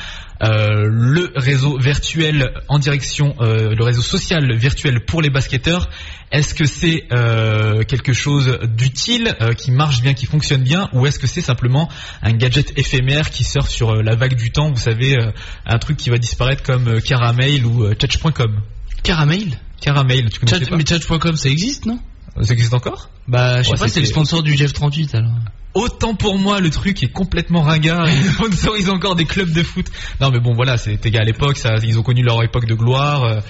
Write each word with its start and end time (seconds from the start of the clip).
Euh, 0.42 0.86
le 0.90 1.32
réseau 1.34 1.78
virtuel 1.78 2.52
en 2.68 2.78
direction, 2.78 3.34
euh, 3.40 3.74
le 3.74 3.84
réseau 3.84 4.02
social 4.02 4.54
virtuel 4.54 5.04
pour 5.04 5.22
les 5.22 5.30
basketteurs. 5.30 5.88
Est-ce 6.30 6.54
que 6.54 6.64
c'est 6.64 7.04
euh, 7.12 7.84
quelque 7.84 8.12
chose 8.12 8.58
d'utile, 8.64 9.34
qui 9.56 9.70
marche 9.70 10.02
bien, 10.02 10.12
qui 10.12 10.26
fonctionne 10.26 10.62
bien, 10.62 10.88
ou 10.92 11.06
est-ce 11.06 11.18
que 11.18 11.26
c'est 11.26 11.40
simplement 11.40 11.88
un 12.22 12.32
gadget 12.32 12.78
éphémère 12.78 13.30
qui 13.30 13.44
sort 13.44 13.68
sur 13.68 13.94
la 13.94 14.16
vague 14.16 14.34
du 14.36 14.50
temps, 14.50 14.70
vous 14.70 14.80
savez, 14.80 15.16
un 15.64 15.78
truc 15.78 15.96
qui 15.96 16.10
va 16.10 16.18
disparaître 16.18 16.62
comme 16.62 17.00
Caramel 17.00 17.64
ou 17.64 17.94
Touch.com 17.94 18.60
Caramel? 19.02 19.58
Caramel, 19.80 20.30
tu 20.30 20.40
connais 20.40 20.66
pas? 20.66 20.76
Mais 20.76 20.84
Touch.com, 20.84 21.36
ça 21.36 21.48
existe, 21.48 21.86
non? 21.86 22.00
Ça 22.42 22.52
existe 22.52 22.74
encore 22.74 23.08
Bah, 23.28 23.62
je 23.62 23.68
sais 23.68 23.76
pas, 23.76 23.88
c'est 23.88 24.00
le 24.00 24.06
sponsor 24.06 24.42
du 24.42 24.56
Jeff 24.56 24.72
38 24.72 25.14
alors. 25.14 25.32
Autant 25.74 26.14
pour 26.14 26.38
moi, 26.38 26.60
le 26.60 26.70
truc 26.70 27.02
est 27.02 27.12
complètement 27.12 27.60
ringard. 27.60 28.08
Ils 28.10 28.30
sponsorisent 28.30 28.88
encore 28.88 29.14
des 29.14 29.26
clubs 29.26 29.52
de 29.52 29.62
foot. 29.62 29.86
Non, 30.20 30.30
mais 30.30 30.40
bon, 30.40 30.54
voilà, 30.54 30.78
c'était 30.78 31.14
à 31.18 31.22
l'époque, 31.22 31.58
ça, 31.58 31.74
ils 31.82 31.98
ont 31.98 32.02
connu 32.02 32.22
leur 32.22 32.42
époque 32.42 32.66
de 32.66 32.74
gloire, 32.74 33.24
euh, 33.24 33.40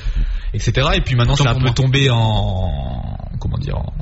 etc. 0.53 0.89
Et 0.95 1.01
puis 1.01 1.15
maintenant, 1.15 1.37
c'est 1.37 1.47
un 1.47 1.55
peu 1.55 1.71
tombé 1.71 2.11
en, 2.11 3.17
comment 3.39 3.59
dire, 3.59 3.79
en, 3.79 3.93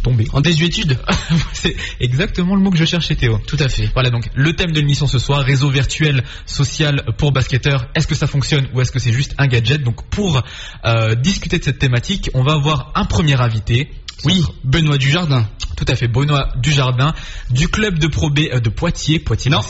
tombé. 0.00 0.26
En 0.32 0.40
désuétude 0.40 0.98
C'est 1.52 1.76
exactement 2.00 2.54
le 2.54 2.62
mot 2.62 2.70
que 2.70 2.78
je 2.78 2.84
cherchais 2.84 3.14
Théo. 3.16 3.38
Tout 3.46 3.56
à 3.60 3.68
fait. 3.68 3.90
Voilà 3.94 4.10
donc 4.10 4.28
le 4.34 4.52
thème 4.54 4.72
de 4.72 4.80
l'émission 4.80 5.06
ce 5.06 5.18
soir, 5.18 5.40
réseau 5.40 5.70
virtuel 5.70 6.24
social 6.46 7.04
pour 7.16 7.32
basketteurs. 7.32 7.88
Est-ce 7.94 8.06
que 8.06 8.14
ça 8.14 8.26
fonctionne 8.26 8.68
ou 8.74 8.80
est-ce 8.80 8.92
que 8.92 8.98
c'est 8.98 9.12
juste 9.12 9.34
un 9.38 9.46
gadget? 9.46 9.82
Donc 9.82 10.08
pour 10.08 10.42
euh, 10.84 11.14
discuter 11.14 11.58
de 11.58 11.64
cette 11.64 11.78
thématique, 11.78 12.30
on 12.34 12.42
va 12.42 12.52
avoir 12.52 12.92
un 12.94 13.04
premier 13.04 13.40
invité. 13.40 13.90
Oui, 14.24 14.42
Benoît 14.64 14.98
Dujardin. 14.98 15.48
Tout 15.76 15.84
à 15.86 15.94
fait, 15.94 16.08
Benoît 16.08 16.48
Dujardin, 16.56 17.14
du 17.50 17.68
club 17.68 17.98
de 17.98 18.08
Pro 18.08 18.30
B 18.30 18.40
euh, 18.52 18.60
de 18.60 18.68
Poitiers. 18.68 19.20
Poitiers. 19.20 19.50
Non. 19.50 19.60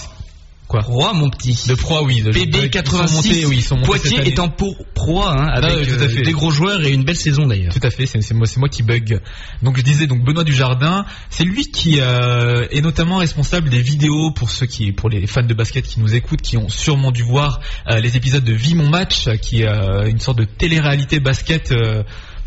Quoi 0.69 0.81
Proie, 0.81 1.15
mon 1.15 1.31
petit. 1.31 1.67
De 1.67 1.75
Proie, 1.75 2.03
oui. 2.03 2.21
De, 2.21 2.31
PB 2.31 2.69
86. 2.69 3.47
oui, 3.47 3.57
ils 3.57 3.63
sont 3.63 3.81
Poitiers 3.81 4.19
est 4.29 4.39
en 4.39 4.51
Proie, 4.51 5.33
hein, 5.33 5.49
ah 5.51 5.57
avec 5.65 5.89
euh, 5.89 6.23
des 6.23 6.33
gros 6.33 6.51
joueurs 6.51 6.85
et 6.85 6.91
une 6.91 7.05
belle 7.05 7.17
saison 7.17 7.47
d'ailleurs. 7.47 7.73
Tout 7.73 7.81
à 7.83 7.91
fait, 7.91 8.05
c'est 8.05 8.35
moi, 8.35 8.47
moi 8.59 8.69
qui 8.69 8.83
bug. 8.83 9.21
Donc 9.63 9.79
je 9.79 9.83
disais 9.83 10.07
donc 10.07 10.23
Benoît 10.23 10.45
Dujardin, 10.45 11.07
c'est 11.31 11.45
lui 11.45 11.71
qui 11.71 12.01
euh, 12.01 12.67
est 12.71 12.83
notamment 12.83 13.17
responsable 13.17 13.71
des 13.71 13.81
vidéos 13.81 14.31
pour 14.33 14.51
ceux 14.51 14.67
qui, 14.67 14.93
pour 14.93 15.09
les 15.09 15.27
fans 15.27 15.43
de 15.43 15.55
basket 15.55 15.87
qui 15.87 16.01
nous 16.01 16.15
écoutent, 16.15 16.43
qui 16.43 16.59
ont 16.59 16.69
sûrement 16.69 17.13
dû 17.13 17.23
voir 17.23 17.61
les 17.89 18.17
épisodes 18.19 18.45
de 18.45 18.53
Vie 18.53 18.75
mon 18.75 18.91
match, 18.91 19.29
qui 19.41 19.63
est 19.63 20.09
une 20.09 20.19
sorte 20.19 20.39
de 20.39 20.45
télé-réalité 20.45 21.19
basket 21.19 21.73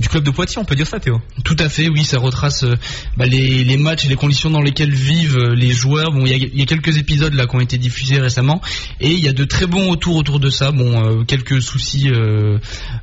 du 0.02 0.10
club 0.10 0.24
de 0.24 0.32
Poitiers, 0.32 0.58
on 0.60 0.66
peut 0.66 0.76
dire 0.76 0.88
ça 0.88 1.00
Théo? 1.00 1.22
Tout 1.46 1.56
à 1.60 1.70
fait, 1.70 1.88
oui, 1.88 2.04
ça 2.04 2.18
retrace 2.18 2.64
euh, 2.64 2.76
bah, 3.18 3.26
les, 3.26 3.78
matchs 3.78 4.06
et 4.06 4.10
les 4.10 4.16
conditions 4.16 4.50
dans 4.50 4.62
lesquelles 4.62 4.94
vivent 4.94 5.38
euh, 5.38 5.56
les 5.56 5.72
joueurs. 5.72 6.12
Bon, 6.12 6.26
il 6.26 6.58
y, 6.58 6.62
a 6.62 6.66
quelques 6.66 6.98
épisodes 6.98 7.34
là 7.34 7.46
qui 7.46 7.56
ont 7.56 7.60
été 7.60 7.78
diffusés 7.78 8.20
récemment 8.20 8.62
et 9.00 9.12
il 9.12 9.20
y 9.20 9.28
a 9.28 9.34
de 9.34 9.44
très 9.44 9.68
bons 9.68 9.90
retours 9.90 10.16
autour 10.16 10.40
de 10.40 10.50
ça. 10.50 10.72
Bon, 10.72 11.06
euh, 11.06 11.24
quelques 11.24 11.62
soucis 11.62 12.10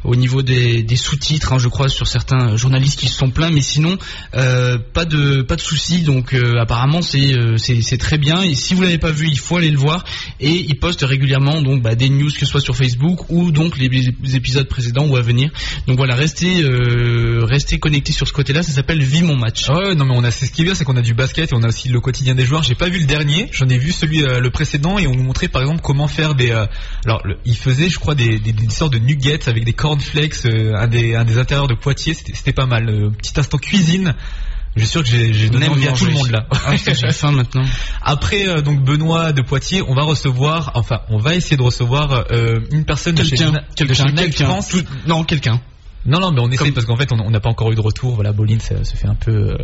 au 0.04 0.16
niveau 0.16 0.42
des, 0.42 0.84
sous-titres, 0.96 1.52
hein, 1.52 1.58
je 1.58 1.68
crois, 1.68 1.88
sur 1.88 2.08
certains 2.08 2.56
journalistes 2.56 2.98
qui 2.98 3.06
se 3.06 3.16
sont 3.16 3.30
plaints, 3.30 3.50
mais 3.52 3.60
sinon 3.60 3.96
pas 4.32 5.04
de 5.04 5.42
pas 5.42 5.54
de 5.54 5.60
soucis. 5.60 6.02
Donc 6.02 6.34
apparemment 6.60 7.00
c'est 7.00 7.32
c'est 7.58 7.98
très 7.98 8.18
bien 8.18 8.42
et 8.42 8.54
si 8.54 8.74
vous 8.74 8.82
l'avez 8.82 8.98
pas 8.98 9.12
vu, 9.12 9.28
il 9.28 9.38
faut 9.38 9.56
aller 9.56 9.70
le 9.70 9.78
voir 9.78 10.04
et 10.40 10.50
il 10.50 10.78
poste 10.78 11.02
régulièrement 11.02 11.62
donc 11.62 11.82
bah, 11.82 11.94
des 11.94 12.08
news 12.08 12.30
que 12.30 12.40
ce 12.40 12.46
soit 12.46 12.60
sur 12.60 12.76
Facebook 12.76 13.30
ou 13.30 13.52
donc 13.52 13.78
les, 13.78 14.08
épisodes 14.34 14.68
précédents 14.68 15.06
ou 15.06 15.16
à 15.16 15.20
venir. 15.20 15.50
Donc 15.86 15.96
voilà, 15.96 16.16
restez 16.16 16.64
euh, 16.88 17.44
rester 17.44 17.78
connecté 17.78 18.12
sur 18.12 18.26
ce 18.26 18.32
côté-là. 18.32 18.62
Ça 18.62 18.72
s'appelle 18.72 19.02
Vie 19.02 19.22
mon 19.22 19.36
match. 19.36 19.66
Ah 19.68 19.78
ouais, 19.78 19.94
non 19.94 20.04
mais 20.04 20.14
on 20.16 20.24
a 20.24 20.30
c'est 20.30 20.46
ce 20.46 20.52
qui 20.52 20.62
est 20.62 20.64
bien, 20.64 20.74
c'est 20.74 20.84
qu'on 20.84 20.96
a 20.96 21.02
du 21.02 21.14
basket 21.14 21.52
et 21.52 21.54
on 21.54 21.62
a 21.62 21.68
aussi 21.68 21.88
le 21.88 22.00
quotidien 22.00 22.34
des 22.34 22.44
joueurs. 22.44 22.62
J'ai 22.62 22.74
pas 22.74 22.88
vu 22.88 22.98
le 22.98 23.06
dernier, 23.06 23.48
j'en 23.52 23.68
ai 23.68 23.78
vu 23.78 23.92
celui 23.92 24.22
euh, 24.22 24.40
le 24.40 24.50
précédent 24.50 24.98
et 24.98 25.06
on 25.06 25.12
nous 25.12 25.22
montrait 25.22 25.48
par 25.48 25.62
exemple 25.62 25.80
comment 25.82 26.08
faire 26.08 26.34
des. 26.34 26.50
Euh, 26.50 26.66
alors 27.04 27.22
il 27.44 27.56
faisait, 27.56 27.88
je 27.88 27.98
crois, 27.98 28.14
des, 28.14 28.38
des, 28.38 28.52
des, 28.52 28.70
sortes 28.70 28.92
de 28.92 28.98
nuggets 28.98 29.48
avec 29.48 29.64
des 29.64 29.72
cornflakes, 29.72 30.46
un 30.46 30.86
des 30.86 31.14
un 31.14 31.24
des 31.24 31.38
intérieurs 31.38 31.68
de 31.68 31.74
Poitiers. 31.74 32.14
C'était 32.14 32.52
pas 32.52 32.66
mal. 32.66 33.12
petit 33.18 33.38
instant 33.38 33.58
cuisine. 33.58 34.14
Je 34.76 34.82
suis 34.82 34.90
sûr 34.90 35.02
que 35.02 35.08
j'ai 35.08 35.48
donné 35.48 35.66
envie 35.68 35.88
à 35.88 35.92
tout 35.92 36.04
le 36.04 36.12
monde 36.12 36.30
là. 36.30 36.46
Ah, 36.52 36.76
j'ai 36.76 36.94
faim 37.12 37.32
maintenant. 37.32 37.64
Après 38.02 38.62
donc 38.62 38.84
Benoît 38.84 39.32
de 39.32 39.42
Poitiers, 39.42 39.82
on 39.82 39.94
va 39.94 40.02
recevoir, 40.02 40.72
enfin 40.74 41.00
on 41.08 41.18
va 41.18 41.34
essayer 41.34 41.56
de 41.56 41.62
recevoir 41.62 42.26
une 42.70 42.84
personne 42.84 43.14
de 43.14 43.24
chez, 43.24 43.36
quelqu'un, 43.74 44.60
non 45.06 45.24
quelqu'un. 45.24 45.60
Non, 46.06 46.20
non, 46.20 46.32
mais 46.32 46.40
on 46.40 46.50
essaie 46.50 46.70
parce 46.72 46.86
qu'en 46.86 46.96
fait, 46.96 47.12
on 47.12 47.30
n'a 47.30 47.40
pas 47.40 47.50
encore 47.50 47.72
eu 47.72 47.74
de 47.74 47.80
retour. 47.80 48.14
Voilà, 48.14 48.32
Bolin 48.32 48.58
se, 48.60 48.84
se 48.84 48.96
fait 48.96 49.08
un 49.08 49.14
peu 49.14 49.50
euh, 49.50 49.56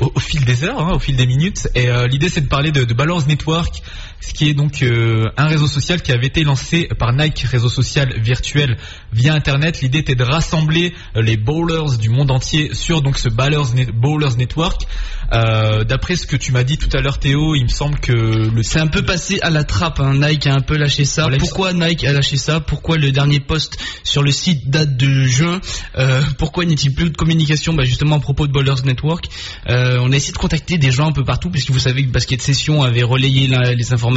au, 0.00 0.20
fil 0.20 0.44
des 0.44 0.64
heures, 0.64 0.80
hein, 0.80 0.94
au 0.94 0.98
fil 0.98 1.16
des 1.16 1.26
minutes. 1.26 1.68
Et 1.74 1.88
euh, 1.88 2.06
l'idée, 2.06 2.28
c'est 2.28 2.42
de 2.42 2.46
parler 2.48 2.70
de, 2.70 2.84
de 2.84 2.94
Balance 2.94 3.26
Network, 3.26 3.82
ce 4.20 4.32
qui 4.32 4.48
est 4.48 4.54
donc 4.54 4.82
euh, 4.82 5.26
un 5.36 5.46
réseau 5.46 5.66
social 5.66 6.02
qui 6.02 6.12
avait 6.12 6.26
été 6.26 6.44
lancé 6.44 6.88
par 6.98 7.12
Nike, 7.12 7.40
réseau 7.40 7.68
social 7.68 8.12
virtuel 8.20 8.76
via 9.12 9.34
Internet. 9.34 9.80
L'idée 9.80 9.98
était 9.98 10.14
de 10.14 10.24
rassembler 10.24 10.94
les 11.14 11.36
bowlers 11.36 11.98
du 11.98 12.10
monde 12.10 12.30
entier 12.30 12.74
sur 12.74 13.02
donc 13.02 13.18
ce 13.18 13.28
Ballers, 13.28 13.86
Bowlers 13.94 14.36
Network. 14.36 14.82
D'après 15.30 16.16
ce 16.16 16.26
que 16.26 16.36
tu 16.36 16.52
m'as 16.52 16.64
dit 16.64 16.78
tout 16.78 16.88
à 16.96 17.00
l'heure, 17.00 17.18
Théo, 17.18 17.54
il 17.54 17.64
me 17.64 17.68
semble 17.68 17.98
que 18.00 18.12
le 18.12 18.62
c'est 18.62 18.80
un 18.80 18.86
peu 18.86 19.02
passé 19.02 19.38
à 19.40 19.50
la 19.50 19.64
trappe. 19.64 20.00
Hein. 20.00 20.14
Nike 20.14 20.46
a 20.46 20.54
un 20.54 20.60
peu 20.60 20.76
lâché 20.76 21.04
ça. 21.04 21.28
Pourquoi 21.38 21.72
Nike 21.72 22.04
a 22.04 22.12
lâché 22.12 22.36
ça? 22.36 22.60
Pourquoi 22.60 22.96
le 22.96 23.12
dernier 23.12 23.40
post 23.40 23.78
sur 24.04 24.22
le 24.22 24.30
site 24.30 24.68
date 24.68 24.96
de 24.96 25.24
juin? 25.24 25.60
Euh, 25.96 26.20
pourquoi 26.38 26.64
n'est-il 26.64 26.94
plus 26.94 27.10
de 27.10 27.16
communication 27.16 27.72
bah 27.72 27.84
Justement 27.84 28.16
à 28.16 28.20
propos 28.20 28.46
de 28.46 28.52
Bowlers 28.52 28.82
Network, 28.84 29.26
euh, 29.68 29.98
on 30.02 30.12
a 30.12 30.16
essayé 30.16 30.32
de 30.32 30.38
contacter 30.38 30.76
des 30.76 30.90
gens 30.90 31.06
un 31.06 31.12
peu 31.12 31.24
partout 31.24 31.50
puisque 31.50 31.70
vous 31.70 31.78
savez 31.78 32.04
que 32.04 32.10
Basket 32.10 32.42
Session 32.42 32.82
avait 32.82 33.02
relayé 33.02 33.48
les 33.74 33.92
informations. 33.92 34.07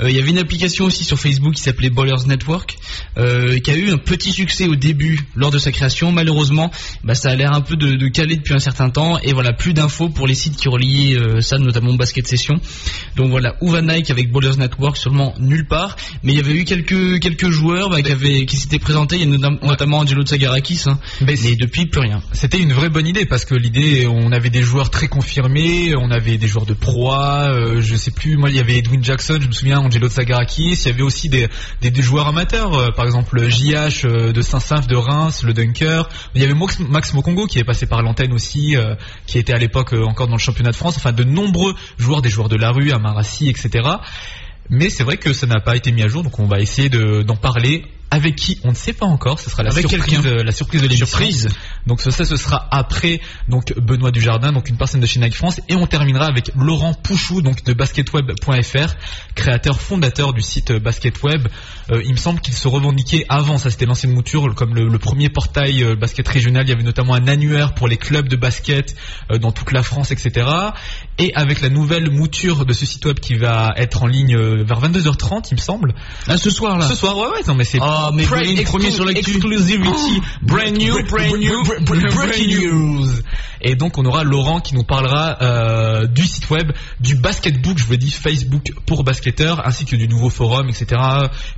Euh, 0.00 0.10
il 0.10 0.16
y 0.16 0.20
avait 0.20 0.30
une 0.30 0.38
application 0.38 0.84
aussi 0.84 1.04
sur 1.04 1.18
Facebook 1.18 1.54
qui 1.54 1.62
s'appelait 1.62 1.90
Bowlers 1.90 2.26
Network, 2.26 2.76
qui 3.16 3.70
a 3.70 3.74
eu 3.74 3.90
un 3.90 3.98
petit 3.98 4.32
succès 4.32 4.66
au 4.66 4.76
début 4.76 5.20
lors 5.34 5.50
de 5.50 5.58
sa 5.58 5.72
création. 5.72 6.12
Malheureusement, 6.12 6.70
bah, 7.04 7.14
ça 7.14 7.30
a 7.30 7.34
l'air 7.34 7.52
un 7.52 7.60
peu 7.60 7.76
de, 7.76 7.96
de, 7.96 8.08
caler 8.08 8.36
depuis 8.36 8.54
un 8.54 8.58
certain 8.58 8.90
temps 8.90 9.18
et 9.18 9.32
voilà 9.32 9.52
plus 9.52 9.72
d'infos 9.74 10.08
pour 10.08 10.26
les 10.26 10.34
sites 10.34 10.56
qui 10.56 10.68
relayaient 10.68 11.18
ça, 11.40 11.58
notamment 11.58 11.94
Basket 11.94 12.26
Session. 12.26 12.54
Donc 13.16 13.30
voilà, 13.30 13.56
où 13.60 13.70
va 13.70 13.82
Nike 13.82 14.10
avec 14.10 14.30
Bowlers 14.30 14.56
Network 14.56 14.96
Sûrement 14.96 15.34
nulle 15.38 15.66
part. 15.66 15.96
Mais 16.22 16.32
il 16.32 16.36
y 16.36 16.40
avait 16.40 16.54
eu 16.54 16.64
quelques 16.64 17.20
quelques 17.20 17.50
joueurs 17.50 17.90
bah, 17.90 18.02
qui 18.02 18.12
avaient 18.12 18.46
qui 18.46 18.56
s'étaient 18.56 18.78
présentés. 18.78 19.16
Il 19.16 19.30
y 19.30 19.44
a 19.44 19.50
notamment 19.62 19.98
Angelo 19.98 20.22
Tsagarakis. 20.22 20.84
Hein, 20.86 20.98
mais, 21.22 21.36
depuis 21.56 21.86
plus 21.86 22.00
rien. 22.00 22.22
C'était 22.32 22.58
une 22.58 22.72
vraie 22.72 22.88
bonne 22.88 23.06
idée 23.06 23.26
parce 23.26 23.44
que 23.44 23.54
l'idée, 23.54 24.06
on 24.06 24.32
avait 24.32 24.50
des 24.50 24.62
joueurs 24.62 24.90
très 24.90 25.08
confirmés, 25.08 25.94
on 25.96 26.10
avait 26.10 26.38
des 26.38 26.46
joueurs 26.46 26.66
de 26.66 26.74
proie, 26.74 27.48
euh, 27.48 27.80
je 27.80 27.96
sais 27.96 28.10
plus, 28.10 28.36
moi 28.36 28.50
il 28.50 28.56
y 28.56 28.58
avait 28.58 28.78
Edwin 28.78 29.02
Jackson, 29.02 29.15
je 29.20 29.46
me 29.46 29.52
souviens, 29.52 29.80
Angelo 29.80 30.08
Tsagarakis, 30.08 30.72
il 30.72 30.86
y 30.86 30.90
avait 30.90 31.02
aussi 31.02 31.28
des, 31.28 31.48
des, 31.80 32.02
joueurs 32.02 32.28
amateurs, 32.28 32.74
euh, 32.74 32.90
par 32.90 33.04
exemple 33.04 33.48
JH 33.48 34.04
euh, 34.04 34.32
de 34.32 34.42
Saint-Symph 34.42 34.86
de 34.86 34.96
Reims, 34.96 35.42
le 35.44 35.52
Dunker, 35.52 36.08
il 36.34 36.40
y 36.40 36.44
avait 36.44 36.54
Max, 36.54 36.78
Max 36.80 37.14
Mokongo 37.14 37.46
qui 37.46 37.58
est 37.58 37.64
passé 37.64 37.86
par 37.86 38.02
l'antenne 38.02 38.32
aussi, 38.32 38.76
qui 39.26 39.38
était 39.38 39.52
à 39.52 39.58
l'époque 39.58 39.92
encore 39.92 40.26
dans 40.26 40.34
le 40.34 40.40
championnat 40.40 40.70
de 40.70 40.76
France, 40.76 40.96
enfin 40.96 41.12
de 41.12 41.24
nombreux 41.24 41.74
joueurs, 41.98 42.22
des 42.22 42.30
joueurs 42.30 42.48
de 42.48 42.56
la 42.56 42.70
rue, 42.70 42.92
Amarassi, 42.92 43.48
etc. 43.48 43.88
Mais 44.68 44.90
c'est 44.90 45.04
vrai 45.04 45.16
que 45.16 45.32
ça 45.32 45.46
n'a 45.46 45.60
pas 45.60 45.76
été 45.76 45.92
mis 45.92 46.02
à 46.02 46.08
jour, 46.08 46.22
donc 46.22 46.38
on 46.38 46.46
va 46.46 46.60
essayer 46.60 46.88
d'en 46.88 47.36
parler 47.36 47.84
avec 48.10 48.36
qui 48.36 48.58
on 48.64 48.70
ne 48.70 48.74
sait 48.74 48.92
pas 48.92 49.06
encore. 49.06 49.40
Ce 49.40 49.50
sera 49.50 49.62
la 49.62 49.70
surprise, 49.70 50.20
euh, 50.24 50.42
la 50.42 50.52
surprise 50.52 50.82
de 50.82 50.86
l'émission. 50.86 51.06
Surprise. 51.06 51.48
Donc 51.86 52.00
ça, 52.00 52.10
ce 52.10 52.36
sera 52.36 52.66
après 52.70 53.20
donc 53.48 53.74
Benoît 53.78 54.10
Dujardin, 54.10 54.52
donc 54.52 54.68
une 54.68 54.76
personne 54.76 55.00
de 55.00 55.06
chez 55.06 55.20
Nike 55.20 55.34
France, 55.34 55.60
et 55.68 55.74
on 55.74 55.86
terminera 55.86 56.26
avec 56.26 56.50
Laurent 56.56 56.94
Pouchou, 56.94 57.42
donc 57.42 57.64
de 57.64 57.72
basketweb.fr, 57.72 58.94
créateur 59.34 59.80
fondateur 59.80 60.32
du 60.32 60.42
site 60.42 60.72
Basketweb. 60.72 61.48
Euh, 61.90 62.02
il 62.04 62.12
me 62.12 62.16
semble 62.16 62.40
qu'il 62.40 62.54
se 62.54 62.66
revendiquait 62.68 63.24
avant, 63.28 63.58
ça 63.58 63.70
c'était 63.70 63.86
l'ancienne 63.86 64.12
mouture, 64.12 64.54
comme 64.54 64.74
le, 64.74 64.98
premier 64.98 65.28
portail 65.28 65.84
euh, 65.84 65.94
basket 65.94 66.26
régional. 66.26 66.64
Il 66.66 66.70
y 66.70 66.72
avait 66.72 66.82
notamment 66.82 67.14
un 67.14 67.28
annuaire 67.28 67.74
pour 67.74 67.86
les 67.86 67.96
clubs 67.96 68.28
de 68.28 68.36
basket 68.36 68.96
euh, 69.30 69.38
dans 69.38 69.52
toute 69.52 69.72
la 69.72 69.82
France, 69.82 70.10
etc. 70.10 70.48
Et 71.18 71.32
avec 71.34 71.60
la 71.60 71.68
nouvelle 71.68 72.10
mouture 72.10 72.64
de 72.64 72.72
ce 72.72 72.86
site 72.86 73.04
web 73.04 73.20
qui 73.20 73.34
va 73.34 73.74
être 73.76 74.02
en 74.02 74.06
ligne 74.06 74.36
vers 74.36 74.80
22h30, 74.80 75.48
il 75.50 75.54
me 75.54 75.60
semble. 75.60 75.94
Ah, 76.26 76.36
ce 76.36 76.50
soir 76.50 76.78
là. 76.78 76.88
Ce 76.88 76.94
soir, 76.94 77.16
ouais, 77.16 77.28
ouais. 77.28 77.42
Non 77.46 77.54
mais 77.54 77.64
c'est. 77.64 77.78
Ah, 77.98 78.10
mais 78.12 78.24
premier 78.24 78.90
sur 78.90 79.08
Exclusivity, 79.08 80.20
oh, 80.20 80.22
brand 80.42 80.76
new, 80.76 81.02
brand 81.04 81.38
new, 81.38 81.62
breaking 81.64 82.48
news. 82.48 83.22
Et 83.60 83.74
donc 83.74 83.98
on 83.98 84.04
aura 84.04 84.24
Laurent 84.24 84.60
qui 84.60 84.74
nous 84.74 84.84
parlera 84.84 85.38
euh, 85.42 86.06
du 86.06 86.22
site 86.26 86.50
web, 86.50 86.72
du 87.00 87.16
basketbook, 87.16 87.78
je 87.78 87.84
vous 87.84 87.96
dis 87.96 88.10
Facebook 88.10 88.72
pour 88.86 89.04
basketteurs, 89.04 89.66
ainsi 89.66 89.84
que 89.84 89.96
du 89.96 90.08
nouveau 90.08 90.30
forum, 90.30 90.68
etc. 90.68 91.00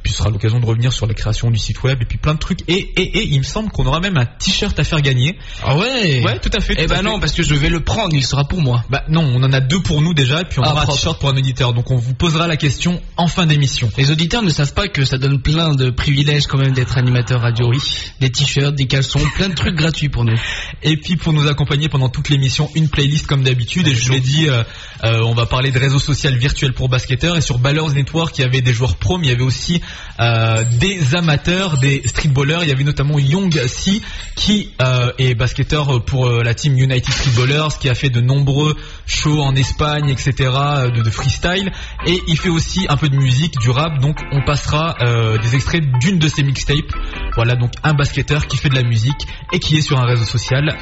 Puis 0.02 0.12
ce 0.12 0.18
sera 0.18 0.30
l'occasion 0.30 0.60
de 0.60 0.66
revenir 0.66 0.92
sur 0.92 1.06
la 1.06 1.14
création 1.14 1.50
du 1.50 1.58
site 1.58 1.82
web 1.82 1.98
et 2.02 2.04
puis 2.04 2.18
plein 2.18 2.34
de 2.34 2.38
trucs. 2.38 2.60
Et, 2.68 2.74
et, 2.74 3.18
et 3.18 3.26
il 3.28 3.38
me 3.38 3.44
semble 3.44 3.70
qu'on 3.70 3.86
aura 3.86 4.00
même 4.00 4.16
un 4.16 4.26
t-shirt 4.26 4.78
à 4.78 4.84
faire 4.84 5.00
gagner. 5.00 5.38
Ah 5.62 5.76
ouais? 5.76 6.22
Ouais, 6.24 6.38
tout 6.38 6.50
à 6.52 6.60
fait. 6.60 6.74
eh 6.78 6.86
ben 6.86 7.02
non, 7.02 7.20
parce 7.20 7.32
que 7.32 7.42
je 7.42 7.54
vais 7.54 7.68
le 7.68 7.80
prendre, 7.80 8.14
il 8.14 8.24
sera 8.24 8.44
pour 8.44 8.60
moi. 8.60 8.84
Bah 8.90 9.04
non, 9.08 9.22
on 9.34 9.42
en 9.42 9.52
a 9.52 9.60
deux 9.60 9.80
pour 9.80 10.02
nous 10.02 10.14
déjà, 10.14 10.40
et 10.40 10.44
puis 10.44 10.60
on 10.60 10.62
ah, 10.62 10.72
aura 10.72 10.82
un 10.82 10.86
t-shirt 10.86 11.18
pour 11.18 11.28
un 11.28 11.36
auditeur. 11.36 11.74
Donc 11.74 11.90
on 11.90 11.96
vous 11.96 12.14
posera 12.14 12.46
la 12.46 12.56
question 12.56 13.00
en 13.16 13.26
fin 13.26 13.46
d'émission. 13.46 13.90
Les 13.96 14.10
auditeurs 14.10 14.42
ne 14.42 14.50
savent 14.50 14.74
pas 14.74 14.88
que 14.88 15.04
ça 15.04 15.18
donne 15.18 15.40
plein 15.40 15.74
de 15.74 15.90
privilèges 15.90 16.46
quand 16.46 16.58
même 16.58 16.72
d'être 16.72 16.98
animateur 16.98 17.40
radio. 17.40 17.68
Oui. 17.68 17.78
Des 18.20 18.30
t-shirts, 18.30 18.74
des 18.74 18.86
caleçons, 18.86 19.20
plein 19.34 19.48
de 19.48 19.54
trucs 19.54 19.74
gratuits 19.74 20.08
pour 20.08 20.24
nous. 20.24 20.38
Et 20.82 20.96
puis 20.96 21.16
pour 21.16 21.32
nous 21.32 21.46
accompagner 21.46 21.87
pendant 21.88 22.08
toute 22.08 22.28
l'émission, 22.28 22.70
une 22.74 22.88
playlist 22.88 23.26
comme 23.26 23.42
d'habitude. 23.42 23.88
Et 23.88 23.94
je 23.94 24.04
vous 24.06 24.12
l'ai 24.12 24.20
dit, 24.20 24.48
euh, 24.48 24.62
euh, 25.04 25.20
on 25.24 25.34
va 25.34 25.46
parler 25.46 25.70
de 25.70 25.78
réseaux 25.78 25.98
sociaux 25.98 26.30
virtuels 26.32 26.72
pour 26.72 26.88
basketteurs. 26.88 27.36
Et 27.36 27.40
sur 27.40 27.58
Ballers 27.58 27.94
Network, 27.94 28.36
il 28.38 28.42
y 28.42 28.44
avait 28.44 28.60
des 28.60 28.72
joueurs 28.72 28.96
pro, 28.96 29.18
mais 29.18 29.26
il 29.26 29.30
y 29.30 29.34
avait 29.34 29.44
aussi 29.44 29.80
euh, 30.20 30.64
des 30.78 31.14
amateurs, 31.14 31.78
des 31.78 32.02
streetballers. 32.06 32.60
Il 32.62 32.68
y 32.68 32.72
avait 32.72 32.84
notamment 32.84 33.18
Young 33.18 33.58
Si, 33.66 34.02
qui 34.36 34.72
est 35.18 35.34
basketteur 35.34 36.04
pour 36.04 36.28
la 36.28 36.54
team 36.54 36.78
United 36.78 37.12
Streetballers, 37.12 37.76
qui 37.80 37.88
a 37.88 37.94
fait 37.94 38.10
de 38.10 38.20
nombreux 38.20 38.76
shows 39.06 39.40
en 39.40 39.54
Espagne, 39.54 40.10
etc., 40.10 40.50
de 40.94 41.10
freestyle. 41.10 41.70
Et 42.06 42.20
il 42.28 42.38
fait 42.38 42.48
aussi 42.48 42.86
un 42.88 42.96
peu 42.96 43.08
de 43.08 43.16
musique, 43.16 43.58
du 43.58 43.70
rap. 43.70 44.00
Donc 44.00 44.18
on 44.32 44.42
passera 44.44 44.96
des 45.42 45.54
extraits 45.54 45.82
d'une 46.00 46.18
de 46.18 46.28
ses 46.28 46.42
mixtapes. 46.42 46.92
Voilà, 47.34 47.54
donc 47.56 47.72
un 47.82 47.94
basketteur 47.94 48.46
qui 48.46 48.56
fait 48.56 48.68
de 48.68 48.74
la 48.74 48.82
musique 48.82 49.26
et 49.52 49.58
qui 49.58 49.76
est 49.76 49.82
sur 49.82 49.98
un 49.98 50.06
réseau 50.06 50.24
social, 50.24 50.76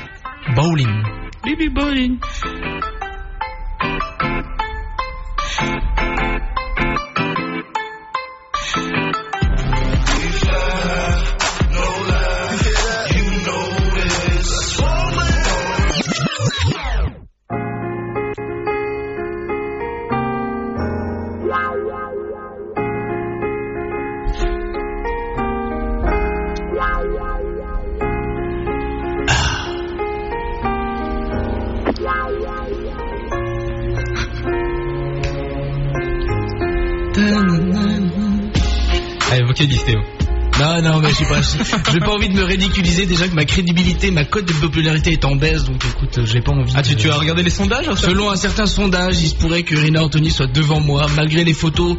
Bowling. 0.55 1.05
Baby 1.43 1.69
Bowling. 1.69 2.21
Allez, 39.31 39.45
vocalise 39.47 39.85
Théo. 39.85 40.01
Non, 40.59 40.81
non, 40.81 41.01
mais 41.01 41.11
je 41.11 41.15
sais 41.17 41.25
pas, 41.27 41.43
j'ai 41.93 41.99
pas 41.99 42.13
envie 42.13 42.31
de 42.31 42.35
me 42.35 42.43
ridiculiser 42.43 43.05
déjà 43.05 43.29
que 43.29 43.35
ma 43.35 43.45
crédibilité, 43.45 44.11
ma 44.11 44.25
cote 44.25 44.47
de 44.47 44.55
popularité 44.55 45.13
est 45.13 45.25
en 45.27 45.37
baisse, 45.37 45.65
donc 45.65 45.85
écoute, 45.85 46.25
j'ai 46.25 46.41
pas 46.41 46.53
envie. 46.53 46.73
Ah, 46.75 46.83
tu, 46.83 46.97
tu 46.97 47.11
as 47.11 47.17
regardé 47.17 47.43
les 47.43 47.51
sondages 47.51 47.93
Selon 47.95 48.31
un 48.31 48.37
certain 48.37 48.65
sondage, 48.65 49.21
il 49.21 49.29
se 49.29 49.35
pourrait 49.35 49.65
que 49.65 49.75
Rina 49.75 50.03
Anthony 50.03 50.31
soit 50.31 50.47
devant 50.47 50.81
moi, 50.81 51.07
malgré 51.15 51.45
les 51.45 51.53
photos 51.53 51.99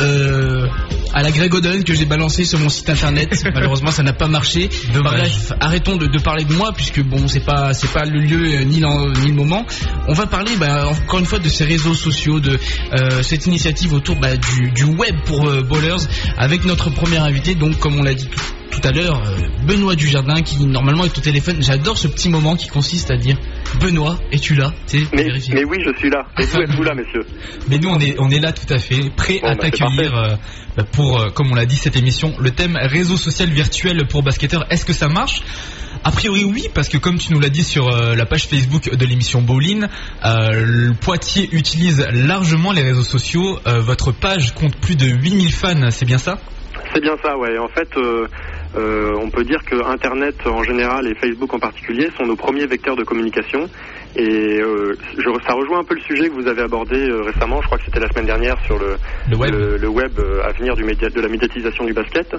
euh, 0.00 0.66
à 1.12 1.22
la 1.22 1.30
Greg 1.30 1.54
Oden 1.54 1.84
que 1.84 1.94
j'ai 1.94 2.04
balancé 2.04 2.44
sur 2.44 2.58
mon 2.58 2.68
site 2.68 2.88
internet. 2.90 3.44
Malheureusement, 3.54 3.90
ça 3.90 4.02
n'a 4.02 4.12
pas 4.12 4.28
marché. 4.28 4.68
Bref, 4.92 5.52
arrêtons 5.60 5.96
de, 5.96 6.06
de, 6.06 6.18
parler 6.18 6.44
de 6.44 6.54
moi 6.54 6.72
puisque 6.74 7.02
bon, 7.02 7.28
c'est 7.28 7.44
pas 7.44 7.74
c'est 7.74 7.90
pas 7.92 8.04
le 8.04 8.20
lieu 8.20 8.60
euh, 8.60 8.64
ni, 8.64 8.80
ni 8.80 9.28
le 9.28 9.34
moment. 9.34 9.64
On 10.06 10.12
va 10.12 10.26
parler 10.26 10.52
bah, 10.56 10.86
encore 10.88 11.20
une 11.20 11.26
fois 11.26 11.38
de 11.38 11.48
ces 11.48 11.64
réseaux 11.64 11.94
sociaux, 11.94 12.40
de 12.40 12.58
euh, 12.92 13.22
cette 13.22 13.46
initiative 13.46 13.92
autour 13.92 14.16
bah, 14.16 14.36
du, 14.36 14.70
du, 14.70 14.84
web 14.84 15.14
pour 15.24 15.48
euh, 15.48 15.62
bowlers 15.62 16.06
avec 16.36 16.64
notre 16.64 16.90
premier 16.90 17.18
invité. 17.18 17.54
Donc, 17.54 17.78
comme 17.78 17.98
on 17.98 18.02
l'a 18.02 18.14
dit 18.14 18.26
tout, 18.26 18.40
tout 18.70 18.80
à 18.86 18.92
l'heure, 18.92 19.22
euh, 19.26 19.66
Benoît 19.66 19.94
Dujardin 19.94 20.42
qui 20.42 20.64
normalement 20.64 21.04
est 21.04 21.16
au 21.16 21.20
téléphone. 21.20 21.56
J'adore 21.60 21.98
ce 21.98 22.08
petit 22.08 22.28
moment 22.28 22.56
qui 22.56 22.68
consiste 22.68 23.10
à 23.10 23.16
dire 23.16 23.36
Benoît, 23.80 24.18
es-tu 24.32 24.54
là? 24.54 24.72
Mais, 25.12 25.26
mais, 25.52 25.64
oui, 25.64 25.78
je 25.84 25.98
suis 25.98 26.10
là. 26.10 26.26
Et 26.38 26.44
vous 26.44 26.58
êtes-vous 26.58 26.82
là, 26.82 26.94
messieurs? 26.94 27.24
Mais 27.68 27.78
nous, 27.78 27.88
on 27.88 27.98
est, 27.98 28.16
on 28.18 28.30
est 28.30 28.40
là 28.40 28.52
tout 28.52 28.72
à 28.72 28.78
fait, 28.78 29.10
prêt 29.16 29.40
à 29.42 29.54
bah, 29.54 29.62
t'accueillir 29.62 30.14
euh, 30.14 30.36
pour, 30.92 31.20
euh, 31.20 31.30
comme 31.30 31.50
on 31.50 31.54
l'a 31.54 31.66
dit, 31.66 31.76
cette 31.76 31.96
émission. 31.96 32.34
Le 32.38 32.50
thème 32.50 32.76
réseau 32.80 33.16
social 33.16 33.48
virtuel 33.48 34.06
pour 34.08 34.22
basketteurs, 34.22 34.66
est-ce 34.70 34.84
que 34.84 34.92
ça 34.92 35.08
marche? 35.08 35.42
A 36.04 36.12
priori 36.12 36.44
oui, 36.44 36.68
parce 36.74 36.88
que 36.88 36.96
comme 36.96 37.18
tu 37.18 37.32
nous 37.32 37.40
l'as 37.40 37.48
dit 37.48 37.64
sur 37.64 37.90
la 37.90 38.24
page 38.24 38.46
Facebook 38.46 38.94
de 38.94 39.04
l'émission 39.04 39.42
Bowling, 39.42 39.86
euh, 40.24 40.92
Poitiers 41.00 41.48
utilise 41.50 42.06
largement 42.12 42.70
les 42.70 42.82
réseaux 42.82 43.02
sociaux. 43.02 43.58
votre 43.64 44.12
page 44.12 44.54
compte 44.54 44.76
plus 44.76 44.94
de 44.94 45.06
8000 45.06 45.52
fans, 45.52 45.90
c'est 45.90 46.04
bien 46.04 46.18
ça? 46.18 46.38
C'est 46.92 47.00
bien 47.00 47.16
ça, 47.22 47.36
ouais. 47.36 47.58
En 47.58 47.68
fait, 47.68 47.88
euh, 47.96 48.26
on 48.76 49.30
peut 49.30 49.44
dire 49.44 49.62
que 49.64 49.76
Internet 49.84 50.34
en 50.46 50.62
général 50.62 51.06
et 51.06 51.14
Facebook 51.14 51.52
en 51.54 51.58
particulier 51.58 52.08
sont 52.16 52.24
nos 52.26 52.36
premiers 52.36 52.66
vecteurs 52.66 52.96
de 52.96 53.04
communication. 53.04 53.68
Et 54.16 54.60
euh, 54.60 54.96
ça 55.46 55.54
rejoint 55.54 55.80
un 55.80 55.84
peu 55.84 55.94
le 55.94 56.00
sujet 56.00 56.28
que 56.28 56.34
vous 56.34 56.48
avez 56.48 56.62
abordé 56.62 56.96
euh, 56.96 57.22
récemment, 57.22 57.60
je 57.60 57.66
crois 57.66 57.78
que 57.78 57.84
c'était 57.84 58.00
la 58.00 58.08
semaine 58.08 58.26
dernière 58.26 58.56
sur 58.64 58.78
le, 58.78 58.96
le 59.30 59.88
web, 59.88 60.12
à 60.44 60.52
venir 60.52 60.74
du 60.74 60.84
média, 60.84 61.08
de 61.08 61.20
la 61.20 61.28
médiatisation 61.28 61.84
du 61.84 61.92
basket. 61.92 62.34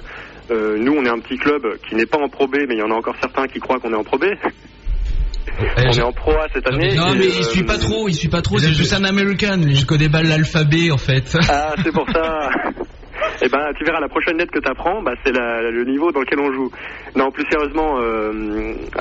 nous, 0.50 0.94
on 0.94 1.06
est 1.06 1.10
un 1.10 1.20
petit 1.20 1.38
club 1.38 1.62
qui 1.88 1.96
n'est 1.96 2.06
pas 2.06 2.18
en 2.18 2.28
Pro 2.28 2.48
B, 2.48 2.56
mais 2.68 2.76
il 2.76 2.80
y 2.80 2.84
en 2.84 2.92
a 2.92 2.96
encore 2.96 3.16
certains 3.22 3.48
qui 3.48 3.60
croient 3.60 3.80
qu'on 3.80 3.94
est 3.94 3.98
en 3.98 4.04
Pro 4.04 4.18
B. 4.18 4.26
on 5.78 5.92
est 5.92 6.02
en 6.02 6.12
Pro 6.12 6.32
A 6.32 6.48
cette 6.54 6.68
année. 6.68 6.96
Non, 6.96 7.14
mais 7.16 7.28
il 7.28 7.44
suit 7.46 7.64
pas 7.64 7.78
trop, 7.78 8.08
il 8.10 8.16
suit 8.16 8.30
pas 8.30 8.42
trop, 8.42 8.58
c'est 8.58 8.74
juste 8.74 8.94
un 8.94 9.04
American. 9.04 9.62
Je 9.72 9.86
connais 9.86 10.10
pas 10.10 10.24
l'alphabet 10.24 10.92
en 10.92 10.98
fait. 10.98 11.38
Ah, 11.50 11.76
c'est 11.84 11.94
pour 11.94 12.10
ça. 12.10 12.50
Eh 13.42 13.50
ben, 13.50 13.72
tu 13.78 13.84
verras, 13.84 14.00
la 14.00 14.10
prochaine 14.10 14.38
lettre 14.38 14.52
que 14.52 14.60
tu 14.60 14.70
apprends, 14.70 15.02
bah, 15.02 15.14
c'est 15.24 15.32
le 15.32 15.84
niveau 15.86 16.12
dans 16.12 16.22
lequel 16.22 16.40
on 16.40 16.52
joue. 16.54 16.72
Non, 17.16 17.32
plus 17.32 17.46
sérieusement, 17.50 18.00
euh, 18.00 18.32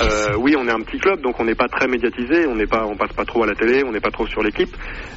euh, 0.01 0.37
oui, 0.39 0.55
on 0.57 0.67
est 0.67 0.73
un 0.73 0.81
petit 0.81 0.99
club, 0.99 1.21
donc 1.21 1.39
on 1.41 1.45
n'est 1.45 1.55
pas 1.55 1.69
très 1.69 1.87
médiatisé, 1.87 2.47
on 2.47 2.55
n'est 2.55 2.67
pas, 2.67 2.85
on 2.87 2.97
passe 2.97 3.13
pas 3.13 3.25
trop 3.25 3.43
à 3.43 3.47
la 3.47 3.55
télé, 3.55 3.83
on 3.85 3.93
n'est 3.93 4.01
pas 4.01 4.11
trop 4.11 4.27
sur 4.27 4.43
l'équipe, 4.43 4.75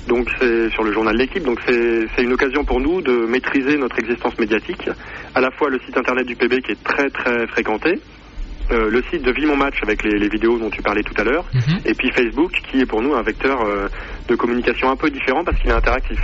donc 0.07 0.27
c'est 0.39 0.69
sur 0.71 0.83
le 0.83 0.91
journal 0.91 1.13
de 1.13 1.19
l'équipe, 1.19 1.43
donc 1.43 1.59
c'est 1.67 2.23
une 2.23 2.33
occasion 2.33 2.63
pour 2.63 2.79
nous 2.79 3.01
de 3.01 3.25
maîtriser 3.25 3.77
notre 3.77 3.99
existence 3.99 4.37
médiatique, 4.39 4.89
à 5.35 5.41
la 5.41 5.51
fois 5.51 5.69
le 5.69 5.79
site 5.79 5.97
internet 5.97 6.25
du 6.25 6.35
PB 6.35 6.61
qui 6.61 6.71
est 6.71 6.83
très 6.83 7.09
très 7.09 7.47
fréquenté, 7.47 7.99
euh, 8.71 8.89
le 8.89 9.01
site 9.11 9.23
de 9.23 9.31
Vie 9.31 9.45
Mon 9.45 9.57
Match 9.57 9.75
avec 9.83 10.03
les, 10.03 10.29
vidéos 10.29 10.57
dont 10.57 10.69
tu 10.69 10.81
parlais 10.81 11.03
tout 11.03 11.15
à 11.17 11.23
l'heure, 11.23 11.45
mhm. 11.53 11.79
et 11.85 11.93
puis 11.93 12.11
Facebook 12.11 12.51
qui 12.69 12.81
est 12.81 12.85
pour 12.85 13.01
nous 13.01 13.13
un 13.13 13.21
vecteur 13.21 13.59
de 14.27 14.35
communication 14.35 14.89
un 14.89 14.95
peu 14.95 15.09
différent 15.09 15.43
parce 15.43 15.57
qu'il 15.59 15.69
est 15.69 15.73
interactif. 15.73 16.19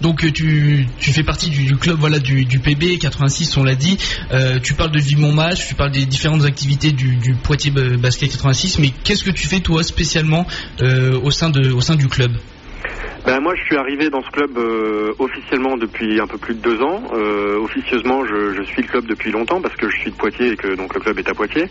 Donc 0.00 0.24
euh, 0.24 0.32
tu, 0.32 0.86
tu 0.98 1.12
fais 1.12 1.22
partie 1.22 1.50
du, 1.50 1.76
club 1.76 1.98
voilà 1.98 2.18
du, 2.18 2.58
PB 2.58 2.98
86 2.98 3.56
on 3.56 3.64
l'a 3.64 3.74
dit. 3.74 3.98
Euh, 4.32 4.58
tu 4.60 4.74
parles 4.74 4.90
de 4.90 5.00
Vivement 5.00 5.32
Match, 5.32 5.66
tu 5.66 5.74
parles 5.74 5.92
des 5.92 6.06
différentes 6.06 6.44
activités 6.44 6.92
du, 6.92 7.34
Poitiers 7.42 7.70
Basket 7.70 8.30
86, 8.30 8.78
mais 8.78 8.92
qu'est-ce 9.04 9.24
que 9.24 9.30
tu 9.30 9.46
fais 9.46 9.60
toi 9.60 9.82
spécialement 9.82 10.46
euh, 10.80 11.18
au 11.20 11.30
sein 11.30 11.50
du 11.50 12.08
club? 12.08 12.36
Ben, 13.24 13.40
moi, 13.40 13.54
je 13.54 13.62
suis 13.62 13.76
arrivé 13.76 14.10
dans 14.10 14.22
ce 14.22 14.30
club 14.30 14.58
officiellement 15.18 15.76
depuis 15.76 16.20
un 16.20 16.26
peu 16.26 16.38
plus 16.38 16.54
de 16.54 16.60
deux 16.60 16.82
ans. 16.82 17.02
officieusement, 17.62 18.24
je, 18.24 18.54
je, 18.54 18.62
suis 18.62 18.82
le 18.82 18.88
club 18.88 19.06
depuis 19.06 19.30
longtemps 19.30 19.60
parce 19.60 19.76
que 19.76 19.88
je 19.88 19.96
suis 19.98 20.10
de 20.10 20.16
Poitiers 20.16 20.52
et 20.52 20.56
que 20.56 20.74
donc 20.74 20.94
le 20.94 21.00
club 21.00 21.18
est 21.18 21.28
à 21.28 21.34
Poitiers. 21.34 21.68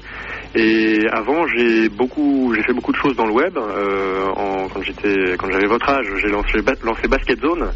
Et 0.55 1.07
avant, 1.11 1.47
j'ai 1.47 1.89
beaucoup, 1.89 2.53
j'ai 2.53 2.63
fait 2.63 2.73
beaucoup 2.73 2.91
de 2.91 2.97
choses 2.97 3.15
dans 3.15 3.25
le 3.25 3.33
web. 3.33 3.57
Euh, 3.57 4.27
en, 4.35 4.67
quand 4.67 4.81
j'étais, 4.81 5.37
quand 5.37 5.49
j'avais 5.51 5.67
votre 5.67 5.89
âge, 5.89 6.05
j'ai 6.21 6.29
lancé, 6.29 6.59
lancé 6.83 7.07
Basket 7.07 7.39
Zone, 7.41 7.71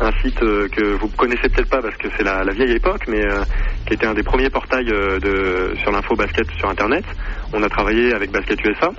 un 0.00 0.12
site 0.22 0.42
euh, 0.42 0.68
que 0.68 0.98
vous 1.00 1.08
connaissez 1.08 1.48
peut-être 1.48 1.68
pas 1.68 1.82
parce 1.82 1.96
que 1.96 2.08
c'est 2.16 2.24
la, 2.24 2.44
la, 2.44 2.52
vieille 2.52 2.76
époque, 2.76 3.02
mais 3.08 3.24
euh, 3.24 3.42
qui 3.86 3.94
était 3.94 4.06
un 4.06 4.14
des 4.14 4.22
premiers 4.22 4.50
portails 4.50 4.90
euh, 4.90 5.18
de, 5.18 5.76
sur 5.78 5.90
l'info 5.90 6.14
basket 6.14 6.46
sur 6.58 6.68
Internet. 6.68 7.04
On 7.52 7.62
a 7.62 7.68
travaillé 7.68 8.14
avec 8.14 8.30
Basket 8.30 8.58
USA. 8.64 8.90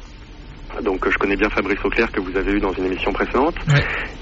Donc 0.83 1.07
je 1.09 1.17
connais 1.17 1.35
bien 1.35 1.49
Fabrice 1.49 1.79
Auclair 1.83 2.11
que 2.11 2.19
vous 2.21 2.35
avez 2.37 2.53
eu 2.53 2.59
dans 2.59 2.71
une 2.73 2.85
émission 2.85 3.11
précédente. 3.11 3.55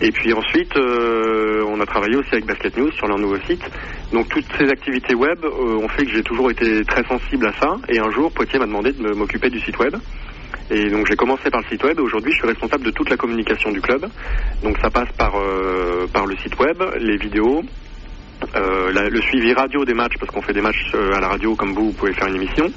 Et 0.01 0.11
puis 0.11 0.33
ensuite, 0.33 0.73
on 0.77 1.79
a 1.79 1.85
travaillé 1.85 2.15
aussi 2.15 2.29
avec 2.33 2.45
Basket 2.45 2.75
News 2.77 2.91
sur 2.91 3.07
leur 3.07 3.17
nouveau 3.17 3.37
site. 3.47 3.63
Donc 4.11 4.27
toutes 4.29 4.45
ces 4.57 4.69
activités 4.69 5.15
web 5.15 5.43
ont 5.45 5.87
fait 5.89 6.05
que 6.05 6.11
j'ai 6.11 6.23
toujours 6.23 6.49
été 6.51 6.83
très 6.85 7.03
sensible 7.03 7.47
à 7.47 7.53
ça. 7.59 7.75
Et 7.89 7.99
un 7.99 8.11
jour, 8.11 8.31
Poitiers 8.31 8.59
m'a 8.59 8.65
demandé 8.65 8.91
de 8.91 9.13
m'occuper 9.13 9.49
du 9.49 9.59
site 9.59 9.77
web. 9.79 9.95
Et 10.71 10.89
donc 10.89 11.07
j'ai 11.07 11.15
commencé 11.15 11.49
par 11.49 11.61
le 11.61 11.67
site 11.67 11.83
web 11.83 11.99
aujourd'hui 11.99 12.31
je 12.31 12.37
suis 12.37 12.47
responsable 12.47 12.83
de 12.83 12.91
toute 12.91 13.09
la 13.09 13.17
communication 13.17 13.71
du 13.71 13.81
club. 13.81 14.05
Donc 14.63 14.77
ça 14.81 14.89
passe 14.89 15.11
par, 15.17 15.33
par 16.13 16.25
le 16.25 16.35
site 16.37 16.57
web, 16.59 16.81
les 16.99 17.17
vidéos, 17.17 17.63
euh, 18.55 19.09
le 19.09 19.21
suivi 19.21 19.53
radio 19.53 19.83
des 19.85 19.93
matchs, 19.93 20.13
parce 20.19 20.31
qu'on 20.31 20.41
fait 20.41 20.53
des 20.53 20.61
matchs 20.61 20.91
euh, 20.95 21.15
à 21.15 21.19
la 21.19 21.27
radio 21.27 21.55
comme 21.55 21.73
vous, 21.73 21.87
vous 21.87 21.93
pouvez 21.93 22.13
faire 22.13 22.27
une 22.27 22.35
émission. 22.35 22.71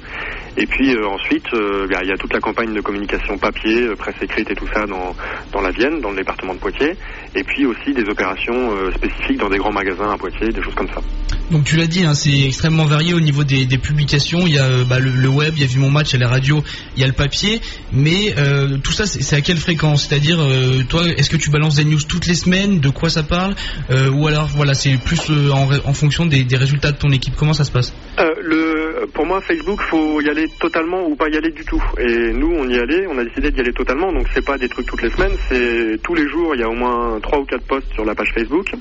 Et 0.55 0.67
puis 0.67 0.93
euh, 0.93 1.07
ensuite, 1.07 1.47
il 1.53 2.07
y 2.07 2.11
a 2.11 2.17
toute 2.17 2.33
la 2.33 2.39
campagne 2.39 2.73
de 2.73 2.81
communication 2.81 3.37
papier, 3.37 3.87
presse 3.97 4.15
écrite 4.21 4.51
et 4.51 4.55
tout 4.55 4.67
ça 4.73 4.85
dans, 4.85 5.15
dans 5.51 5.61
la 5.61 5.71
Vienne, 5.71 5.99
dans 6.01 6.11
le 6.11 6.17
département 6.17 6.53
de 6.53 6.59
Poitiers. 6.59 6.95
Et 7.35 7.43
puis 7.43 7.65
aussi 7.65 7.93
des 7.93 8.03
opérations 8.03 8.71
spécifiques 8.95 9.37
dans 9.37 9.49
des 9.49 9.57
grands 9.57 9.71
magasins 9.71 10.11
à 10.11 10.17
Poitiers, 10.17 10.49
des 10.49 10.61
choses 10.61 10.75
comme 10.75 10.89
ça. 10.89 11.01
Donc 11.49 11.63
tu 11.63 11.75
l'as 11.75 11.87
dit, 11.87 12.05
hein, 12.05 12.13
c'est 12.13 12.41
extrêmement 12.41 12.85
varié 12.85 13.13
au 13.13 13.19
niveau 13.19 13.43
des, 13.43 13.65
publications. 13.77 14.45
Il 14.45 14.53
y 14.53 14.59
a 14.59 14.83
bah, 14.83 14.99
le, 14.99 15.27
web, 15.27 15.53
il 15.55 15.61
y 15.61 15.63
a 15.63 15.67
vu 15.67 15.79
mon 15.79 15.89
match, 15.89 16.13
a 16.13 16.17
la 16.17 16.27
radio, 16.27 16.63
il 16.95 17.01
y 17.01 17.03
a 17.03 17.07
le 17.07 17.13
papier. 17.13 17.59
Mais 17.91 18.35
tout 18.83 18.91
ça, 18.91 19.05
c'est 19.07 19.35
à 19.35 19.41
quelle 19.41 19.57
fréquence? 19.57 20.07
C'est-à-dire, 20.07 20.39
toi, 20.87 21.03
est-ce 21.07 21.29
que 21.29 21.37
tu 21.37 21.49
balances 21.49 21.75
des 21.75 21.85
news 21.85 22.01
toutes 22.07 22.27
les 22.27 22.35
semaines? 22.35 22.79
De 22.79 22.89
quoi 22.89 23.09
ça 23.09 23.23
parle? 23.23 23.55
Ou 23.89 24.27
alors, 24.27 24.47
voilà, 24.47 24.75
c'est 24.75 24.97
plus 24.97 25.31
en, 25.53 25.93
fonction 25.93 26.25
des, 26.25 26.45
résultats 26.55 26.91
de 26.91 26.97
ton 26.97 27.11
équipe 27.11 27.35
Comment 27.35 27.53
ça 27.53 27.63
se 27.63 27.71
passe? 27.71 27.93
Euh, 28.19 29.05
Pour 29.13 29.25
moi, 29.25 29.41
Facebook, 29.41 29.81
faut 29.89 30.21
y 30.21 30.29
aller 30.29 30.47
totalement 30.59 31.05
ou 31.07 31.15
pas 31.15 31.29
y 31.29 31.37
aller 31.37 31.51
du 31.51 31.63
tout. 31.65 31.83
Et 31.99 32.33
nous, 32.33 32.53
on 32.57 32.67
y 32.67 32.77
allait, 32.77 33.05
on 33.07 33.17
a 33.17 33.23
décidé 33.23 33.51
d'y 33.51 33.61
aller 33.61 33.73
totalement. 33.73 34.11
Donc 34.11 34.27
c'est 34.33 34.45
pas 34.45 34.57
des 34.57 34.69
trucs 34.69 34.85
toutes 34.85 35.01
les 35.01 35.09
semaines, 35.09 35.35
c'est 35.49 36.01
tous 36.03 36.15
les 36.15 36.27
jours. 36.27 36.55
Il 36.55 36.61
y 36.61 36.63
a 36.63 36.69
au 36.69 36.75
moins 36.75 37.19
trois 37.21 37.39
ou 37.39 37.45
quatre 37.45 37.65
posts 37.65 37.91
sur 37.93 38.05
la 38.05 38.15
page 38.15 38.31
Facebook. 38.33 38.71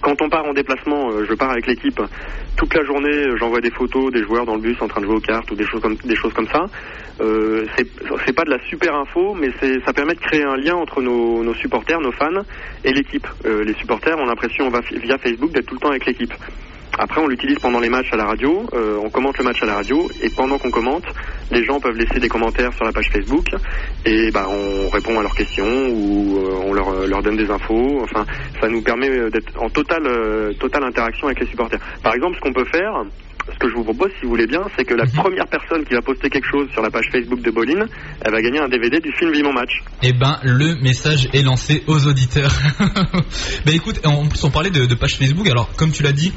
Quand 0.00 0.20
on 0.22 0.28
part 0.28 0.44
en 0.44 0.52
déplacement, 0.52 1.10
euh, 1.10 1.24
je 1.28 1.34
pars 1.34 1.50
avec 1.50 1.66
l'équipe. 1.66 2.00
Toute 2.56 2.74
la 2.74 2.84
journée, 2.84 3.08
euh, 3.08 3.36
j'envoie 3.36 3.60
des 3.60 3.70
photos 3.70 4.12
des 4.12 4.22
joueurs 4.22 4.46
dans 4.46 4.54
le 4.54 4.60
bus 4.60 4.80
en 4.80 4.88
train 4.88 5.00
de 5.00 5.06
jouer 5.06 5.16
aux 5.16 5.20
cartes 5.20 5.50
ou 5.50 5.54
des 5.54 5.66
choses 5.66 5.80
comme, 5.80 5.96
des 5.96 6.16
choses 6.16 6.32
comme 6.32 6.48
ça. 6.48 6.66
Euh, 7.20 7.66
c'est 7.76 8.32
pas 8.32 8.44
de 8.44 8.50
la 8.50 8.58
super 8.68 8.94
info, 8.94 9.34
mais 9.34 9.50
ça 9.84 9.92
permet 9.92 10.14
de 10.14 10.20
créer 10.20 10.42
un 10.42 10.56
lien 10.56 10.74
entre 10.74 11.00
nos, 11.00 11.54
supporters, 11.54 12.00
nos 12.00 12.12
fans 12.12 12.42
et 12.84 12.92
l'équipe. 12.92 13.26
Euh, 13.46 13.64
les 13.64 13.74
supporters 13.74 14.18
ont 14.18 14.26
l'impression 14.26 14.70
via 14.92 15.18
Facebook 15.18 15.52
d'être 15.52 15.66
tout 15.66 15.74
le 15.74 15.80
temps 15.80 15.90
avec 15.90 16.06
l'équipe. 16.06 16.32
Après, 16.98 17.20
on 17.20 17.26
l'utilise 17.26 17.58
pendant 17.58 17.80
les 17.80 17.88
matchs 17.88 18.12
à 18.12 18.16
la 18.16 18.24
radio. 18.24 18.66
Euh, 18.72 18.98
on 19.02 19.10
commente 19.10 19.36
le 19.38 19.44
match 19.44 19.62
à 19.62 19.66
la 19.66 19.74
radio 19.74 20.08
et 20.22 20.30
pendant 20.30 20.58
qu'on 20.58 20.70
commente, 20.70 21.04
les 21.50 21.64
gens 21.64 21.80
peuvent 21.80 21.96
laisser 21.96 22.20
des 22.20 22.28
commentaires 22.28 22.72
sur 22.74 22.84
la 22.84 22.92
page 22.92 23.08
Facebook 23.12 23.46
et 24.04 24.30
bah, 24.30 24.46
on 24.48 24.88
répond 24.88 25.18
à 25.18 25.22
leurs 25.22 25.34
questions 25.34 25.88
ou 25.88 26.38
euh, 26.38 26.60
on 26.64 26.72
leur, 26.72 27.06
leur, 27.06 27.22
donne 27.22 27.36
des 27.36 27.50
infos. 27.50 28.00
Enfin, 28.02 28.24
ça 28.60 28.68
nous 28.68 28.82
permet 28.82 29.08
d'être 29.30 29.60
en 29.60 29.68
totale, 29.68 30.08
totale 30.58 30.84
interaction 30.84 31.26
avec 31.26 31.40
les 31.40 31.46
supporters. 31.46 31.80
Par 32.02 32.14
exemple, 32.14 32.36
ce 32.36 32.40
qu'on 32.40 32.52
peut 32.52 32.66
faire, 32.66 33.04
ce 33.52 33.58
que 33.58 33.68
je 33.68 33.74
vous 33.74 33.84
propose, 33.84 34.10
si 34.18 34.24
vous 34.24 34.30
voulez 34.30 34.46
bien, 34.46 34.62
c'est 34.76 34.84
que 34.84 34.94
la 34.94 35.04
mhm. 35.04 35.12
première 35.12 35.46
personne 35.46 35.84
qui 35.84 35.94
va 35.94 36.00
poster 36.00 36.30
quelque 36.30 36.48
chose 36.48 36.68
sur 36.72 36.82
la 36.82 36.90
page 36.90 37.06
Facebook 37.12 37.42
de 37.42 37.50
Bolin, 37.50 37.86
elle 38.22 38.32
va 38.32 38.40
gagner 38.40 38.58
un 38.58 38.68
DVD 38.68 39.00
du 39.00 39.12
film 39.12 39.32
Vivant 39.32 39.52
Match. 39.52 39.82
Eh 40.02 40.12
ben, 40.12 40.38
le 40.42 40.76
message 40.76 41.28
est 41.32 41.42
lancé 41.42 41.82
aux 41.86 42.06
auditeurs. 42.06 42.52
bah 42.80 43.72
écoute, 43.72 44.00
en 44.04 44.26
plus 44.26 44.42
on 44.44 44.50
parlait 44.50 44.70
de, 44.70 44.94
page 44.94 45.16
Facebook, 45.16 45.46
alors 45.48 45.70
comme 45.76 45.92
tu 45.92 46.02
l'as 46.02 46.12
dit, 46.12 46.32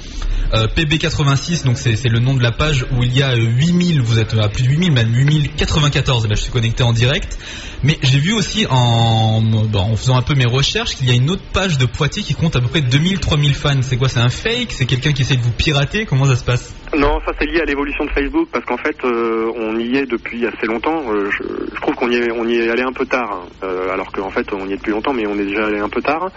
euh, 0.53 0.67
PB86, 0.67 1.65
donc 1.65 1.77
c'est 1.77 2.03
le 2.09 2.19
nom 2.19 2.33
de 2.33 2.43
la 2.43 2.51
page 2.51 2.85
où 2.91 3.03
il 3.03 3.15
y 3.15 3.23
a 3.23 3.35
8000, 3.35 4.01
vous 4.01 4.19
êtes 4.19 4.33
à 4.37 4.49
plus 4.49 4.63
de 4.63 4.69
8000, 4.69 4.91
même 4.91 5.13
8094, 5.13 6.27
là 6.27 6.35
je 6.35 6.41
suis 6.41 6.51
connecté 6.51 6.83
en 6.83 6.93
direct. 6.93 7.37
Mais 7.83 7.97
j'ai 8.01 8.19
vu 8.19 8.33
aussi 8.33 8.65
en, 8.69 9.43
en 9.73 9.95
faisant 9.95 10.17
un 10.17 10.23
peu 10.23 10.33
mes 10.33 10.45
recherches 10.45 10.95
qu'il 10.95 11.07
y 11.07 11.11
a 11.11 11.13
une 11.13 11.29
autre 11.29 11.43
page 11.53 11.77
de 11.77 11.85
Poitiers 11.85 12.23
qui 12.23 12.33
compte 12.33 12.55
à 12.55 12.59
peu 12.59 12.67
près 12.67 12.81
2000-3000 12.81 13.53
fans. 13.53 13.81
C'est 13.81 13.97
quoi? 13.97 14.09
C'est 14.09 14.19
un 14.19 14.29
fake? 14.29 14.71
C'est 14.71 14.87
quelqu'un 14.87 15.11
qui 15.11 15.21
essaie 15.21 15.35
de 15.35 15.43
vous 15.43 15.51
pirater? 15.51 16.05
Comment 16.05 16.25
ça 16.25 16.35
se 16.35 16.43
passe? 16.43 16.73
Non, 16.95 17.19
ça 17.25 17.33
c'est 17.37 17.45
lié 17.45 17.59
à 17.59 17.65
l'évolution 17.65 18.05
de 18.05 18.11
Facebook 18.11 18.47
parce 18.51 18.63
qu'en 18.63 18.77
fait 18.77 18.95
euh, 19.03 19.51
on 19.57 19.77
y 19.77 19.97
est 19.97 20.05
depuis 20.05 20.45
assez 20.47 20.65
longtemps. 20.67 21.03
Euh, 21.11 21.29
je, 21.31 21.75
trouve 21.81 21.95
qu'on 21.95 22.09
y 22.09 22.15
est, 22.15 22.31
on 22.31 22.47
y 22.47 22.55
est 22.55 22.69
allé 22.69 22.81
un 22.81 22.93
peu 22.93 23.05
tard, 23.05 23.29
hein. 23.43 23.49
euh, 23.63 23.91
alors 23.91 24.09
qu'en 24.13 24.29
fait 24.29 24.53
on 24.53 24.65
y 24.67 24.73
est 24.73 24.77
depuis 24.77 24.93
longtemps, 24.93 25.11
mais 25.11 25.27
on 25.27 25.37
est 25.37 25.45
déjà 25.45 25.65
allé 25.65 25.79
un 25.79 25.89
peu 25.89 26.01
tard. 26.01 26.29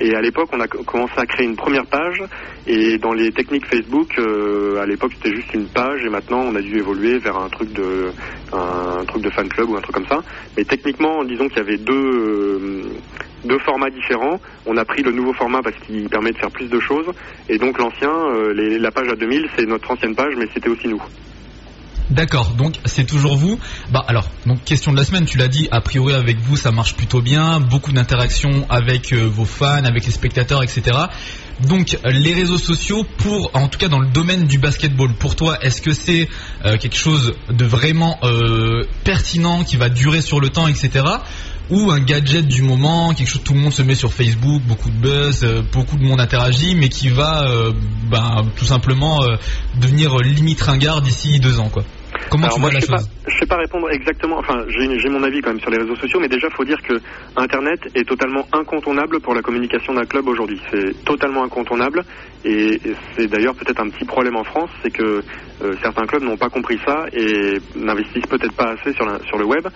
Et 0.00 0.14
à 0.14 0.22
l'époque 0.22 0.48
on 0.52 0.60
a 0.60 0.66
commencé 0.66 1.12
à 1.18 1.26
créer 1.26 1.46
une 1.46 1.56
première 1.56 1.84
page 1.84 2.22
et 2.66 2.96
dans 2.96 3.12
les 3.12 3.32
techniques 3.32 3.66
Facebook, 3.66 4.18
à 4.18 4.86
l'époque 4.86 5.12
c'était 5.16 5.36
juste 5.36 5.52
une 5.52 5.66
page 5.66 6.02
et 6.02 6.08
maintenant 6.08 6.40
on 6.40 6.54
a 6.54 6.62
dû 6.62 6.78
évoluer 6.78 7.18
vers 7.18 7.36
un 7.36 7.50
truc 7.50 7.70
de 7.74 8.10
un, 8.54 9.04
truc 9.04 9.22
de 9.22 9.30
fan 9.30 9.48
club 9.48 9.68
ou 9.68 9.76
un 9.76 9.80
truc 9.82 9.94
comme 9.94 10.08
ça. 10.08 10.22
Mais 10.56 10.64
techniquement, 10.64 11.22
disons 11.24 11.48
qu'il 11.48 11.58
y 11.58 11.60
avait 11.60 11.76
deux 11.76 12.82
deux 13.44 13.58
formats 13.60 13.90
différents. 13.90 14.40
On 14.66 14.76
a 14.76 14.84
pris 14.84 15.02
le 15.02 15.12
nouveau 15.12 15.32
format 15.32 15.62
parce 15.62 15.76
qu'il 15.86 16.08
permet 16.08 16.32
de 16.32 16.38
faire 16.38 16.50
plus 16.50 16.68
de 16.68 16.80
choses. 16.80 17.06
Et 17.48 17.58
donc 17.58 17.78
l'ancien, 17.78 18.10
euh, 18.10 18.78
la 18.78 18.90
page 18.90 19.08
à 19.08 19.16
2000, 19.16 19.48
c'est 19.56 19.66
notre 19.66 19.90
ancienne 19.90 20.14
page, 20.14 20.34
mais 20.36 20.46
c'était 20.54 20.68
aussi 20.68 20.88
nous. 20.88 21.02
D'accord, 22.10 22.54
donc 22.54 22.76
c'est 22.86 23.06
toujours 23.06 23.36
vous. 23.36 23.58
Bah 23.90 24.02
alors, 24.08 24.28
donc 24.46 24.64
question 24.64 24.92
de 24.92 24.96
la 24.96 25.04
semaine, 25.04 25.26
tu 25.26 25.36
l'as 25.36 25.48
dit, 25.48 25.68
a 25.70 25.82
priori 25.82 26.14
avec 26.14 26.38
vous 26.38 26.56
ça 26.56 26.70
marche 26.70 26.96
plutôt 26.96 27.20
bien, 27.20 27.60
beaucoup 27.60 27.92
d'interactions 27.92 28.66
avec 28.70 29.12
euh, 29.12 29.28
vos 29.30 29.44
fans, 29.44 29.84
avec 29.84 30.06
les 30.06 30.12
spectateurs, 30.12 30.62
etc. 30.62 30.96
Donc 31.66 31.98
les 32.04 32.34
réseaux 32.34 32.58
sociaux 32.58 33.04
pour, 33.18 33.50
en 33.54 33.68
tout 33.68 33.78
cas 33.78 33.88
dans 33.88 33.98
le 33.98 34.08
domaine 34.08 34.44
du 34.44 34.58
basketball, 34.58 35.12
pour 35.14 35.34
toi, 35.34 35.58
est-ce 35.60 35.82
que 35.82 35.92
c'est 35.92 36.28
euh, 36.64 36.76
quelque 36.76 36.96
chose 36.96 37.34
de 37.48 37.64
vraiment 37.64 38.18
pertinent 39.04 39.64
qui 39.64 39.76
va 39.76 39.88
durer 39.88 40.22
sur 40.22 40.40
le 40.40 40.50
temps, 40.50 40.68
etc 40.68 41.02
ou 41.70 41.90
un 41.90 42.00
gadget 42.00 42.46
du 42.46 42.62
moment, 42.62 43.12
quelque 43.12 43.28
chose 43.28 43.42
tout 43.44 43.54
le 43.54 43.60
monde 43.60 43.72
se 43.72 43.82
met 43.82 43.94
sur 43.94 44.12
Facebook, 44.12 44.62
beaucoup 44.62 44.90
de 44.90 44.96
buzz, 44.96 45.44
euh, 45.44 45.62
beaucoup 45.72 45.96
de 45.96 46.02
monde 46.02 46.20
interagit, 46.20 46.74
mais 46.74 46.88
qui 46.88 47.08
va 47.08 47.42
euh, 47.42 47.72
ben, 48.10 48.46
tout 48.56 48.64
simplement 48.64 49.22
euh, 49.22 49.36
devenir 49.80 50.16
limite 50.18 50.60
ringard 50.62 51.02
d'ici 51.02 51.40
deux 51.40 51.60
ans 51.60 51.68
quoi. 51.68 51.84
Comment 52.30 52.48
tu 52.48 52.60
vois 52.60 52.72
la 52.72 52.80
chose 52.80 53.08
Je 53.26 53.34
ne 53.34 53.38
sais 53.40 53.46
pas 53.46 53.56
répondre 53.56 53.88
exactement. 53.90 54.38
Enfin, 54.38 54.64
j'ai 54.68 55.08
mon 55.08 55.22
avis 55.22 55.40
quand 55.40 55.50
même 55.50 55.60
sur 55.60 55.70
les 55.70 55.78
réseaux 55.78 55.96
sociaux, 55.96 56.20
mais 56.20 56.28
déjà, 56.28 56.48
faut 56.50 56.64
dire 56.64 56.80
que 56.82 56.94
Internet 57.36 57.80
est 57.94 58.06
totalement 58.06 58.46
incontournable 58.52 59.20
pour 59.20 59.34
la 59.34 59.42
communication 59.42 59.94
d'un 59.94 60.04
club 60.04 60.28
aujourd'hui. 60.28 60.60
C'est 60.70 61.04
totalement 61.04 61.44
incontournable, 61.44 62.04
et, 62.44 62.80
c'est 63.16 63.26
d'ailleurs 63.28 63.54
peut-être 63.54 63.80
un 63.80 63.90
petit 63.90 64.04
problème 64.04 64.36
en 64.36 64.44
France, 64.44 64.70
c'est 64.82 64.90
que 64.90 65.22
certains 65.82 66.06
clubs 66.06 66.22
n'ont 66.22 66.36
pas 66.36 66.48
compris 66.48 66.78
ça 66.86 67.06
et 67.12 67.58
n'investissent 67.74 68.26
peut-être 68.26 68.54
pas 68.54 68.70
assez 68.72 68.92
sur, 68.92 69.06
sur 69.26 69.38
le 69.38 69.44
web 69.44 69.66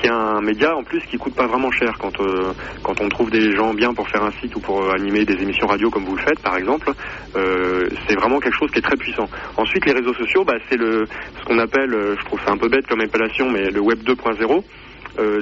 qui 0.00 0.06
est 0.06 0.10
un 0.10 0.40
média 0.40 0.74
en 0.74 0.82
plus 0.82 1.00
qui 1.02 1.18
coûte 1.18 1.34
pas 1.34 1.46
vraiment 1.46 1.70
cher 1.70 1.96
quand 1.98 2.20
euh, 2.20 2.52
quand 2.82 3.00
on 3.00 3.08
trouve 3.08 3.30
des 3.30 3.54
gens 3.54 3.74
bien 3.74 3.92
pour 3.92 4.08
faire 4.08 4.24
un 4.24 4.30
site 4.40 4.54
ou 4.56 4.60
pour 4.60 4.82
euh, 4.82 4.92
animer 4.92 5.24
des 5.24 5.42
émissions 5.42 5.66
radio 5.66 5.90
comme 5.90 6.04
vous 6.04 6.16
le 6.16 6.22
faites 6.22 6.40
par 6.40 6.56
exemple 6.56 6.90
euh, 7.36 7.88
c'est 8.08 8.14
vraiment 8.14 8.40
quelque 8.40 8.56
chose 8.56 8.70
qui 8.70 8.78
est 8.78 8.82
très 8.82 8.96
puissant 8.96 9.28
ensuite 9.56 9.84
les 9.84 9.92
réseaux 9.92 10.14
sociaux 10.14 10.44
bah, 10.44 10.54
c'est 10.68 10.78
ce 10.78 11.44
qu'on 11.44 11.58
appelle 11.58 11.94
je 12.18 12.24
trouve 12.24 12.40
ça 12.44 12.52
un 12.52 12.56
peu 12.56 12.68
bête 12.68 12.86
comme 12.86 13.00
appellation 13.00 13.50
mais 13.50 13.70
le 13.70 13.80
web 13.80 14.00
2.0 14.02 14.62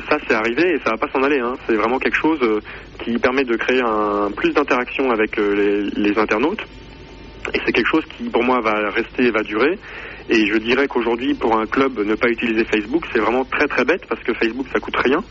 ça 0.08 0.18
c'est 0.26 0.34
arrivé 0.34 0.74
et 0.74 0.78
ça 0.78 0.90
va 0.90 0.96
pas 0.96 1.08
s'en 1.12 1.22
aller. 1.22 1.38
Hein. 1.38 1.54
C'est 1.68 1.76
vraiment 1.76 1.98
quelque 2.00 2.16
chose 2.16 2.40
qui 2.98 3.16
permet 3.18 3.44
de 3.44 3.54
créer 3.54 3.80
plus 4.34 4.52
d'interaction 4.52 5.10
avec 5.12 5.36
les, 5.36 6.18
internautes. 6.18 6.66
Et 7.54 7.61
c'est 7.64 7.73
quelque 7.73 7.88
chose 7.88 8.04
qui 8.16 8.25
pour 8.25 8.42
moi 8.42 8.61
va 8.61 8.90
rester, 8.90 9.30
va 9.30 9.42
durer. 9.42 9.78
Et 10.30 10.47
je 10.47 10.59
dirais 10.59 10.87
qu'aujourd'hui, 10.88 11.35
pour 11.35 11.59
un 11.59 11.66
club, 11.66 11.99
ne 11.99 12.14
pas 12.14 12.28
utiliser 12.28 12.64
Facebook, 12.64 13.04
c'est 13.12 13.21
vraiment 13.21 13.45
très 13.45 13.66
très 13.66 13.85
bête 13.85 14.04
parce 14.09 14.23
que 14.23 14.35
Facebook, 14.35 14.66
ça 14.73 14.78
coûte 14.78 14.97
rien 14.97 15.23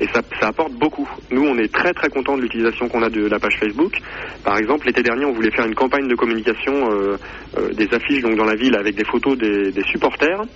et 0.00 0.06
ça, 0.14 0.22
apporte 0.42 0.72
beaucoup. 0.72 1.08
Nous, 1.30 1.44
on 1.44 1.58
est 1.58 1.72
très 1.72 1.92
très 1.92 2.08
content 2.08 2.36
de 2.36 2.42
l'utilisation 2.42 2.88
qu'on 2.88 3.02
a 3.02 3.10
de 3.10 3.26
la 3.26 3.38
page 3.38 3.58
Facebook. 3.58 3.98
Par 4.44 4.56
exemple, 4.56 4.86
l'été 4.86 5.02
dernier, 5.02 5.24
on 5.24 5.32
voulait 5.32 5.50
faire 5.50 5.66
une 5.66 5.74
campagne 5.74 6.08
de 6.08 6.14
communication 6.14 6.90
euh, 6.90 7.16
euh, 7.58 7.72
des 7.72 7.88
affiches 7.92 8.22
donc 8.22 8.36
dans 8.36 8.44
la 8.44 8.54
ville 8.54 8.76
avec 8.76 8.94
des 8.94 9.04
photos 9.04 9.36
des, 9.36 9.72
supporters 9.90 10.42
et 10.42 10.46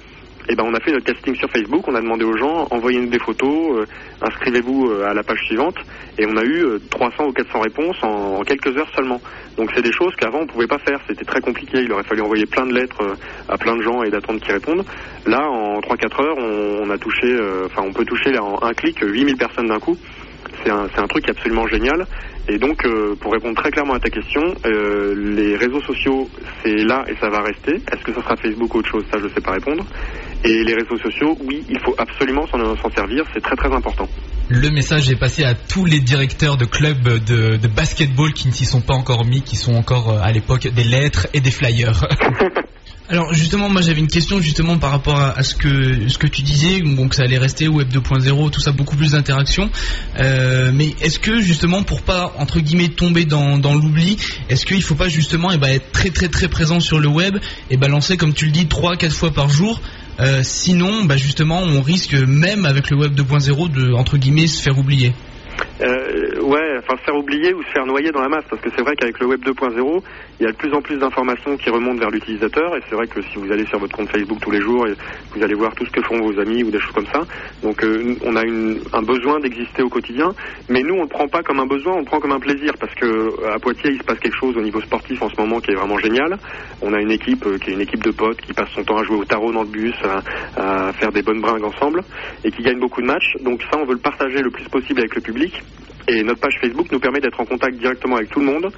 eh 0.48 0.56
ben 0.56 0.64
on 0.64 0.74
a 0.74 0.80
fait 0.80 0.92
notre 0.92 1.04
casting 1.04 1.34
sur 1.36 1.48
Facebook, 1.50 1.86
on 1.86 1.94
a 1.94 2.00
demandé 2.00 2.24
aux 2.24 2.36
gens 2.36 2.66
envoyez-nous 2.70 3.10
des 3.10 3.18
photos, 3.18 3.76
euh, 3.76 3.86
inscrivez-vous 4.20 4.90
euh, 4.90 5.08
à 5.08 5.14
la 5.14 5.22
page 5.22 5.40
suivante 5.46 5.76
et 6.18 6.26
on 6.26 6.36
a 6.36 6.44
eu 6.44 6.64
300 6.90 7.14
euh, 7.20 7.28
ou 7.28 7.32
400 7.32 7.60
réponses 7.60 7.96
en, 8.02 8.42
quelques 8.42 8.76
heures 8.76 8.90
seulement. 8.94 9.20
Donc 9.56 9.70
c'est 9.74 9.82
des 9.82 9.92
choses 9.92 10.14
qu'avant 10.16 10.40
on 10.40 10.46
pouvait 10.46 10.66
pas 10.66 10.78
faire, 10.78 10.98
c'était 11.06 11.24
très 11.24 11.40
compliqué, 11.40 11.82
il 11.82 11.92
aurait 11.92 12.02
fallu 12.02 12.22
envoyer 12.22 12.46
plein 12.46 12.66
de 12.66 12.74
lettres 12.74 13.16
à 13.48 13.56
plein 13.58 13.76
de 13.76 13.82
gens 13.82 14.02
et 14.02 14.10
d'attendre 14.10 14.40
qu'ils 14.40 14.52
répondent. 14.52 14.84
Là 15.26 15.48
en 15.48 15.80
3-4 15.80 16.22
heures 16.22 16.38
on, 16.38 16.90
a 16.90 16.98
touché, 16.98 17.28
enfin 17.66 17.82
on 17.86 17.92
peut 17.92 18.04
toucher 18.04 18.36
en 18.38 18.62
un 18.62 18.72
clic 18.72 18.98
8000 19.00 19.36
personnes 19.36 19.68
d'un 19.68 19.80
coup. 19.80 19.96
C'est 20.64 20.70
un, 20.70 20.86
un, 20.96 21.06
truc 21.08 21.28
absolument 21.28 21.66
génial. 21.66 22.06
Et 22.48 22.58
donc, 22.58 22.86
pour 23.20 23.32
répondre 23.32 23.56
très 23.56 23.70
clairement 23.70 23.94
à 23.94 24.00
ta 24.00 24.10
question, 24.10 24.42
les 24.64 25.56
réseaux 25.56 25.80
sociaux, 25.80 26.28
c'est 26.62 26.84
là 26.84 27.04
et 27.08 27.16
ça 27.20 27.28
va 27.30 27.40
rester. 27.40 27.76
Est-ce 27.76 28.04
que 28.04 28.12
ça 28.12 28.22
sera 28.22 28.36
Facebook 28.36 28.74
ou 28.74 28.78
autre 28.78 28.90
chose? 28.90 29.04
Ça, 29.12 29.18
je 29.18 29.24
ne 29.24 29.30
sais 29.30 29.40
pas 29.40 29.52
répondre. 29.52 29.84
Et 30.44 30.64
les 30.64 30.74
réseaux 30.74 30.98
sociaux, 30.98 31.38
oui, 31.44 31.62
il 31.68 31.78
faut 31.80 31.94
absolument 31.98 32.46
s'en 32.48 32.90
servir, 32.90 33.24
c'est 33.32 33.42
très 33.42 33.54
très 33.54 33.72
important. 33.72 34.08
Le 34.48 34.70
message 34.70 35.08
est 35.08 35.16
passé 35.16 35.44
à 35.44 35.54
tous 35.54 35.84
les 35.84 36.00
directeurs 36.00 36.56
de 36.56 36.64
clubs 36.64 37.24
de, 37.24 37.56
de 37.56 37.68
basketball 37.68 38.32
qui 38.32 38.48
ne 38.48 38.52
s'y 38.52 38.64
sont 38.64 38.80
pas 38.80 38.94
encore 38.94 39.24
mis, 39.24 39.42
qui 39.42 39.56
sont 39.56 39.74
encore 39.74 40.10
euh, 40.10 40.20
à 40.20 40.32
l'époque 40.32 40.66
des 40.66 40.84
lettres 40.84 41.28
et 41.32 41.40
des 41.40 41.52
flyers. 41.52 42.06
Alors 43.08 43.34
justement, 43.34 43.68
moi 43.68 43.82
j'avais 43.82 44.00
une 44.00 44.08
question 44.08 44.40
justement 44.40 44.78
par 44.78 44.90
rapport 44.90 45.18
à, 45.18 45.42
ce 45.42 45.54
que 45.54 46.08
ce 46.08 46.16
que 46.16 46.26
tu 46.26 46.40
disais, 46.42 46.80
donc 46.80 47.12
ça 47.12 47.24
allait 47.24 47.36
rester 47.36 47.68
web 47.68 47.88
2.0, 47.88 48.50
tout 48.50 48.60
ça 48.60 48.72
beaucoup 48.72 48.96
plus 48.96 49.12
d'interaction. 49.12 49.70
Euh, 50.18 50.70
mais 50.72 50.94
est-ce 51.02 51.18
que 51.18 51.38
justement 51.40 51.82
pour 51.82 52.00
pas 52.02 52.32
entre 52.38 52.60
guillemets 52.60 52.88
tomber 52.88 53.26
dans, 53.26 53.58
dans 53.58 53.74
l'oubli, 53.74 54.16
est-ce 54.48 54.64
qu'il 54.64 54.82
faut 54.82 54.94
pas 54.94 55.08
justement 55.08 55.50
eh 55.52 55.58
ben, 55.58 55.68
être 55.68 55.92
très 55.92 56.08
très 56.08 56.28
très 56.28 56.48
présent 56.48 56.80
sur 56.80 57.00
le 57.00 57.08
web 57.08 57.36
et 57.70 57.76
balancer 57.76 58.16
comme 58.16 58.32
tu 58.32 58.46
le 58.46 58.52
dis 58.52 58.66
trois 58.66 58.96
quatre 58.96 59.14
fois 59.14 59.30
par 59.30 59.50
jour 59.50 59.80
euh, 60.20 60.42
sinon, 60.42 61.04
bah 61.04 61.16
justement, 61.16 61.60
on 61.60 61.80
risque 61.80 62.14
même 62.14 62.64
avec 62.66 62.90
le 62.90 62.96
web 62.98 63.14
2.0 63.14 63.70
de 63.70 63.92
entre 63.94 64.18
guillemets 64.18 64.46
se 64.46 64.62
faire 64.62 64.78
oublier. 64.78 65.14
Euh, 65.80 66.40
ouais, 66.42 66.78
enfin 66.78 66.96
se 66.98 67.04
faire 67.04 67.16
oublier 67.16 67.54
ou 67.54 67.62
se 67.62 67.70
faire 67.70 67.86
noyer 67.86 68.10
dans 68.10 68.20
la 68.20 68.28
masse, 68.28 68.44
parce 68.48 68.60
que 68.60 68.68
c'est 68.76 68.82
vrai 68.82 68.94
qu'avec 68.94 69.18
le 69.18 69.26
web 69.26 69.42
2.0, 69.42 70.02
il 70.38 70.44
y 70.44 70.48
a 70.48 70.52
de 70.52 70.56
plus 70.56 70.72
en 70.74 70.82
plus 70.82 70.96
d'informations 70.96 71.56
qui 71.56 71.70
remontent 71.70 71.98
vers 71.98 72.10
l'utilisateur, 72.10 72.76
et 72.76 72.80
c'est 72.88 72.94
vrai 72.94 73.06
que 73.06 73.22
si 73.22 73.36
vous 73.36 73.50
allez 73.50 73.64
sur 73.66 73.78
votre 73.78 73.96
compte 73.96 74.10
Facebook 74.10 74.38
tous 74.40 74.50
les 74.50 74.60
jours, 74.60 74.86
vous 75.34 75.42
allez 75.42 75.54
voir 75.54 75.74
tout 75.74 75.86
ce 75.86 75.90
que 75.90 76.02
font 76.02 76.20
vos 76.20 76.38
amis 76.38 76.62
ou 76.62 76.70
des 76.70 76.78
choses 76.78 76.92
comme 76.92 77.06
ça. 77.06 77.22
Donc 77.62 77.82
euh, 77.82 78.14
on 78.24 78.36
a 78.36 78.42
une, 78.44 78.80
un 78.92 79.02
besoin 79.02 79.40
d'exister 79.40 79.82
au 79.82 79.88
quotidien, 79.88 80.32
mais 80.68 80.82
nous 80.82 80.94
on 80.94 81.02
le 81.02 81.08
prend 81.08 81.26
pas 81.26 81.42
comme 81.42 81.60
un 81.60 81.66
besoin, 81.66 81.94
on 81.94 82.00
le 82.00 82.04
prend 82.04 82.20
comme 82.20 82.32
un 82.32 82.40
plaisir, 82.40 82.72
parce 82.78 82.94
que 82.94 83.46
à 83.52 83.58
Poitiers 83.58 83.92
il 83.92 83.98
se 83.98 84.04
passe 84.04 84.18
quelque 84.18 84.38
chose 84.38 84.56
au 84.56 84.62
niveau 84.62 84.80
sportif 84.82 85.20
en 85.22 85.30
ce 85.30 85.40
moment 85.40 85.60
qui 85.60 85.70
est 85.70 85.76
vraiment 85.76 85.98
génial. 85.98 86.36
On 86.82 86.92
a 86.92 87.00
une 87.00 87.10
équipe 87.10 87.46
euh, 87.46 87.58
qui 87.58 87.70
est 87.70 87.74
une 87.74 87.80
équipe 87.80 88.02
de 88.02 88.10
potes 88.10 88.40
qui 88.40 88.52
passe 88.52 88.68
son 88.74 88.84
temps 88.84 88.98
à 88.98 89.04
jouer 89.04 89.16
au 89.16 89.24
tarot 89.24 89.52
dans 89.52 89.62
le 89.62 89.68
bus, 89.68 89.94
à, 90.04 90.88
à 90.88 90.92
faire 90.92 91.12
des 91.12 91.22
bonnes 91.22 91.40
bringues 91.40 91.64
ensemble, 91.64 92.02
et 92.44 92.50
qui 92.50 92.62
gagne 92.62 92.78
beaucoup 92.78 93.00
de 93.00 93.06
matchs. 93.06 93.36
Donc 93.40 93.62
ça 93.70 93.78
on 93.78 93.84
veut 93.84 93.94
le 93.94 94.00
partager 94.00 94.42
le 94.42 94.50
plus 94.50 94.68
possible 94.68 95.00
avec 95.00 95.14
le 95.14 95.20
public. 95.20 95.62
Et 96.08 96.22
notre 96.22 96.40
page 96.40 96.58
Facebook 96.60 96.90
nous 96.90 97.00
permet 97.00 97.20
d'être 97.20 97.40
en 97.40 97.44
contact 97.44 97.76
directement 97.76 98.16
avec 98.16 98.30
tout 98.30 98.40
le 98.40 98.46
monde. 98.46 98.72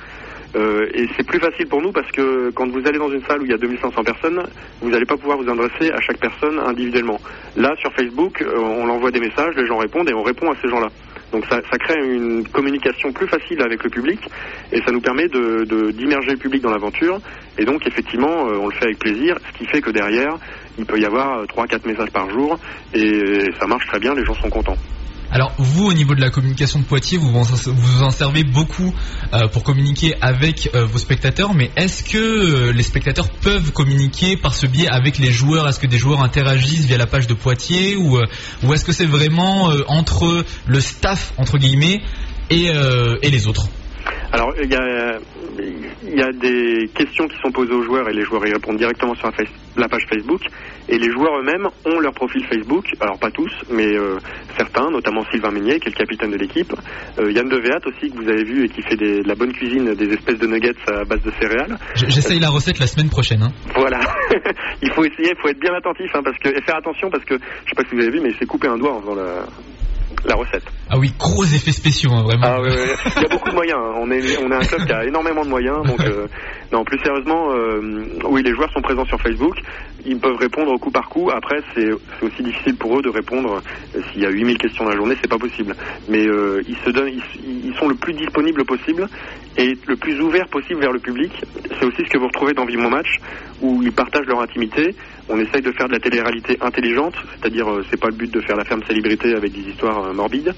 Euh, 0.57 0.87
et 0.95 1.07
c'est 1.16 1.26
plus 1.26 1.40
facile 1.40 1.66
pour 1.66 1.83
nous 1.83 1.90
parce 1.90 2.11
que 2.12 2.50
quand 2.50 2.69
vous 2.69 2.87
allez 2.87 2.99
dans 2.99 3.11
une 3.11 3.25
salle 3.25 3.43
où 3.43 3.45
il 3.45 3.50
y 3.50 3.54
a 3.54 3.59
2500 3.59 4.04
personnes, 4.04 4.43
vous 4.81 4.90
n'allez 4.90 5.04
pas 5.04 5.16
pouvoir 5.16 5.38
vous 5.38 5.50
adresser 5.50 5.90
à 5.90 6.00
chaque 6.00 6.19
personne 6.19 6.61
individuellement. 6.61 7.19
Là, 7.57 7.75
sur 7.81 7.93
Facebook, 7.95 8.40
euh, 8.40 8.57
on 8.57 8.88
envoie 8.88 9.11
des 9.11 9.21
messages, 9.21 9.54
les 9.57 9.66
gens 9.66 9.78
répondent 9.78 10.09
et 10.09 10.14
on 10.14 10.23
répond 10.23 10.50
à 10.50 10.54
ces 10.62 10.69
gens-là. 10.69 10.88
Donc 11.33 11.45
ça, 11.47 11.61
ça, 11.69 11.78
crée 11.78 11.99
une 12.00 12.47
communication 12.47 13.12
plus 13.12 13.26
facile 13.26 13.61
avec 13.62 13.83
le 13.83 13.90
public 13.90 14.21
et 14.71 14.81
ça 14.83 14.93
nous 14.93 15.00
permet 15.00 15.26
de, 15.26 15.90
d'immerger 15.90 16.31
le 16.31 16.37
public 16.37 16.62
dans 16.62 16.71
l'aventure. 16.71 17.19
Et 17.59 17.64
donc 17.64 17.85
effectivement, 17.88 18.47
euh, 18.47 18.59
on 18.61 18.69
le 18.69 18.75
fait 18.75 18.85
avec 18.85 19.00
plaisir, 19.00 19.37
ce 19.52 19.59
qui 19.59 19.66
fait 19.66 19.81
que 19.81 19.90
derrière, 19.90 20.37
il 20.78 20.87
peut 20.87 21.00
y 21.00 21.04
avoir 21.04 21.45
3-4 21.47 21.88
messages 21.88 22.12
par 22.12 22.31
jour 22.31 22.57
et 22.93 23.50
ça 23.59 23.66
marche 23.66 23.87
très 23.88 23.99
bien, 23.99 24.14
les 24.14 24.25
gens 24.25 24.35
sont 24.35 24.50
contents. 24.50 24.76
Alors 25.31 25.52
vous, 25.59 25.87
au 25.87 25.93
niveau 25.93 26.14
de 26.14 26.21
la 26.21 26.31
communication 26.31 26.78
de 26.78 26.85
Poitiers, 26.85 27.19
vous 27.19 27.31
vous 27.33 28.02
en 28.02 28.11
servez 28.11 28.45
beaucoup 28.45 28.95
euh, 29.33 29.49
pour 29.49 29.62
communiquer 29.64 30.14
avec 30.21 30.71
euh, 30.75 30.85
vos 30.85 30.99
spectateurs, 30.99 31.54
mais 31.54 31.71
est-ce 31.76 32.04
que 32.04 32.19
euh, 32.19 32.73
les 32.73 32.83
spectateurs 32.83 33.28
peuvent 33.31 33.73
communiquer 33.73 34.37
par 34.37 34.54
ce 34.54 34.66
biais 34.66 34.88
avec 34.88 35.19
les 35.19 35.33
joueurs? 35.33 35.69
Est-ce 35.69 35.81
que 35.81 35.87
des 35.87 35.99
joueurs 35.99 36.23
interagissent 36.23 36.85
via 36.87 36.99
la 36.99 37.07
page 37.07 37.26
de 37.26 37.35
Poitiers 37.35 37.97
ou, 37.97 38.19
est-ce 38.73 38.85
que 38.85 38.93
c'est 38.93 39.07
vraiment 39.07 39.71
entre 39.88 40.45
le 40.66 40.81
staff 40.81 41.33
entre 41.37 41.59
guillemets 41.59 42.02
et, 42.50 42.71
et 43.23 43.31
les 43.31 43.47
autres? 43.47 43.69
Alors, 44.34 44.52
il 44.60 44.68
y 44.68 44.74
a, 44.74 45.20
il 46.02 46.18
y 46.18 46.20
a 46.20 46.32
des 46.32 46.88
questions 46.92 47.28
qui 47.28 47.36
sont 47.38 47.52
posées 47.52 47.72
aux 47.72 47.84
joueurs 47.84 48.08
et 48.08 48.12
les 48.12 48.24
joueurs 48.24 48.44
y 48.44 48.52
répondent 48.52 48.78
directement 48.78 49.14
sur 49.14 49.30
la, 49.76 49.86
page 49.86 50.02
Facebook. 50.12 50.40
Et 50.88 50.98
les 50.98 51.08
joueurs 51.12 51.38
eux-mêmes 51.38 51.68
ont 51.84 52.00
leur 52.00 52.12
profil 52.12 52.44
Facebook, 52.52 52.84
alors 53.00 53.16
pas 53.20 53.30
tous, 53.30 53.52
mais 53.70 53.96
euh, 53.96 54.18
certains, 54.56 54.90
notamment 54.90 55.22
Sylvain 55.30 55.52
Meignet, 55.52 55.78
qui 55.78 55.86
est 55.86 55.92
le 55.92 55.96
capitaine 55.96 56.32
de 56.32 56.36
l'équipe. 56.36 56.74
Euh, 57.20 57.30
Yann 57.30 57.48
Devéat 57.48 57.78
aussi, 57.86 58.10
que 58.10 58.24
vous 58.24 58.28
avez 58.28 58.42
vu 58.42 58.64
et 58.64 58.68
qui 58.68 58.82
fait 58.82 58.96
de 58.96 59.22
la 59.24 59.36
bonne 59.36 59.52
cuisine, 59.52 59.94
des 59.94 60.12
espèces 60.12 60.40
de 60.40 60.48
nuggets 60.48 60.74
à 60.88 61.04
base 61.04 61.22
de 61.22 61.30
céréales. 61.40 61.78
J'essaye 61.94 62.40
la 62.40 62.50
recette 62.50 62.80
la 62.80 62.88
semaine 62.88 63.10
prochaine. 63.10 63.42
Hein. 63.44 63.52
Voilà. 63.76 64.00
il 64.82 64.90
faut 64.94 65.04
essayer, 65.04 65.30
il 65.30 65.40
faut 65.40 65.48
être 65.48 65.60
bien 65.60 65.74
attentif 65.74 66.10
hein, 66.12 66.22
parce 66.24 66.38
que, 66.38 66.48
et 66.48 66.60
faire 66.62 66.78
attention 66.78 67.08
parce 67.08 67.24
que, 67.24 67.34
je 67.36 67.70
sais 67.70 67.76
pas 67.76 67.88
si 67.88 67.94
vous 67.94 68.02
avez 68.02 68.10
vu, 68.10 68.20
mais 68.20 68.30
il 68.30 68.36
s'est 68.36 68.46
coupé 68.46 68.66
un 68.66 68.78
doigt 68.78 68.94
en 68.94 69.00
faisant 69.00 69.14
la, 69.14 69.46
la 70.26 70.35
recette. 70.37 70.64
Ah 70.90 70.99
oui, 70.99 71.12
gros 71.19 71.45
effets 71.45 71.73
spéciaux, 71.73 72.12
hein, 72.12 72.23
vraiment. 72.23 72.47
Ah, 72.47 72.61
oui, 72.61 72.71
Il 73.16 73.23
y 73.23 73.25
a 73.25 73.28
beaucoup 73.28 73.50
de 73.50 73.54
moyens. 73.54 73.78
Hein. 73.78 73.95
On 73.99 74.11
est, 74.11 74.38
on 74.38 74.50
est 74.50 74.54
un 74.54 74.61
club 74.61 74.87
qui 74.87 74.93
a 74.93 75.04
énormément 75.04 75.45
de 75.45 75.50
moyens. 75.50 75.83
Donc, 75.85 76.00
euh, 76.04 76.26
non, 76.73 76.85
plus 76.85 76.99
sérieusement, 77.04 77.52
euh, 77.52 78.04
oui, 78.28 78.43
les 78.43 78.52
joueurs 78.54 78.71
sont 78.73 78.81
présents 78.81 79.04
sur 79.04 79.21
Facebook. 79.21 79.57
Ils 80.07 80.19
peuvent 80.19 80.37
répondre 80.37 80.71
au 80.73 80.78
coup 80.78 80.90
par 80.90 81.09
coup. 81.09 81.31
Après, 81.31 81.57
c'est 81.75 81.90
aussi 82.23 82.43
difficile 82.43 82.76
pour 82.76 82.99
eux 82.99 83.02
de 83.02 83.11
répondre. 83.11 83.61
Euh, 83.95 84.00
s'il 84.12 84.23
y 84.23 84.26
a 84.26 84.31
8000 84.31 84.59
questions 84.59 84.85
dans 84.85 84.90
la 84.90 84.97
journée, 84.97 85.16
c'est 85.21 85.31
pas 85.31 85.38
possible. 85.38 85.75
Mais 86.09 86.23
ils 86.23 86.76
se 86.85 86.90
donnent, 86.90 87.09
ils, 87.09 87.66
ils, 87.66 87.75
sont 87.78 87.88
le 87.88 87.95
plus 87.95 88.12
disponibles 88.12 88.64
possible 88.64 89.09
et 89.57 89.76
le 89.87 89.97
plus 89.97 90.21
ouvert 90.21 90.47
possible 90.49 90.81
vers 90.81 90.93
le 90.93 90.99
public. 91.00 91.33
C'est 91.78 91.85
aussi 91.85 92.02
ce 92.04 92.11
que 92.11 92.19
vous 92.19 92.26
retrouvez 92.26 92.52
dans 92.52 92.64
Vivre 92.64 92.83
mon 92.83 92.90
match, 92.90 93.19
où 93.61 93.83
ils 93.83 93.93
partagent 93.93 94.26
leur 94.26 94.40
intimité. 94.40 94.95
On 95.28 95.39
essaye 95.39 95.63
de 95.63 95.73
faire 95.73 95.89
de 95.89 95.93
la 95.93 96.00
télé-réalité 96.00 96.58
intelligente, 96.60 97.15
c'est-à-dire 97.32 97.67
c'est 97.91 98.00
pas 98.00 98.08
le 98.08 98.15
but 98.15 98.30
de 98.30 98.41
faire 98.43 98.56
la 98.56 98.65
ferme 98.65 98.82
célébrité 98.87 99.34
avec 99.34 99.52
des 99.52 99.71
histoires 99.71 100.13
morbide, 100.13 100.54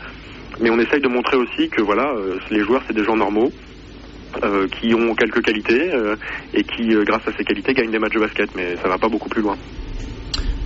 mais 0.61 0.70
on 0.70 0.79
essaye 0.79 1.00
de 1.00 1.09
montrer 1.09 1.37
aussi 1.37 1.68
que 1.68 1.83
voilà, 1.83 2.11
euh, 2.12 2.38
les 2.50 2.61
joueurs 2.61 2.83
c'est 2.87 2.94
des 2.94 3.05
gens 3.05 3.16
normaux. 3.16 3.52
Euh, 4.44 4.66
qui 4.68 4.92
ont 4.92 5.14
quelques 5.14 5.40
qualités 5.40 5.94
euh, 5.94 6.14
et 6.52 6.62
qui, 6.62 6.88
grâce 7.07 7.26
à 7.26 7.33
ces 7.38 7.44
qualités, 7.44 7.72
gagnent 7.72 7.90
des 7.90 7.98
matchs 7.98 8.16
de 8.16 8.20
basket, 8.20 8.55
mais 8.55 8.76
ça 8.83 8.88
va 8.88 8.98
pas 8.98 9.09
beaucoup 9.09 9.31
plus 9.31 9.40
loin. 9.40 9.57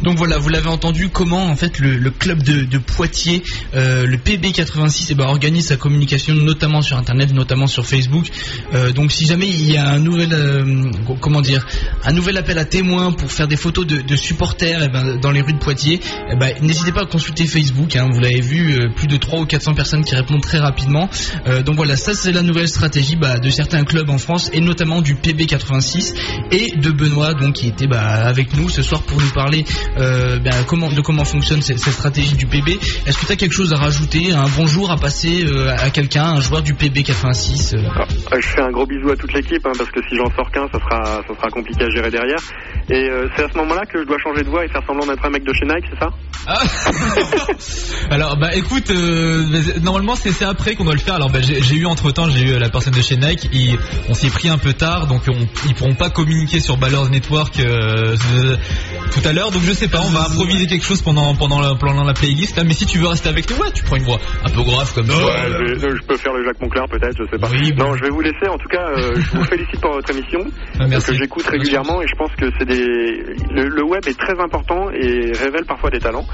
Donc 0.03 0.17
voilà, 0.17 0.39
vous 0.39 0.49
l'avez 0.49 0.69
entendu, 0.69 1.11
comment 1.11 1.45
en 1.47 1.57
fait 1.57 1.79
le, 1.79 2.11
club 2.11 2.43
de, 2.43 2.79
Poitiers, 2.79 3.43
euh, 3.75 4.07
le 4.07 4.17
PB86, 4.17 5.09
eh 5.11 5.15
ben, 5.15 5.27
organise 5.27 5.67
sa 5.67 5.77
communication 5.77 6.35
notamment 6.35 6.81
sur 6.81 6.97
Internet, 6.97 7.33
notamment 7.33 7.67
sur 7.67 7.87
Facebook. 7.87 8.27
Euh, 8.75 8.93
donc 8.93 9.13
si 9.13 9.27
jamais 9.27 9.47
il 9.47 9.71
y 9.71 9.77
a 9.77 9.89
un 9.89 9.99
nouvel, 9.99 10.33
euh, 10.33 10.91
comment 11.21 11.41
dire, 11.41 11.67
un 12.05 12.13
nouvel 12.13 12.39
appel 12.39 12.59
à 12.59 12.65
témoins 12.65 13.13
pour 13.13 13.31
faire 13.31 13.49
des 13.49 13.57
photos 13.57 13.87
de, 13.87 14.17
supporters 14.17 14.83
eh 14.83 14.89
ben, 14.89 15.19
dans 15.21 15.31
les 15.31 15.43
rues 15.43 15.53
de 15.53 15.59
Poitiers, 15.59 16.01
eh 16.31 16.37
ben, 16.37 16.55
n'hésitez 16.63 16.93
pas 16.93 17.03
à 17.03 17.07
consulter 17.07 17.47
Facebook. 17.47 17.97
Hein, 17.97 18.09
vous 18.11 18.21
l'avez 18.21 18.41
vu, 18.41 18.79
plus 18.97 19.07
de 19.07 19.17
3 19.17 19.41
ou 19.41 19.47
400 19.47 19.75
personnes 19.75 20.05
qui 20.05 20.15
répondent 20.15 20.43
très 20.43 20.59
rapidement. 20.59 21.09
donc 21.65 21.77
voilà, 21.77 21.97
ça 21.97 22.15
c'est 22.15 22.33
la 22.33 22.43
nouvelle 22.43 22.69
stratégie 22.69 23.17
bah, 23.17 23.39
de 23.39 23.51
certains 23.51 23.85
clubs 23.85 24.09
en 24.09 24.19
France 24.19 24.51
et 24.53 24.61
notamment 24.61 25.03
du 25.03 25.15
PB86 25.15 26.15
et 26.51 26.77
de 26.77 26.91
Benoît, 26.91 27.35
donc 27.35 27.55
qui 27.55 27.69
était 27.69 27.87
bah, 27.87 28.01
avec 28.01 28.57
nous 28.57 28.69
ce 28.69 28.83
soir 28.83 29.03
pour 29.03 29.21
nous 29.21 29.31
parler 29.31 29.65
euh, 29.98 30.38
ben, 30.38 30.53
comment, 30.66 30.90
de 30.90 31.00
comment 31.00 31.24
fonctionne 31.24 31.62
cette, 31.62 31.79
stratégie 31.79 32.37
du 32.37 32.46
PB. 32.46 32.79
Est-ce 33.07 33.18
que 33.18 33.26
tu 33.26 33.33
as 33.33 33.37
quelque 33.37 33.53
chose 33.55 33.72
à 33.72 33.76
rajouter, 33.76 34.33
un 34.33 34.46
bonjour 34.57 34.90
à 34.90 34.96
passer 34.96 35.44
euh, 35.44 35.74
à 35.76 35.90
quelqu'un, 35.90 36.24
un 36.24 36.40
joueur 36.40 36.62
du 36.62 36.74
PB 36.74 37.03
86 37.03 37.74
euh? 37.74 37.79
Ah, 37.96 38.37
Je 38.38 38.46
fais 38.46 38.61
un 38.61 38.70
gros 38.70 38.87
bisou 38.87 39.11
à 39.11 39.16
toute 39.16 39.33
l'équipe 39.33 39.64
hein, 39.66 39.72
parce 39.76 39.90
que 39.90 40.00
si 40.09 40.16
j'en 40.16 40.31
sors 40.35 40.50
qu'un, 40.50 40.66
ça 40.72 40.79
sera, 40.79 41.22
ça 41.26 41.35
sera 41.35 41.48
compliqué 41.50 41.85
à 41.85 41.90
gérer 41.90 42.11
derrière. 42.11 42.38
Et 42.90 43.09
c'est 43.37 43.44
à 43.44 43.48
ce 43.53 43.57
moment-là 43.59 43.83
que 43.87 44.00
je 44.00 44.05
dois 44.05 44.18
changer 44.18 44.42
de 44.42 44.48
voix 44.48 44.64
et 44.64 44.68
faire 44.68 44.83
semblant 44.87 45.07
d'être 45.07 45.24
un 45.24 45.31
mec 45.31 45.44
de 45.44 45.53
chez 45.53 45.66
Nike, 45.66 45.85
c'est 45.90 45.98
ça? 45.98 46.11
Ah 46.46 46.61
Alors 48.11 48.37
bah 48.37 48.55
écoute, 48.55 48.90
normalement 49.83 50.14
c'est 50.16 50.44
après 50.44 50.74
qu'on 50.74 50.85
doit 50.85 50.94
le 50.94 51.00
faire. 51.00 51.14
Alors 51.14 51.31
bah, 51.31 51.40
j'ai 51.42 51.76
eu 51.76 51.87
entre 51.87 52.11
temps, 52.12 52.29
j'ai 52.31 52.42
eu 52.42 52.59
la 52.59 52.70
personne 52.70 52.94
de 52.94 53.03
chez 53.03 53.16
Nike, 53.16 53.50
on 54.09 54.14
s'y 54.14 54.26
est 54.26 54.31
pris 54.31 54.48
un 54.48 54.59
peu 54.59 54.72
tard, 54.72 55.07
donc 55.07 55.22
on, 55.29 55.46
ils 55.68 55.74
pourront 55.74 55.94
pas 55.94 56.11
communiquer 56.11 56.61
sur 56.61 56.76
Ballers 56.76 57.11
Network 57.11 57.55
tout 57.55 59.29
à 59.29 59.33
l'heure, 59.33 59.50
donc 59.50 59.62
je 59.62 59.72
sais 59.81 59.88
pas, 59.88 60.01
on 60.01 60.11
va 60.11 60.27
improviser 60.29 60.66
quelque 60.66 60.85
chose 60.85 61.01
pendant 61.01 61.35
pendant 61.35 61.61
la, 61.61 61.75
pendant 61.75 62.05
la 62.05 62.12
playlist 62.12 62.57
là, 62.57 62.64
mais 62.64 62.75
si 62.75 62.85
tu 62.85 62.99
veux 62.99 63.09
rester 63.09 63.31
avec 63.31 63.49
nous, 63.51 63.57
ouais, 63.57 63.71
tu 63.73 63.83
prends 63.83 63.97
une 63.97 64.05
voix 64.05 64.19
un 64.45 64.51
peu 64.51 64.62
grave 64.62 64.93
comme 64.95 65.07
ça. 65.07 65.16
Ouais, 65.16 65.79
je, 65.79 66.07
peux 66.07 66.16
faire 66.16 66.35
le 66.35 66.45
Jacques 66.45 66.61
Monclar 66.61 66.87
peut-être, 66.88 67.16
je 67.16 67.25
sais 67.31 67.38
pas. 67.38 67.49
non, 67.49 67.97
je 67.97 68.03
vais 68.03 68.11
vous 68.11 68.21
laisser. 68.21 68.47
En 68.49 68.59
tout 68.59 68.69
cas, 68.69 68.88
euh, 68.90 69.14
je 69.16 69.38
vous 69.38 69.45
félicite 69.51 69.81
pour 69.81 69.93
votre 69.93 70.11
émission, 70.11 70.40
ah, 70.79 70.87
que 70.87 71.14
j'écoute 71.14 71.47
régulièrement 71.47 72.03
et 72.03 72.07
je 72.07 72.14
pense 72.16 72.31
que 72.37 72.51
c'est 72.59 72.66
des 72.66 72.85
le, 73.51 73.83
web 73.85 74.07
est 74.07 74.19
très 74.19 74.38
important 74.38 74.90
et 74.90 75.33
révèle 75.33 75.64
parfois 75.66 75.90
des 75.90 75.99
talents. 75.99 76.27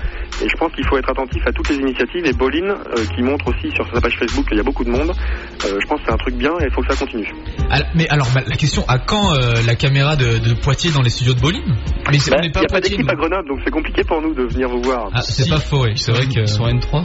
Et 0.42 0.48
je 0.48 0.56
pense 0.59 0.72
qu'il 0.72 0.85
faut 0.87 0.98
être 0.98 1.09
attentif 1.09 1.42
à 1.46 1.52
toutes 1.52 1.68
les 1.70 1.76
initiatives 1.76 2.26
et 2.26 2.32
Bolin 2.32 2.68
euh, 2.68 3.04
qui 3.14 3.22
montre 3.22 3.46
aussi 3.48 3.70
sur 3.74 3.87
sa 3.94 4.00
page 4.00 4.16
Facebook 4.18 4.46
qu'il 4.48 4.59
y 4.59 4.61
a 4.61 4.64
beaucoup 4.64 4.85
de 4.85 4.90
monde. 4.90 5.11
Euh, 5.64 5.78
je 5.80 5.87
pense 5.87 6.00
que 6.00 6.06
c'est 6.06 6.12
un 6.12 6.18
truc 6.18 6.35
bien 6.35 6.52
et 6.61 6.64
il 6.64 6.72
faut 6.74 6.82
que 6.82 6.92
ça 6.92 7.04
continue. 7.04 7.32
mais 7.94 8.09
alors 8.09 8.28
bah, 8.35 8.42
la 8.46 8.56
question, 8.56 8.85
à 8.88 8.98
quand 8.98 9.32
la 9.66 9.74
caméra 9.76 10.16
de, 10.16 10.54
Poitiers 10.62 10.90
dans 10.90 11.02
les 11.02 11.11
studios 11.11 11.35
de 11.35 11.40
Bolin 11.40 11.61
Mais 12.11 12.18
bah, 12.30 12.40
n'y 12.40 12.48
a 12.48 12.50
pas 12.50 12.76
à 13.36 13.36
Donc 13.42 13.61
c'est 13.64 13.70
compliqué 13.70 14.03
pour 14.05 14.20
nous 14.22 14.35
de 14.35 14.44
venir 14.44 14.68
vous 14.68 14.83
voir. 14.83 15.11
Ah, 15.12 15.20
c'est 15.20 15.49
pas 15.49 15.61
faux, 15.61 15.85
oui. 15.85 15.92
C'est 15.96 16.12
vrai 16.12 16.27
que. 16.27 16.46
Sur 16.46 16.66
N3 16.66 17.05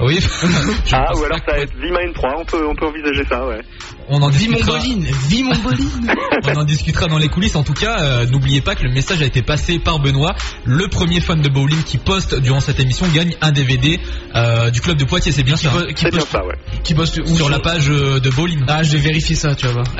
Oui. 0.00 0.18
ah, 0.92 1.12
ou 1.16 1.24
alors 1.24 1.38
ça 1.46 1.52
va 1.52 1.58
être 1.58 1.74
Vima 1.76 2.00
N3, 2.00 2.34
on 2.38 2.44
peut, 2.44 2.66
on 2.68 2.74
peut 2.74 2.86
envisager 2.86 3.24
ça, 3.28 3.46
ouais. 3.46 3.60
On 4.08 4.20
en 4.20 4.28
discutera. 4.28 4.78
Vie 4.78 5.44
on 6.44 6.56
en 6.56 6.64
discutera 6.64 7.06
dans 7.06 7.18
les 7.18 7.28
coulisses. 7.28 7.56
En 7.56 7.62
tout 7.62 7.72
cas, 7.72 8.00
euh, 8.00 8.26
n'oubliez 8.26 8.60
pas 8.60 8.74
que 8.74 8.82
le 8.84 8.92
message 8.92 9.22
a 9.22 9.24
été 9.24 9.42
passé 9.42 9.78
par 9.78 9.98
Benoît. 9.98 10.34
Le 10.64 10.88
premier 10.88 11.20
fan 11.20 11.40
de 11.40 11.48
bowling 11.48 11.82
qui 11.84 11.98
poste 11.98 12.38
durant 12.40 12.60
cette 12.60 12.80
émission 12.80 13.06
gagne 13.14 13.34
un 13.40 13.52
DVD 13.52 13.98
euh, 14.34 14.70
du 14.70 14.80
club 14.80 14.98
de 14.98 15.04
Poitiers. 15.04 15.32
C'est 15.32 15.42
bien 15.42 15.56
ça. 15.56 15.70
Qui, 15.94 16.04
poste, 16.06 16.28
ça, 16.28 16.44
ouais. 16.44 16.54
Qui 16.82 16.94
poste 16.94 17.24
sur, 17.26 17.48
la 17.48 17.60
page 17.60 17.88
euh, 17.88 18.20
de 18.20 18.30
bowling. 18.30 18.62
Ah, 18.68 18.82
je 18.82 18.92
vais 18.92 18.98
vérifier 18.98 19.36
ça, 19.36 19.54
tu 19.54 19.66
vas 19.66 19.72
voir. 19.72 19.86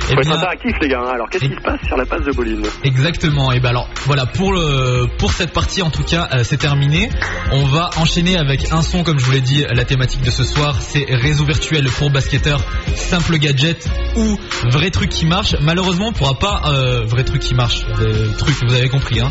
Faut 0.00 0.12
être 0.20 0.32
interactif 0.32 0.72
les 0.80 0.88
gars. 0.88 1.00
hein. 1.00 1.12
Alors 1.14 1.28
qu'est-ce 1.30 1.44
qui 1.44 1.54
se 1.54 1.60
passe 1.60 1.80
sur 1.86 1.96
la 1.96 2.06
passe 2.06 2.22
de 2.22 2.32
bowling? 2.32 2.64
Exactement. 2.84 3.52
Et 3.52 3.60
ben 3.60 3.70
alors 3.70 3.88
voilà 4.06 4.26
pour 4.26 4.52
le 4.52 4.69
pour 5.18 5.32
cette 5.32 5.52
partie 5.52 5.82
en 5.82 5.90
tout 5.90 6.02
cas 6.02 6.28
euh, 6.32 6.44
c'est 6.44 6.56
terminé. 6.56 7.10
On 7.52 7.64
va 7.64 7.90
enchaîner 7.96 8.36
avec 8.36 8.72
un 8.72 8.82
son 8.82 9.02
comme 9.02 9.18
je 9.18 9.24
vous 9.24 9.32
l'ai 9.32 9.40
dit 9.40 9.64
la 9.70 9.84
thématique 9.84 10.22
de 10.22 10.30
ce 10.30 10.44
soir 10.44 10.80
c'est 10.80 11.04
réseau 11.08 11.44
virtuel 11.44 11.88
pour 11.90 12.10
basketteurs, 12.10 12.62
simple 12.94 13.38
gadget 13.38 13.88
ou 14.16 14.38
vrai 14.70 14.90
truc 14.90 15.10
qui 15.10 15.26
marche. 15.26 15.56
Malheureusement 15.60 16.08
on 16.08 16.12
pourra 16.12 16.38
pas 16.38 16.62
euh, 16.66 17.04
vrai 17.04 17.24
truc 17.24 17.42
qui 17.42 17.54
marche, 17.54 17.84
euh, 18.00 18.32
truc 18.38 18.56
vous 18.66 18.74
avez 18.74 18.88
compris 18.88 19.20
hein. 19.20 19.30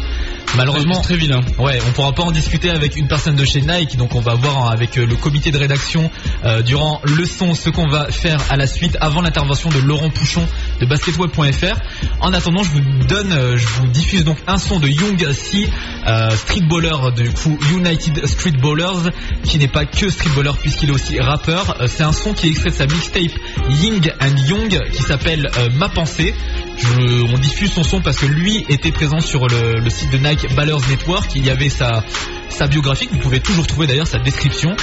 Malheureusement, 0.55 1.01
très 1.01 1.15
vilain. 1.15 1.41
Ouais, 1.57 1.79
on 1.87 1.91
pourra 1.91 2.13
pas 2.13 2.23
en 2.23 2.31
discuter 2.31 2.69
avec 2.69 2.95
une 2.95 3.07
personne 3.07 3.35
de 3.35 3.45
chez 3.45 3.61
Nike, 3.61 3.97
donc 3.97 4.15
on 4.15 4.19
va 4.21 4.35
voir 4.35 4.71
avec 4.71 4.97
euh, 4.97 5.05
le 5.05 5.15
comité 5.15 5.51
de 5.51 5.57
rédaction 5.57 6.09
euh, 6.45 6.61
durant 6.61 7.01
le 7.03 7.25
son 7.25 7.53
ce 7.53 7.69
qu'on 7.69 7.87
va 7.87 8.11
faire 8.11 8.39
à 8.49 8.57
la 8.57 8.67
suite 8.67 8.97
avant 9.01 9.21
l'intervention 9.21 9.69
de 9.69 9.79
Laurent 9.79 10.09
Pouchon 10.09 10.45
de 10.79 10.85
basketweb.fr. 10.85 11.79
En 12.21 12.33
attendant, 12.33 12.63
je 12.63 12.71
vous 12.71 12.79
donne, 13.07 13.31
euh, 13.31 13.57
je 13.57 13.67
vous 13.67 13.87
diffuse 13.87 14.23
donc 14.23 14.37
un 14.47 14.57
son 14.57 14.79
de 14.79 14.87
Young 14.87 15.23
euh, 15.23 16.29
streetballer 16.31 17.11
du 17.15 17.31
coup 17.31 17.57
United 17.71 18.25
Streetballers, 18.25 19.11
qui 19.43 19.57
n'est 19.57 19.67
pas 19.67 19.85
que 19.85 20.09
streetballer 20.09 20.51
puisqu'il 20.59 20.89
est 20.89 20.93
aussi 20.93 21.19
rappeur. 21.19 21.77
C'est 21.87 22.03
un 22.03 22.13
son 22.13 22.33
qui 22.33 22.47
est 22.47 22.51
extrait 22.51 22.69
de 22.71 22.75
sa 22.75 22.85
mixtape 22.85 23.31
Ying 23.69 24.11
and 24.21 24.35
Young 24.47 24.79
qui 24.91 25.03
s'appelle 25.03 25.49
Ma 25.75 25.89
pensée. 25.89 26.33
Je- 26.79 27.33
on 27.33 27.37
diffuse 27.37 27.71
son 27.71 27.83
son 27.83 28.01
parce 28.01 28.17
que 28.19 28.25
lui 28.25 28.65
était 28.69 28.91
présent 28.91 29.19
sur 29.19 29.47
le, 29.47 29.79
le 29.79 29.89
site 29.89 30.11
de 30.11 30.17
Nike 30.17 30.53
Ballers 30.55 30.77
Network. 30.89 31.29
Il 31.35 31.45
y 31.45 31.49
avait 31.49 31.69
sa, 31.69 32.03
sa 32.49 32.67
biographie 32.67 33.07
vous 33.11 33.17
pouvez 33.19 33.39
toujours 33.39 33.67
trouver 33.67 33.85
d'ailleurs 33.87 34.07
sa 34.07 34.19
description. 34.19 34.75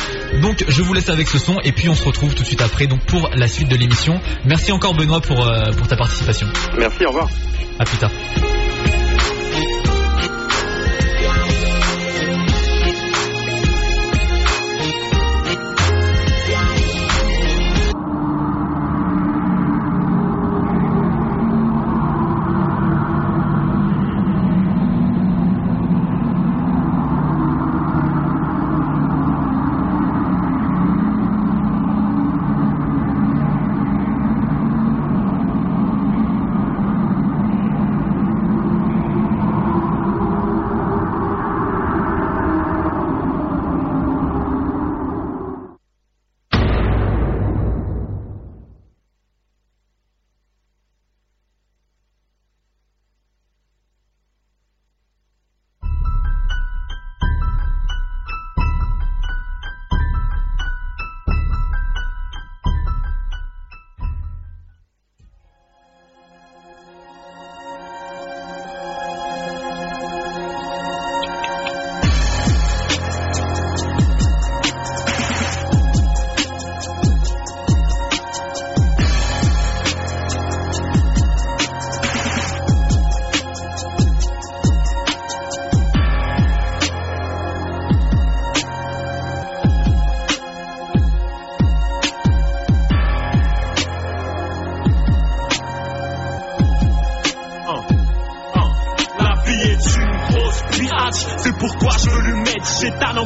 Donc 0.43 0.65
je 0.69 0.83
vous 0.83 0.93
laisse 0.95 1.09
avec 1.09 1.27
ce 1.29 1.39
son 1.39 1.59
et 1.61 1.73
puis 1.73 1.89
on 1.89 1.95
se 1.95 2.05
retrouve 2.05 2.35
tout 2.35 2.43
de 2.43 2.47
suite 2.47 2.61
après 2.63 2.87
donc 2.87 3.01
pour 3.07 3.31
la 3.35 3.49
suite 3.49 3.69
de 3.69 3.77
l'émission. 3.77 4.21
Merci 4.45 4.73
encore 4.73 4.95
Benoît 4.95 5.21
pour, 5.21 5.47
euh, 5.47 5.71
pour 5.77 5.87
ta 5.89 5.97
participation. 5.97 6.47
Merci, 6.79 7.05
au 7.05 7.09
revoir. 7.09 7.29
À 7.79 7.85
plus 7.85 7.99
tard. 7.99 8.11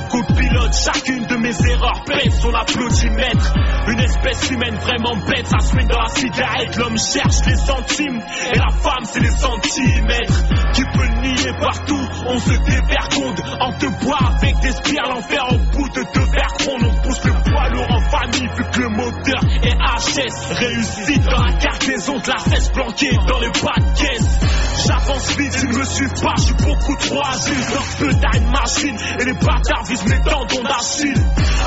En 0.00 0.08
copilote. 0.08 0.74
Chacune 0.74 1.26
de 1.26 1.36
mes 1.36 1.70
erreurs 1.70 2.04
pèse 2.04 2.40
son 2.40 2.54
applaudimètre. 2.54 3.54
Une 3.88 4.00
espèce 4.00 4.50
humaine 4.50 4.74
vraiment 4.76 5.16
bête, 5.26 5.46
ça 5.46 5.58
se 5.58 5.74
met 5.76 5.84
dans 5.84 6.00
la 6.00 6.08
cigarette. 6.08 6.76
L'homme 6.76 6.98
cherche 6.98 7.44
les 7.46 7.56
centimes 7.56 8.22
et 8.52 8.58
la 8.58 8.70
femme 8.70 9.04
c'est 9.04 9.20
les 9.20 9.30
centimètres. 9.30 10.44
Qui 10.72 10.82
peut 10.84 11.08
nier 11.22 11.52
partout, 11.60 12.08
on 12.26 12.38
se 12.38 12.50
dévergonde. 12.50 13.40
En 13.60 13.72
te 13.72 14.04
bois 14.04 14.18
avec 14.36 14.60
des 14.60 14.72
spires, 14.72 15.08
l'enfer 15.08 15.44
au 15.50 15.58
bout 15.58 15.88
de 15.88 16.04
deux 16.14 16.30
verres. 16.30 16.50
On 16.82 17.02
pousse 17.02 17.24
le 17.24 17.32
poids 17.50 17.68
lourd 17.70 17.90
en 17.90 18.00
famille 18.00 18.48
vu 18.56 18.64
que 18.72 18.80
le 18.80 18.88
moteur 18.88 19.42
est 19.62 19.79
Réussite 20.00 21.24
dans 21.24 21.42
la 21.44 21.52
cargaison 21.52 22.18
de 22.18 22.28
la 22.28 22.38
cesse 22.38 22.70
planquée 22.70 23.10
dans 23.28 23.38
les 23.38 23.50
bas 23.50 23.76
de 23.76 23.98
caisse. 23.98 24.38
J'avance 24.86 25.36
vite, 25.36 25.58
ils 25.62 25.76
me 25.76 25.84
suivent 25.84 26.22
pas, 26.22 26.34
je 26.38 26.42
suis 26.42 26.54
beaucoup 26.54 26.96
trop 26.96 27.20
agile. 27.22 28.18
T'as 28.20 28.38
une 28.38 28.50
machine 28.50 28.96
et 29.20 29.24
les 29.26 29.34
bâtards 29.34 29.84
visent 29.84 30.04
mes 30.06 30.20
tendons 30.22 30.62
d'Achille. 30.62 31.22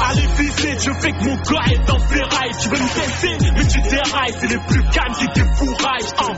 Allez 0.10 0.28
viser, 0.38 0.78
je 0.80 0.92
fais 1.02 1.12
que 1.12 1.24
mon 1.24 1.38
corps 1.38 1.68
est 1.72 1.90
en 1.90 2.00
ferraille. 2.00 2.52
Tu 2.62 2.70
veux 2.70 2.78
me 2.78 2.94
tester, 2.94 3.52
mais 3.56 3.68
tu 3.68 3.82
dérailles, 3.82 4.34
c'est 4.40 4.48
les 4.48 4.60
plus 4.68 4.84
calmes 4.90 5.14
qui 5.14 5.28
t'effouraillent. 5.28 6.14
Hein. 6.20 6.34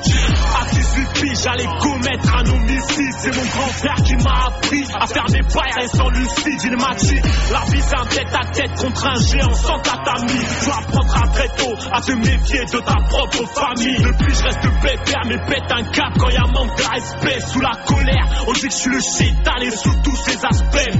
À 0.62 0.66
18 0.70 1.08
piges, 1.14 1.40
j'allais 1.44 1.70
commettre 1.80 2.36
un 2.36 2.46
homicide. 2.50 3.14
C'est 3.18 3.36
mon 3.36 3.46
grand 3.46 3.72
frère 3.74 3.96
qui 4.04 4.16
m'a 4.18 4.48
appris 4.48 4.86
à 5.00 5.08
faire 5.08 5.26
des 5.26 5.42
bails 5.42 5.74
restant 5.80 6.10
lucide. 6.10 6.62
Il 6.64 6.78
m'a 6.78 6.96
dit, 6.96 7.22
la 7.52 7.62
vie 7.72 7.82
c'est 7.82 8.00
un 8.00 8.06
tête 8.06 8.34
à 8.34 8.46
tête 8.52 8.74
contre 8.76 9.08
un 9.08 9.20
géant 9.22 9.54
sans 9.54 9.80
tatami. 9.80 10.40
Tu 10.64 10.70
apprendras 10.70 11.28
très 11.34 11.48
tôt 11.50 11.76
à 11.92 12.02
te 12.02 12.12
méfier 12.14 12.66
de 12.66 12.80
ta 12.80 12.96
propre 13.10 13.46
famille. 13.54 13.98
Depuis, 13.98 14.34
je 14.34 14.44
reste 14.44 14.66
pépère, 14.82 15.22
mais 15.28 15.38
pète 15.48 15.72
un 15.72 15.84
cap 15.92 16.14
quand 16.20 16.30
y 16.30 16.38
a 16.38 16.46
manque 16.52 16.78
de 16.78 16.84
respect. 16.84 17.40
Sous 17.48 17.62
la 17.62 17.72
colère, 17.86 18.28
on 18.48 18.54
dit 18.54 18.62
que 18.62 18.70
je 18.70 18.76
suis 18.76 18.92
le 18.92 19.00
chétan 19.00 19.58
et 19.62 19.72
sous 19.72 19.96
tous 20.04 20.16
ses 20.18 20.46
aspects. 20.46 20.92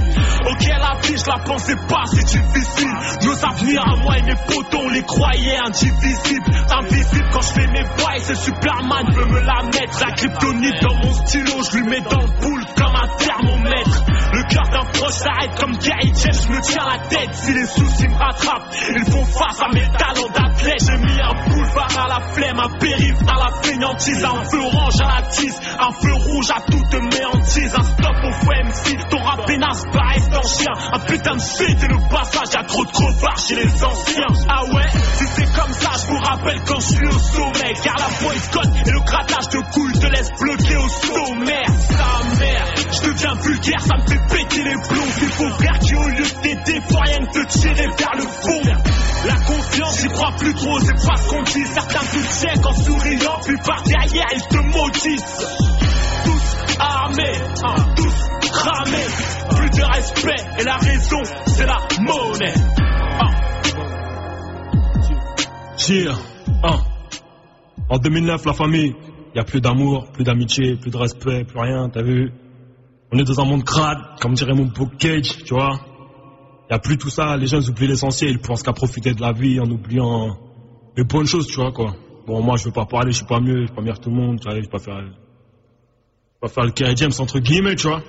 Ok, 0.48 0.66
la 0.68 1.00
vie, 1.02 1.16
je 1.16 1.30
la 1.30 1.38
pensais 1.44 1.76
pas, 1.88 2.04
c'est 2.06 2.26
Nos 3.24 3.44
avenirs 3.44 3.82
à 3.86 3.96
moi 3.96 4.18
et 4.18 4.22
mes 4.22 4.36
potos, 4.46 4.80
on 4.84 4.88
les 4.90 5.02
croyait 5.02 5.58
indivisibles. 5.58 6.52
Invisibles 6.70 7.28
quand 7.32 7.42
je 7.42 7.52
fais 7.52 7.66
mes 7.66 7.82
bails, 7.82 8.20
c'est 8.22 8.36
Superman 8.36 9.06
veut 9.12 9.26
me 9.26 9.40
la 9.40 9.62
mettre. 9.64 10.00
La 10.00 10.12
kryptonite 10.12 10.82
dans 10.82 10.94
mon 10.94 11.14
stylo, 11.14 11.52
je 11.70 11.76
lui 11.78 11.88
mets 11.88 12.00
dans 12.00 12.20
le 12.20 12.40
boule 12.40 12.55
comme 12.76 12.94
un 12.94 13.08
thermomètre. 13.18 14.04
Le 14.32 14.42
cœur 14.52 14.68
d'un 14.68 14.84
proche 14.92 15.14
s'arrête 15.14 15.54
comme 15.58 15.76
Gary 15.78 16.12
je 16.16 16.48
me 16.50 16.60
tiens 16.60 16.84
la 16.84 16.98
tête 17.08 17.34
si 17.34 17.52
les 17.52 17.66
soucis 17.66 18.08
me 18.08 18.16
rattrapent. 18.16 18.74
Ils 18.96 19.12
font 19.12 19.24
face 19.24 19.60
à 19.60 19.68
mes 19.72 19.86
talents 19.98 20.28
d'athlète. 20.34 20.84
J'ai 20.86 20.98
mis 20.98 21.20
un 21.20 21.34
boulevard 21.48 22.04
à 22.04 22.08
la 22.08 22.20
flemme, 22.32 22.60
un 22.60 22.78
périph' 22.78 23.28
à 23.28 23.38
la 23.38 23.62
fainéantise, 23.62 24.24
un 24.24 24.44
feu 24.44 24.60
orange 24.60 25.00
à 25.00 25.20
la 25.20 25.22
tise, 25.28 25.60
un 25.78 25.92
feu 25.92 26.12
rouge 26.12 26.50
à 26.50 26.60
toute 26.70 26.94
mes 26.94 27.16
un 27.26 27.82
stop 27.82 28.16
au 28.24 28.32
fou 28.32 28.50
MC. 28.50 29.08
Ton 29.10 29.18
rap 29.18 29.46
pénasse 29.46 29.84
paraît 29.92 30.36
en 30.36 30.42
chien, 30.42 30.72
un 30.92 30.98
putain 31.00 31.36
de 31.36 31.40
suite 31.40 31.82
et 31.82 31.88
le 31.88 32.08
passage, 32.10 32.54
y'a 32.54 32.64
trop 32.64 32.84
de 32.84 32.90
crevards 32.90 33.38
chez 33.38 33.56
les 33.56 33.84
anciens. 33.84 34.26
Ah 34.48 34.64
ouais, 34.64 34.88
si 35.14 35.24
c'est 35.26 35.52
comme 35.54 35.72
ça, 35.72 35.90
je 36.02 36.06
vous 36.08 36.18
rappelle 36.18 36.60
quand 36.66 36.80
je 36.80 36.86
suis 36.86 37.06
au 37.06 37.18
sommet, 37.18 37.74
car 37.82 37.94
la 37.98 38.08
code 38.52 38.76
et 38.86 38.90
le 38.90 39.00
grattage 39.00 39.48
de 39.48 39.60
couilles 39.72 39.98
te 39.98 40.06
laisse 40.06 40.30
bloqué 40.38 40.76
au 40.76 40.88
je 40.88 42.15
deviens 43.06 43.34
vulgaire, 43.34 43.80
ça 43.80 43.96
me 43.96 44.02
fait 44.02 44.20
péter 44.28 44.62
les 44.64 44.74
plombs. 44.88 45.12
Il 45.22 45.28
faut 45.28 45.50
frère 45.50 45.78
qui 45.78 45.94
au 45.94 46.08
lieu 46.08 46.24
de 46.24 46.40
t'aider, 46.42 46.80
faut 46.88 46.98
rien 46.98 47.26
te 47.26 47.58
tirer 47.58 47.86
vers 47.98 48.16
le 48.16 48.22
fond. 48.22 48.62
La 49.26 49.34
confiance, 49.34 50.00
j'y 50.00 50.08
crois 50.08 50.32
plus 50.38 50.54
trop, 50.54 50.78
c'est 50.80 51.06
pas 51.06 51.16
ce 51.16 51.28
qu'on 51.28 51.42
dit. 51.42 51.66
Certains 51.66 51.98
te 52.00 52.66
en 52.66 52.74
souriant, 52.74 53.40
puis 53.44 53.56
par 53.64 53.82
derrière, 53.82 54.26
ils 54.34 54.46
te 54.48 54.56
maudissent. 54.56 55.46
Tous 56.24 56.56
armés, 56.78 57.38
tous 57.96 58.50
cramés. 58.50 59.06
Plus 59.56 59.70
de 59.70 59.84
respect, 59.84 60.44
et 60.58 60.64
la 60.64 60.76
raison, 60.76 61.22
c'est 61.46 61.66
la 61.66 61.78
monnaie. 62.00 62.54
Hein. 63.20 63.30
Cheer. 65.76 66.18
Hein. 66.64 66.78
En 67.88 67.98
2009, 67.98 68.44
la 68.44 68.52
famille, 68.52 68.94
y 69.34 69.38
a 69.38 69.44
plus 69.44 69.60
d'amour, 69.60 70.10
plus 70.12 70.24
d'amitié, 70.24 70.76
plus 70.76 70.90
de 70.90 70.96
respect, 70.96 71.44
plus 71.44 71.58
rien, 71.58 71.88
t'as 71.88 72.02
vu? 72.02 72.32
On 73.12 73.18
est 73.18 73.24
dans 73.24 73.40
un 73.40 73.44
monde 73.44 73.64
crade, 73.64 73.98
comme 74.20 74.34
dirait 74.34 74.54
mon 74.54 74.66
book 74.66 74.96
Cage, 74.98 75.44
tu 75.44 75.54
vois 75.54 75.80
Y 76.70 76.74
a 76.74 76.78
plus 76.78 76.98
tout 76.98 77.10
ça, 77.10 77.36
les 77.36 77.52
ils 77.52 77.70
oublient 77.70 77.86
l'essentiel, 77.86 78.30
ils 78.30 78.40
pensent 78.40 78.62
qu'à 78.62 78.72
profiter 78.72 79.14
de 79.14 79.20
la 79.20 79.32
vie 79.32 79.60
en 79.60 79.70
oubliant 79.70 80.36
les 80.96 81.04
bonnes 81.04 81.26
choses, 81.26 81.46
tu 81.46 81.56
vois 81.56 81.72
quoi. 81.72 81.94
Bon, 82.26 82.42
moi, 82.42 82.56
je 82.56 82.64
veux 82.64 82.72
pas 82.72 82.86
parler, 82.86 83.12
je 83.12 83.18
suis 83.18 83.26
pas 83.26 83.38
mieux, 83.38 83.66
je 83.66 83.68
vais 83.68 83.74
pas 83.74 83.82
mieux 83.82 83.92
que 83.92 84.00
tout 84.00 84.10
le 84.10 84.16
monde, 84.16 84.40
tu 84.40 84.48
vois, 84.48 84.56
je 84.56 84.62
vais 84.62 84.68
pas 84.68 84.80
faire, 84.80 85.00
pas 86.40 86.48
faire 86.48 86.64
le 86.64 86.72
Kerry 86.72 86.96
James 86.96 87.12
entre 87.20 87.38
guillemets, 87.38 87.76
tu 87.76 87.86
vois. 87.86 88.02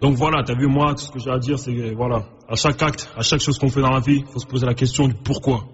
Donc 0.00 0.16
voilà, 0.16 0.42
t'as 0.42 0.54
vu, 0.54 0.66
moi, 0.66 0.94
tout 0.94 1.04
ce 1.04 1.12
que 1.12 1.20
j'ai 1.20 1.30
à 1.30 1.38
dire, 1.38 1.58
c'est 1.58 1.92
voilà, 1.92 2.26
à 2.48 2.56
chaque 2.56 2.82
acte, 2.82 3.08
à 3.16 3.22
chaque 3.22 3.40
chose 3.40 3.58
qu'on 3.58 3.68
fait 3.68 3.80
dans 3.80 3.90
la 3.90 4.00
vie, 4.00 4.24
faut 4.32 4.40
se 4.40 4.46
poser 4.46 4.66
la 4.66 4.74
question 4.74 5.06
du 5.06 5.14
pourquoi. 5.14 5.64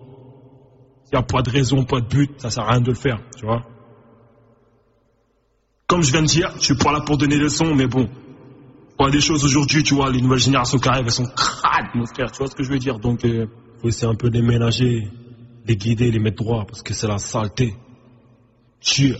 S'il 1.05 1.15
n'y 1.15 1.19
a 1.19 1.23
pas 1.23 1.41
de 1.41 1.51
raison, 1.51 1.85
pas 1.85 2.01
de 2.01 2.07
but, 2.07 2.31
ça 2.37 2.51
sert 2.51 2.65
à 2.65 2.73
rien 2.73 2.81
de 2.81 2.89
le 2.89 2.95
faire, 2.95 3.19
tu 3.37 3.47
vois. 3.47 3.63
Comme 5.87 6.03
je 6.03 6.13
viens 6.13 6.23
de 6.23 6.27
dire, 6.27 6.53
je 6.59 6.65
suis 6.67 6.77
pas 6.77 6.93
là 6.93 7.01
pour 7.01 7.17
donner 7.17 7.37
des 7.39 7.45
leçons, 7.45 7.75
mais 7.75 7.87
bon, 7.87 8.09
a 9.07 9.11
des 9.11 9.21
choses 9.21 9.45
aujourd'hui, 9.45 9.83
tu 9.83 9.95
vois, 9.95 10.11
les 10.11 10.21
nouvelles 10.21 10.39
générations 10.39 10.79
qui 10.79 10.89
arrivent, 10.89 11.07
elles 11.07 11.13
sont 11.13 11.27
crades, 11.27 11.95
mon 11.95 12.07
frère, 12.07 12.31
tu 12.31 12.39
vois 12.39 12.49
ce 12.49 12.55
que 12.55 12.63
je 12.63 12.71
veux 12.71 12.79
dire? 12.79 12.99
Donc, 12.99 13.21
il 13.25 13.49
faut 13.81 13.89
essayer 13.89 14.11
un 14.11 14.15
peu 14.15 14.31
de 14.31 14.39
les 14.39 14.47
ménager, 14.47 15.09
les 15.67 15.77
guider, 15.77 16.11
les 16.11 16.19
mettre 16.19 16.43
droit, 16.43 16.65
parce 16.67 16.83
que 16.83 16.93
c'est 16.95 17.07
la 17.07 17.19
saleté. 17.19 17.75
Sûr. 18.81 19.19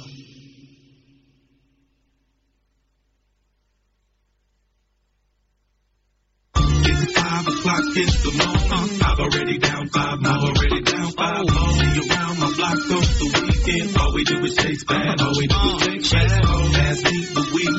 five 7.41 7.47
o'clock 7.47 7.85
in 7.97 8.07
the 8.07 8.33
morning. 8.37 9.03
I've 9.03 9.21
already 9.21 9.59
down 9.59 9.89
five, 9.89 10.19
I've 10.21 10.45
already 10.45 10.83
down 10.83 11.11
five. 11.13 11.49
See 11.49 11.91
you 11.97 12.05
around 12.11 12.39
my 12.39 12.53
block 12.57 12.79
on 12.91 13.05
the 13.21 13.27
weekend. 13.49 13.97
All 13.97 14.13
we 14.15 14.25
do 14.25 14.45
is 14.45 14.57
chase 14.57 14.85
bad, 14.85 15.21
all 15.21 15.35
we 15.37 15.47
do 15.47 15.57
is 15.97 16.11
chase 16.11 16.13
bad. 16.13 16.45
Ask 16.75 17.05
me 17.05 17.50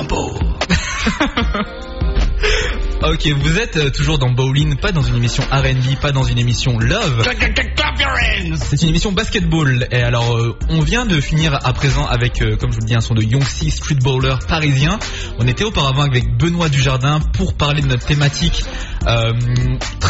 Beau. 0.00 0.32
Ok, 3.04 3.26
vous 3.36 3.58
êtes 3.58 3.76
euh, 3.76 3.90
toujours 3.90 4.18
dans 4.18 4.30
Bowling, 4.30 4.76
pas 4.76 4.92
dans 4.92 5.02
une 5.02 5.16
émission 5.16 5.42
R&B, 5.50 6.00
pas 6.00 6.12
dans 6.12 6.22
une 6.22 6.38
émission 6.38 6.78
Love. 6.78 7.24
C'est 8.56 8.82
une 8.82 8.88
émission 8.88 9.12
basketball. 9.12 9.86
Et 9.90 10.02
alors, 10.02 10.36
euh, 10.36 10.56
on 10.68 10.80
vient 10.80 11.06
de 11.06 11.20
finir 11.20 11.58
à 11.64 11.72
présent 11.72 12.06
avec, 12.06 12.40
euh, 12.42 12.56
comme 12.56 12.70
je 12.70 12.76
vous 12.76 12.82
le 12.82 12.86
dis, 12.86 12.94
un 12.94 13.00
son 13.00 13.14
de 13.14 13.22
Yongsi, 13.22 13.70
street 13.70 13.96
bowler 14.02 14.34
parisien. 14.48 14.98
On 15.38 15.46
était 15.46 15.64
auparavant 15.64 16.02
avec 16.02 16.36
Benoît 16.36 16.68
Dujardin 16.68 17.20
pour 17.20 17.54
parler 17.54 17.82
de 17.82 17.86
notre 17.86 18.06
thématique 18.06 18.64
euh, 19.06 19.32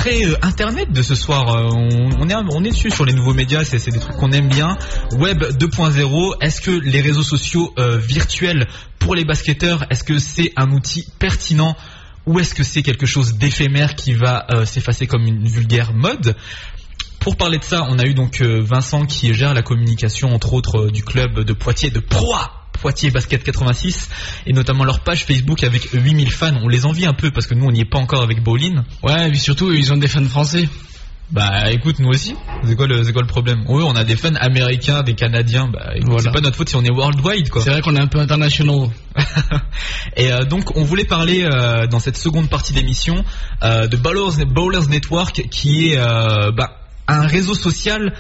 très 0.03 0.25
euh, 0.27 0.37
internet 0.43 0.91
de 0.93 1.03
ce 1.03 1.15
soir. 1.15 1.55
Euh, 1.55 1.69
on, 1.73 2.29
est 2.29 2.35
on 2.35 2.65
est 2.65 2.71
dessus 2.71 2.91
sur 2.91 3.05
les 3.05 3.13
nouveaux 3.13 3.35
médias, 3.35 3.65
c'est 3.65 3.91
des 3.91 3.99
trucs 4.01 4.17
qu'on 4.17 4.33
aime 4.33 4.49
bien. 4.49 4.77
Web 5.13 5.43
2.0. 5.43 6.37
Est-ce 6.41 6.61
que 6.61 6.71
les 6.71 7.01
réseaux 7.01 7.23
sociaux 7.23 7.73
euh, 7.79 7.99
virtuels 7.99 8.67
pour 8.99 9.15
les 9.15 9.25
basketteurs, 9.25 9.85
est-ce 9.91 10.05
que 10.05 10.19
c'est 10.19 10.53
un 10.57 10.73
outil 10.73 11.07
pertinent 11.19 11.77
ou 12.27 12.39
est-ce 12.39 12.55
que 12.55 12.63
c'est 12.63 12.83
quelque 12.83 13.07
chose 13.07 13.35
d'éphémère 13.35 13.97
qui 13.97 14.13
va 14.13 14.47
s'effacer 14.65 15.09
comme 15.09 15.27
une 15.27 15.49
vulgaire 15.49 15.93
mode? 15.93 16.37
Pour 17.23 17.37
parler 17.37 17.59
de 17.59 17.65
ça, 17.65 17.87
on 17.89 17.99
a 17.99 18.05
eu 18.05 18.15
donc 18.15 18.41
euh, 18.41 18.61
Vincent 18.63 19.07
qui 19.07 19.33
gère 19.33 19.55
la 19.55 19.63
communication 19.63 20.35
entre 20.35 20.55
autres 20.55 20.87
euh, 20.87 20.91
du 20.91 21.05
club 21.05 21.41
de 21.41 21.53
Poitiers 21.53 21.91
de 21.91 22.01
Proie. 22.01 22.51
Poitiers 22.81 23.13
Basket 23.13 23.45
86 23.45 24.09
et 24.47 24.53
notamment 24.53 24.83
leur 24.83 25.01
page 25.01 25.25
Facebook 25.25 25.63
avec 25.63 25.89
8000 25.93 26.33
fans. 26.33 26.57
On 26.63 26.69
les 26.69 26.85
envie 26.85 27.07
un 27.07 27.13
peu 27.13 27.31
parce 27.31 27.47
que 27.47 27.55
nous 27.55 27.65
on 27.65 27.71
n'y 27.71 27.81
est 27.83 27.85
pas 27.89 27.99
encore 27.99 28.23
avec 28.23 28.43
Bowling. 28.43 28.81
Ouais, 29.05 29.29
et 29.29 29.31
puis 29.31 29.39
surtout, 29.39 29.71
ils 29.73 29.93
ont 29.93 29.97
des 29.97 30.09
fans 30.09 30.25
français. 30.25 30.69
Bah 31.31 31.71
écoute, 31.71 31.99
nous 32.01 32.11
aussi. 32.11 32.35
C'est 32.65 32.77
quoi 32.77 32.87
le, 32.87 33.11
quoi 33.13 33.23
le 33.23 33.29
problème? 33.29 33.65
Oui, 33.69 33.83
on 33.87 33.95
a 33.95 34.05
des 34.05 34.17
fans 34.17 34.35
américains, 34.35 35.03
des 35.03 35.15
Canadiens. 35.15 35.69
Bah 35.69 35.93
écoute, 35.95 36.09
Voilà. 36.11 36.25
c'est 36.25 36.31
pas 36.33 36.41
notre 36.41 36.57
faute 36.57 36.69
si 36.69 36.77
on 36.77 36.85
est 36.85 36.91
worldwide 36.91 37.49
quoi. 37.49 37.63
C'est 37.63 37.71
vrai 37.71 37.81
qu'on 37.81 37.95
est 37.97 38.01
un 38.03 38.09
peu 38.09 38.19
international. 38.19 38.89
Et 40.17 40.33
euh, 40.33 40.45
donc 40.45 40.77
on 40.77 40.85
voulait 40.85 41.05
parler 41.07 41.45
euh, 41.45 41.87
dans 41.87 42.01
cette 42.01 42.19
seconde 42.19 42.51
partie 42.51 42.73
d'émission 42.75 43.25
euh, 43.63 43.87
de 43.87 43.97
Bowlers 43.97 44.89
Network 44.89 45.49
qui 45.51 45.93
est 45.93 45.97
bah, 45.97 46.82
un 47.09 47.27
réseau 47.27 47.55
social 47.55 48.13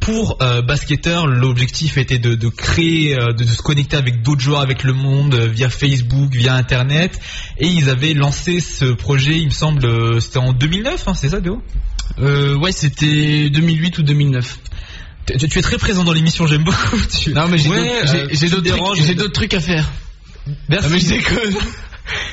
pour 0.00 0.36
euh, 0.42 0.60
basketteurs. 0.60 1.26
L'objectif 1.26 1.96
était 1.96 2.18
de, 2.18 2.34
de 2.34 2.48
créer, 2.48 3.16
euh, 3.18 3.32
de, 3.32 3.44
de 3.44 3.48
se 3.48 3.62
connecter 3.62 3.96
avec 3.96 4.22
d'autres 4.22 4.40
joueurs, 4.42 4.60
avec 4.60 4.82
le 4.84 4.92
monde 4.92 5.34
euh, 5.34 5.46
via 5.48 5.70
Facebook, 5.70 6.34
via 6.34 6.54
Internet. 6.54 7.18
Et 7.58 7.68
ils 7.68 7.88
avaient 7.88 8.12
lancé 8.14 8.60
ce 8.60 8.84
projet, 8.86 9.38
il 9.38 9.46
me 9.46 9.50
semble, 9.52 9.86
euh, 9.86 10.20
c'était 10.20 10.38
en 10.38 10.52
2009, 10.52 11.08
hein, 11.08 11.14
c'est 11.14 11.30
ça 11.30 11.40
Déo 11.40 11.62
ouais, 12.56 12.72
c'était 12.72 13.48
2008 13.50 13.98
ou 13.98 14.02
2009. 14.02 14.58
tu, 15.38 15.48
tu 15.48 15.58
es 15.58 15.62
très 15.62 15.78
présent 15.78 16.04
dans 16.04 16.12
l'émission, 16.12 16.46
j'aime 16.46 16.64
beaucoup. 16.64 16.98
Tu- 17.20 17.32
Non, 17.32 17.48
mais 17.48 17.56
j'ai 17.58 17.70
Ouais, 17.70 18.02
d'autres- 19.16 19.32
trucs- 19.32 19.54
à 19.54 19.60
faire. 19.60 19.90
Merci. 20.68 20.86
Ah, 20.86 20.92
mais 20.92 21.00
je 21.00 21.08
déconne. 21.08 21.54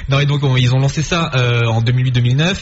Non 0.10 0.20
et 0.20 0.26
donc 0.26 0.44
on- 0.44 0.58
ils 0.58 0.74
ont 0.74 0.80
lancé 0.80 1.02
ça 1.04 1.32
euh, 1.36 1.66
en 1.66 1.82
2008-2009. 1.82 2.56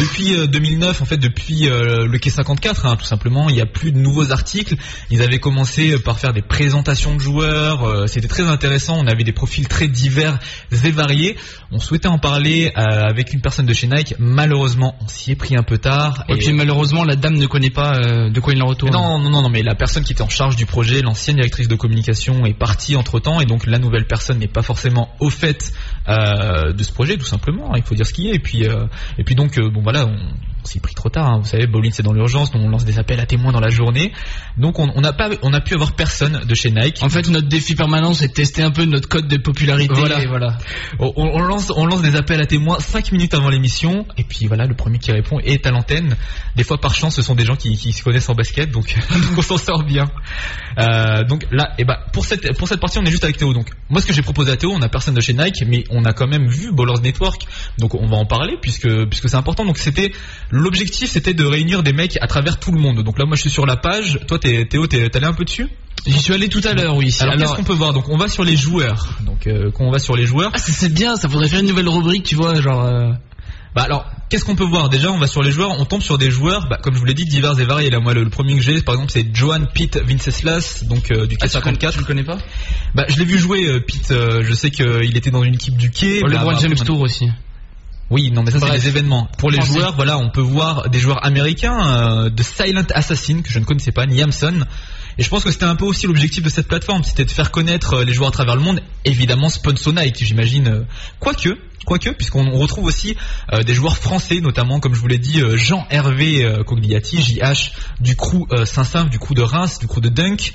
Depuis 0.00 0.34
euh, 0.34 0.46
2009, 0.46 1.02
en 1.02 1.04
fait, 1.04 1.16
depuis 1.18 1.68
euh, 1.68 2.06
le 2.06 2.18
quai 2.18 2.30
54, 2.30 2.86
hein, 2.86 2.96
tout 2.96 3.04
simplement, 3.04 3.48
il 3.50 3.54
n'y 3.56 3.60
a 3.60 3.66
plus 3.66 3.92
de 3.92 3.98
nouveaux 3.98 4.32
articles. 4.32 4.74
Ils 5.10 5.22
avaient 5.22 5.38
commencé 5.38 5.92
euh, 5.92 5.98
par 5.98 6.18
faire 6.18 6.32
des 6.32 6.42
présentations 6.42 7.14
de 7.14 7.20
joueurs. 7.20 7.84
euh, 7.84 8.06
C'était 8.06 8.28
très 8.28 8.44
intéressant. 8.44 8.96
On 8.98 9.06
avait 9.06 9.24
des 9.24 9.32
profils 9.32 9.68
très 9.68 9.88
divers 9.88 10.38
et 10.72 10.90
variés. 10.90 11.36
On 11.70 11.78
souhaitait 11.78 12.08
en 12.08 12.18
parler 12.18 12.72
euh, 12.76 12.80
avec 12.80 13.32
une 13.32 13.40
personne 13.40 13.66
de 13.66 13.74
chez 13.74 13.86
Nike. 13.86 14.14
Malheureusement, 14.18 14.94
on 15.00 15.08
s'y 15.08 15.32
est 15.32 15.36
pris 15.36 15.56
un 15.56 15.62
peu 15.62 15.78
tard. 15.78 16.24
Et 16.28 16.34
puis 16.38 16.52
malheureusement, 16.52 17.04
la 17.04 17.16
dame 17.16 17.34
ne 17.34 17.46
connaît 17.46 17.70
pas 17.70 17.96
euh, 17.98 18.30
de 18.30 18.40
quoi 18.40 18.52
il 18.54 18.62
en 18.62 18.66
retourne. 18.66 18.92
non, 18.92 19.18
non, 19.18 19.30
non, 19.30 19.42
non, 19.42 19.48
mais 19.50 19.62
la 19.62 19.74
personne 19.74 20.04
qui 20.04 20.12
était 20.12 20.22
en 20.22 20.28
charge 20.28 20.56
du 20.56 20.66
projet, 20.66 21.02
l'ancienne 21.02 21.36
directrice 21.36 21.68
de 21.68 21.74
communication, 21.76 22.46
est 22.46 22.54
partie 22.54 22.96
entre 22.96 23.20
temps, 23.20 23.40
et 23.40 23.44
donc 23.46 23.66
la 23.66 23.78
nouvelle 23.78 24.06
personne 24.06 24.38
n'est 24.38 24.48
pas 24.48 24.62
forcément 24.62 25.10
au 25.20 25.30
fait 25.30 25.72
euh, 25.74 25.93
de 26.06 26.82
ce 26.82 26.92
projet, 26.92 27.16
tout 27.16 27.24
simplement. 27.24 27.74
Il 27.76 27.82
faut 27.82 27.94
dire 27.94 28.06
ce 28.06 28.12
qu'il 28.12 28.26
y 28.26 28.30
a. 28.30 28.34
Et 28.34 28.38
puis, 28.38 28.68
euh, 28.68 28.86
et 29.18 29.24
puis 29.24 29.34
donc, 29.34 29.58
euh, 29.58 29.70
bon 29.70 29.80
voilà, 29.82 30.06
on, 30.06 30.16
on 30.64 30.66
s'y 30.66 30.78
est 30.78 30.80
pris 30.80 30.94
trop 30.94 31.10
tard. 31.10 31.26
hein. 31.28 31.38
Vous 31.42 31.48
savez, 31.48 31.66
Bowling 31.66 31.92
c'est 31.92 32.02
dans 32.02 32.12
l'urgence, 32.12 32.50
donc 32.50 32.62
on 32.64 32.68
lance 32.68 32.84
des 32.84 32.98
appels 32.98 33.20
à 33.20 33.26
témoins 33.26 33.52
dans 33.52 33.60
la 33.60 33.68
journée. 33.68 34.12
Donc 34.56 34.78
on 34.78 35.00
n'a 35.00 35.12
pas, 35.12 35.28
on 35.42 35.52
a 35.52 35.60
pu 35.60 35.74
avoir 35.74 35.92
personne 35.92 36.42
de 36.46 36.54
chez 36.54 36.70
Nike. 36.70 37.02
En 37.02 37.08
fait, 37.08 37.28
notre 37.28 37.48
défi 37.48 37.74
permanent, 37.74 38.14
c'est 38.14 38.28
de 38.28 38.32
tester 38.32 38.62
un 38.62 38.70
peu 38.70 38.84
notre 38.84 39.08
code 39.08 39.28
de 39.28 39.36
popularité. 39.36 39.94
Voilà. 39.94 40.22
et 40.22 40.26
voilà. 40.26 40.58
On, 40.98 41.12
on 41.16 41.40
lance, 41.42 41.72
on 41.76 41.86
lance 41.86 42.02
des 42.02 42.16
appels 42.16 42.40
à 42.40 42.46
témoins 42.46 42.78
5 42.80 43.12
minutes 43.12 43.34
avant 43.34 43.50
l'émission, 43.50 44.06
et 44.16 44.24
puis 44.24 44.46
voilà, 44.46 44.66
le 44.66 44.74
premier 44.74 44.98
qui 44.98 45.12
répond 45.12 45.38
est 45.40 45.66
à 45.66 45.70
l'antenne. 45.70 46.16
Des 46.56 46.64
fois, 46.64 46.78
par 46.78 46.94
chance, 46.94 47.16
ce 47.16 47.22
sont 47.22 47.34
des 47.34 47.44
gens 47.44 47.56
qui, 47.56 47.76
qui 47.76 47.92
se 47.92 48.02
connaissent 48.02 48.28
en 48.28 48.34
basket, 48.34 48.70
donc, 48.70 48.94
donc 49.10 49.38
on 49.38 49.42
s'en 49.42 49.58
sort 49.58 49.84
bien. 49.84 50.06
Euh, 50.78 51.24
donc 51.24 51.46
là, 51.50 51.72
et 51.78 51.84
ben 51.84 51.96
pour 52.12 52.24
cette 52.24 52.56
pour 52.58 52.68
cette 52.68 52.80
partie, 52.80 52.98
on 52.98 53.02
est 53.04 53.10
juste 53.10 53.24
avec 53.24 53.36
Théo. 53.36 53.52
Donc 53.52 53.68
moi, 53.90 54.00
ce 54.00 54.06
que 54.06 54.12
j'ai 54.12 54.22
proposé 54.22 54.52
à 54.52 54.56
Théo, 54.56 54.70
on 54.72 54.82
a 54.82 54.88
personne 54.88 55.14
de 55.14 55.20
chez 55.20 55.34
Nike, 55.34 55.64
mais 55.66 55.84
on 55.90 56.04
a 56.04 56.12
quand 56.12 56.26
même 56.26 56.46
vu 56.48 56.72
Ballers 56.72 57.00
Network, 57.02 57.42
donc 57.78 57.94
on 57.94 58.06
va 58.06 58.16
en 58.16 58.26
parler 58.26 58.56
puisque 58.60 58.88
puisque 59.06 59.28
c'est 59.28 59.36
important. 59.36 59.64
Donc 59.64 59.78
c'était 59.78 60.12
l'objectif, 60.54 61.10
c'était 61.10 61.34
de 61.34 61.44
réunir 61.44 61.82
des 61.82 61.92
mecs 61.92 62.16
à 62.20 62.26
travers 62.26 62.58
tout 62.58 62.72
le 62.72 62.80
monde. 62.80 63.02
Donc 63.02 63.18
là, 63.18 63.24
moi, 63.26 63.36
je 63.36 63.42
suis 63.42 63.50
sur 63.50 63.66
la 63.66 63.76
page. 63.76 64.18
Toi, 64.28 64.38
Théo, 64.38 64.86
t'es 64.86 65.14
allé 65.14 65.26
un 65.26 65.32
peu 65.34 65.44
dessus? 65.44 65.68
J'y 66.06 66.18
suis 66.20 66.34
allé 66.34 66.48
tout 66.48 66.60
à 66.64 66.74
l'heure, 66.74 66.96
oui. 66.96 67.10
Alors, 67.20 67.34
Alors, 67.34 67.46
qu'est-ce 67.46 67.56
qu'on 67.56 67.64
peut 67.64 67.72
voir? 67.74 67.92
Donc 67.92 68.08
on 68.08 68.16
va 68.18 68.28
sur 68.28 68.44
les 68.44 68.56
joueurs. 68.56 69.16
Donc 69.22 69.46
euh, 69.46 69.70
quand 69.72 69.84
on 69.84 69.90
va 69.90 69.98
sur 69.98 70.16
les 70.16 70.26
joueurs. 70.26 70.50
ah, 70.54 70.58
c'est 70.58 70.92
bien, 70.92 71.16
ça 71.16 71.28
faudrait 71.28 71.48
faire 71.48 71.60
une 71.60 71.66
nouvelle 71.66 71.88
rubrique, 71.88 72.24
tu 72.24 72.34
vois, 72.34 72.60
genre. 72.60 72.84
euh, 72.84 73.12
Bah 73.74 73.82
alors, 73.84 74.04
qu'est-ce 74.28 74.44
qu'on 74.44 74.54
peut 74.54 74.64
voir? 74.64 74.90
Déjà, 74.90 75.10
on 75.10 75.18
va 75.18 75.26
sur 75.26 75.42
les 75.42 75.50
joueurs, 75.50 75.70
on 75.80 75.84
tombe 75.86 76.02
sur 76.02 76.18
des 76.18 76.30
joueurs, 76.30 76.68
bah, 76.68 76.78
comme 76.82 76.94
je 76.94 76.98
vous 76.98 77.06
l'ai 77.06 77.14
dit, 77.14 77.24
divers 77.24 77.58
et 77.58 77.64
variés. 77.64 77.88
Là, 77.88 78.00
moi, 78.00 78.12
le, 78.12 78.22
le 78.22 78.28
premier 78.28 78.54
que 78.54 78.60
j'ai, 78.60 78.82
par 78.82 78.96
exemple, 78.96 79.12
c'est 79.12 79.34
Johan 79.34 79.64
Pitt 79.72 79.96
Vinceslas, 79.96 80.84
donc 80.84 81.10
euh, 81.10 81.26
du 81.26 81.36
Ah, 81.40 81.46
tu, 81.48 81.52
connais, 81.60 81.78
54. 81.78 81.92
tu 81.94 81.98
le 82.00 82.04
connais 82.04 82.24
pas? 82.24 82.38
Bah, 82.94 83.06
je 83.08 83.16
l'ai 83.18 83.24
vu 83.24 83.38
jouer, 83.38 83.66
euh, 83.66 83.80
Pitt. 83.80 84.10
euh, 84.10 84.42
je 84.44 84.52
sais 84.52 84.70
qu'il 84.70 85.16
était 85.16 85.30
dans 85.30 85.42
une 85.42 85.54
équipe 85.54 85.76
du 85.78 85.90
quai. 85.90 86.20
Oh, 86.22 86.26
Le 86.26 86.36
Bah, 86.36 86.44
bah, 86.44 86.58
James 86.60 86.74
Tour 86.74 87.00
aussi. 87.00 87.28
Oui, 88.14 88.30
non, 88.30 88.44
mais 88.44 88.52
ça, 88.52 88.60
c'est 88.60 88.70
des 88.70 88.86
événements. 88.86 89.26
Pour 89.38 89.50
les 89.50 89.56
Français. 89.56 89.72
joueurs, 89.72 89.96
voilà, 89.96 90.18
on 90.18 90.30
peut 90.30 90.40
voir 90.40 90.88
des 90.88 91.00
joueurs 91.00 91.26
américains, 91.26 92.24
euh, 92.26 92.30
de 92.30 92.42
Silent 92.44 92.86
Assassin, 92.94 93.42
que 93.42 93.50
je 93.50 93.58
ne 93.58 93.64
connaissais 93.64 93.90
pas, 93.90 94.06
Niamson. 94.06 94.60
Et 95.18 95.24
je 95.24 95.28
pense 95.28 95.42
que 95.42 95.50
c'était 95.50 95.64
un 95.64 95.74
peu 95.74 95.84
aussi 95.84 96.06
l'objectif 96.06 96.44
de 96.44 96.48
cette 96.48 96.68
plateforme, 96.68 97.02
c'était 97.02 97.24
de 97.24 97.30
faire 97.32 97.50
connaître 97.50 97.94
euh, 97.94 98.04
les 98.04 98.12
joueurs 98.12 98.28
à 98.28 98.32
travers 98.32 98.54
le 98.54 98.62
monde, 98.62 98.80
évidemment 99.04 99.48
sponsor 99.48 99.92
Nike, 99.94 100.24
j'imagine. 100.24 100.68
euh, 100.68 100.80
Quoique, 101.18 101.50
quoique, 101.86 102.10
puisqu'on 102.10 102.46
on 102.46 102.56
retrouve 102.58 102.84
aussi 102.84 103.16
euh, 103.52 103.62
des 103.64 103.74
joueurs 103.74 103.96
français, 103.96 104.40
notamment, 104.40 104.78
comme 104.78 104.94
je 104.94 105.00
vous 105.00 105.08
l'ai 105.08 105.18
dit, 105.18 105.40
euh, 105.40 105.56
Jean-Hervé 105.56 106.62
Cogliati, 106.66 107.20
JH, 107.20 107.72
du 108.00 108.14
crew 108.14 108.46
Saint-Saint, 108.64 109.06
du 109.06 109.18
crew 109.18 109.34
de 109.34 109.42
Reims, 109.42 109.78
du 109.80 109.88
crew 109.88 110.00
de 110.00 110.08
Dunk, 110.08 110.52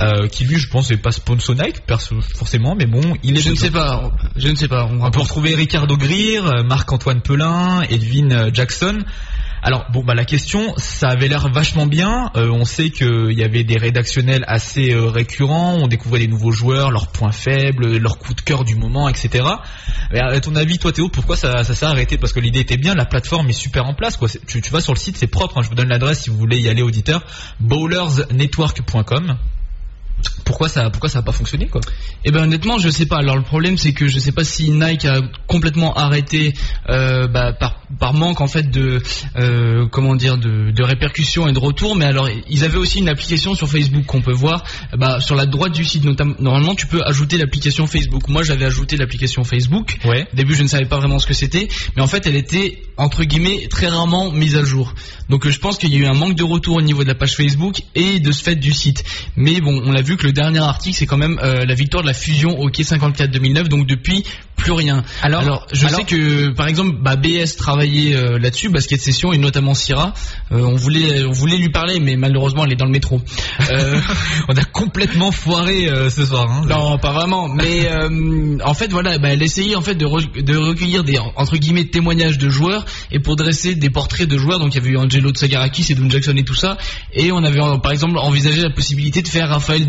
euh, 0.00 0.26
qui 0.28 0.44
lui, 0.44 0.58
je 0.58 0.68
pense, 0.68 0.90
n'est 0.90 0.96
pas 0.96 1.12
sponsor 1.12 1.54
Nike, 1.56 1.84
perso- 1.86 2.20
forcément, 2.20 2.74
mais 2.74 2.86
bon, 2.86 3.00
il 3.22 3.36
est 3.36 3.40
Je 3.40 3.50
ne 3.50 3.54
sais 3.54 3.70
pas, 3.70 4.12
je 4.36 4.48
ne 4.48 4.54
sais 4.54 4.68
pas. 4.68 4.86
On 4.90 5.02
On 5.02 5.10
peut 5.10 5.20
retrouver 5.20 5.54
Ricardo 5.54 5.96
Greer, 5.96 6.38
euh, 6.44 6.62
Marc-Antoine 6.62 7.20
Pelin, 7.20 7.82
Edwin 7.90 8.32
euh, 8.32 8.50
Jackson. 8.52 8.98
Alors 9.62 9.84
bon 9.92 10.02
bah 10.02 10.14
la 10.14 10.24
question, 10.24 10.72
ça 10.78 11.10
avait 11.10 11.28
l'air 11.28 11.46
vachement 11.52 11.84
bien. 11.84 12.30
Euh, 12.34 12.48
on 12.50 12.64
sait 12.64 12.88
qu'il 12.88 13.32
y 13.38 13.44
avait 13.44 13.62
des 13.62 13.76
rédactionnels 13.76 14.42
assez 14.48 14.94
euh, 14.94 15.10
récurrents. 15.10 15.74
On 15.78 15.86
découvrait 15.86 16.20
les 16.20 16.28
nouveaux 16.28 16.50
joueurs, 16.50 16.90
leurs 16.90 17.08
points 17.08 17.30
faibles, 17.30 17.98
leurs 17.98 18.16
coups 18.16 18.36
de 18.36 18.40
cœur 18.40 18.64
du 18.64 18.74
moment, 18.74 19.06
etc. 19.10 19.46
Mais 20.12 20.20
à 20.20 20.40
ton 20.40 20.56
avis, 20.56 20.78
toi 20.78 20.92
Théo, 20.92 21.10
pourquoi 21.10 21.36
ça, 21.36 21.62
ça 21.62 21.74
s'est 21.74 21.84
arrêté? 21.84 22.16
Parce 22.16 22.32
que 22.32 22.40
l'idée 22.40 22.60
était 22.60 22.78
bien, 22.78 22.94
la 22.94 23.04
plateforme 23.04 23.50
est 23.50 23.52
super 23.52 23.84
en 23.84 23.92
place. 23.92 24.16
Quoi. 24.16 24.28
Tu, 24.46 24.62
tu 24.62 24.70
vas 24.70 24.80
sur 24.80 24.94
le 24.94 24.98
site, 24.98 25.18
c'est 25.18 25.26
propre. 25.26 25.58
hein. 25.58 25.62
Je 25.62 25.68
vous 25.68 25.74
donne 25.74 25.88
l'adresse 25.90 26.22
si 26.22 26.30
vous 26.30 26.38
voulez 26.38 26.58
y 26.58 26.70
aller, 26.70 26.80
auditeur. 26.80 27.22
Bowlersnetwork.com. 27.60 29.36
Pourquoi 30.44 30.68
ça, 30.68 30.90
pourquoi 30.90 31.08
ça 31.08 31.20
a 31.20 31.22
pas 31.22 31.32
fonctionné 31.32 31.66
quoi 31.66 31.80
Eh 32.24 32.30
ben 32.30 32.42
honnêtement, 32.42 32.78
je 32.78 32.88
sais 32.88 33.06
pas. 33.06 33.18
Alors 33.18 33.36
le 33.36 33.42
problème, 33.42 33.78
c'est 33.78 33.92
que 33.92 34.08
je 34.08 34.18
sais 34.18 34.32
pas 34.32 34.44
si 34.44 34.70
Nike 34.70 35.04
a 35.04 35.20
complètement 35.46 35.94
arrêté 35.94 36.54
euh, 36.88 37.26
bah, 37.28 37.52
par, 37.52 37.82
par 37.98 38.14
manque 38.14 38.40
en 38.40 38.48
fait 38.48 38.70
de 38.70 39.02
euh, 39.36 39.86
comment 39.90 40.16
dire 40.16 40.38
de, 40.38 40.70
de 40.70 40.82
répercussions 40.82 41.48
et 41.48 41.52
de 41.52 41.58
retours. 41.58 41.96
Mais 41.96 42.04
alors 42.04 42.28
ils 42.48 42.64
avaient 42.64 42.78
aussi 42.78 42.98
une 42.98 43.08
application 43.08 43.54
sur 43.54 43.68
Facebook 43.68 44.04
qu'on 44.06 44.22
peut 44.22 44.32
voir. 44.32 44.64
Bah, 44.96 45.20
sur 45.20 45.34
la 45.34 45.46
droite 45.46 45.72
du 45.72 45.84
site, 45.84 46.04
notamment, 46.04 46.34
normalement, 46.38 46.74
tu 46.74 46.86
peux 46.86 47.02
ajouter 47.04 47.38
l'application 47.38 47.86
Facebook. 47.86 48.28
Moi, 48.28 48.42
j'avais 48.42 48.64
ajouté 48.64 48.96
l'application 48.96 49.44
Facebook. 49.44 49.96
Ouais. 50.04 50.26
Au 50.32 50.36
début, 50.36 50.54
je 50.54 50.62
ne 50.62 50.68
savais 50.68 50.86
pas 50.86 50.98
vraiment 50.98 51.18
ce 51.18 51.26
que 51.26 51.34
c'était, 51.34 51.68
mais 51.96 52.02
en 52.02 52.06
fait, 52.06 52.26
elle 52.26 52.36
était 52.36 52.82
entre 52.96 53.24
guillemets 53.24 53.68
très 53.68 53.88
rarement 53.88 54.30
mise 54.30 54.56
à 54.56 54.64
jour. 54.64 54.94
Donc, 55.28 55.46
euh, 55.46 55.50
je 55.50 55.58
pense 55.58 55.78
qu'il 55.78 55.92
y 55.92 55.96
a 55.96 55.98
eu 56.00 56.06
un 56.06 56.14
manque 56.14 56.34
de 56.34 56.42
retour 56.42 56.76
au 56.76 56.82
niveau 56.82 57.02
de 57.02 57.08
la 57.08 57.14
page 57.14 57.34
Facebook 57.34 57.82
et 57.94 58.20
de 58.20 58.32
ce 58.32 58.42
fait 58.42 58.56
du 58.56 58.72
site. 58.72 59.04
Mais 59.36 59.60
bon, 59.60 59.82
on 59.84 59.92
l'a 59.92 60.02
vu 60.02 60.09
que 60.16 60.26
le 60.26 60.32
dernier 60.32 60.58
article, 60.60 60.96
c'est 60.98 61.06
quand 61.06 61.16
même 61.16 61.38
euh, 61.42 61.64
la 61.64 61.74
victoire 61.74 62.02
de 62.02 62.08
la 62.08 62.14
fusion 62.14 62.60
Hockey 62.60 62.84
54 62.84 63.30
2009. 63.30 63.68
Donc 63.68 63.86
depuis, 63.86 64.24
plus 64.56 64.72
rien. 64.72 65.04
Alors- 65.22 65.66
je 65.72 65.86
alors- 65.86 65.98
sais 66.00 66.04
que 66.04 66.50
par 66.50 66.66
exemple, 66.68 66.96
bah, 67.00 67.16
BS 67.16 67.56
travaillait 67.56 68.14
euh, 68.14 68.38
là-dessus, 68.38 68.68
Basket 68.68 69.00
Session 69.00 69.32
et 69.32 69.38
notamment 69.38 69.74
Syrah. 69.74 70.12
Euh, 70.52 70.60
on 70.62 70.76
voulait, 70.76 71.24
on 71.24 71.32
voulait 71.32 71.56
lui 71.56 71.70
parler, 71.70 72.00
mais 72.00 72.16
malheureusement, 72.16 72.64
elle 72.64 72.72
est 72.72 72.76
dans 72.76 72.84
le 72.86 72.90
métro. 72.90 73.20
Euh, 73.70 74.00
On 74.48 74.54
a 74.56 74.64
complètement 74.64 75.30
foiré 75.32 75.88
ce 76.10 76.24
soir. 76.26 76.50
Hein. 76.50 76.62
non, 76.68 76.98
pas 76.98 77.12
vraiment. 77.12 77.48
Mais 77.48 77.88
en 78.64 78.74
fait, 78.74 78.90
voilà, 78.90 79.18
bah, 79.18 79.28
elle 79.30 79.42
essayait 79.42 79.76
en 79.76 79.82
fait 79.82 79.94
de, 79.94 80.06
re- 80.06 80.42
de 80.42 80.56
recueillir 80.56 81.04
des 81.04 81.18
entre 81.18 81.56
guillemets 81.56 81.84
témoignages 81.86 82.38
de 82.38 82.48
joueurs 82.48 82.84
et 83.12 83.20
pour 83.20 83.36
dresser 83.36 83.74
des 83.74 83.90
portraits 83.90 84.28
de 84.28 84.36
joueurs. 84.38 84.58
Donc 84.58 84.74
il 84.74 84.78
y 84.78 84.80
avait 84.80 84.90
eu 84.90 84.96
Angelo 84.96 85.30
Tsagarakis 85.30 85.86
et 85.90 85.94
Don 85.94 86.08
Jackson 86.10 86.34
et 86.36 86.44
tout 86.44 86.54
ça. 86.54 86.76
Et 87.14 87.32
on 87.32 87.42
avait 87.44 87.60
par 87.82 87.92
exemple 87.92 88.18
envisagé 88.18 88.62
la 88.62 88.70
possibilité 88.70 89.22
de 89.22 89.28
faire 89.28 89.48
Raphaël 89.48 89.86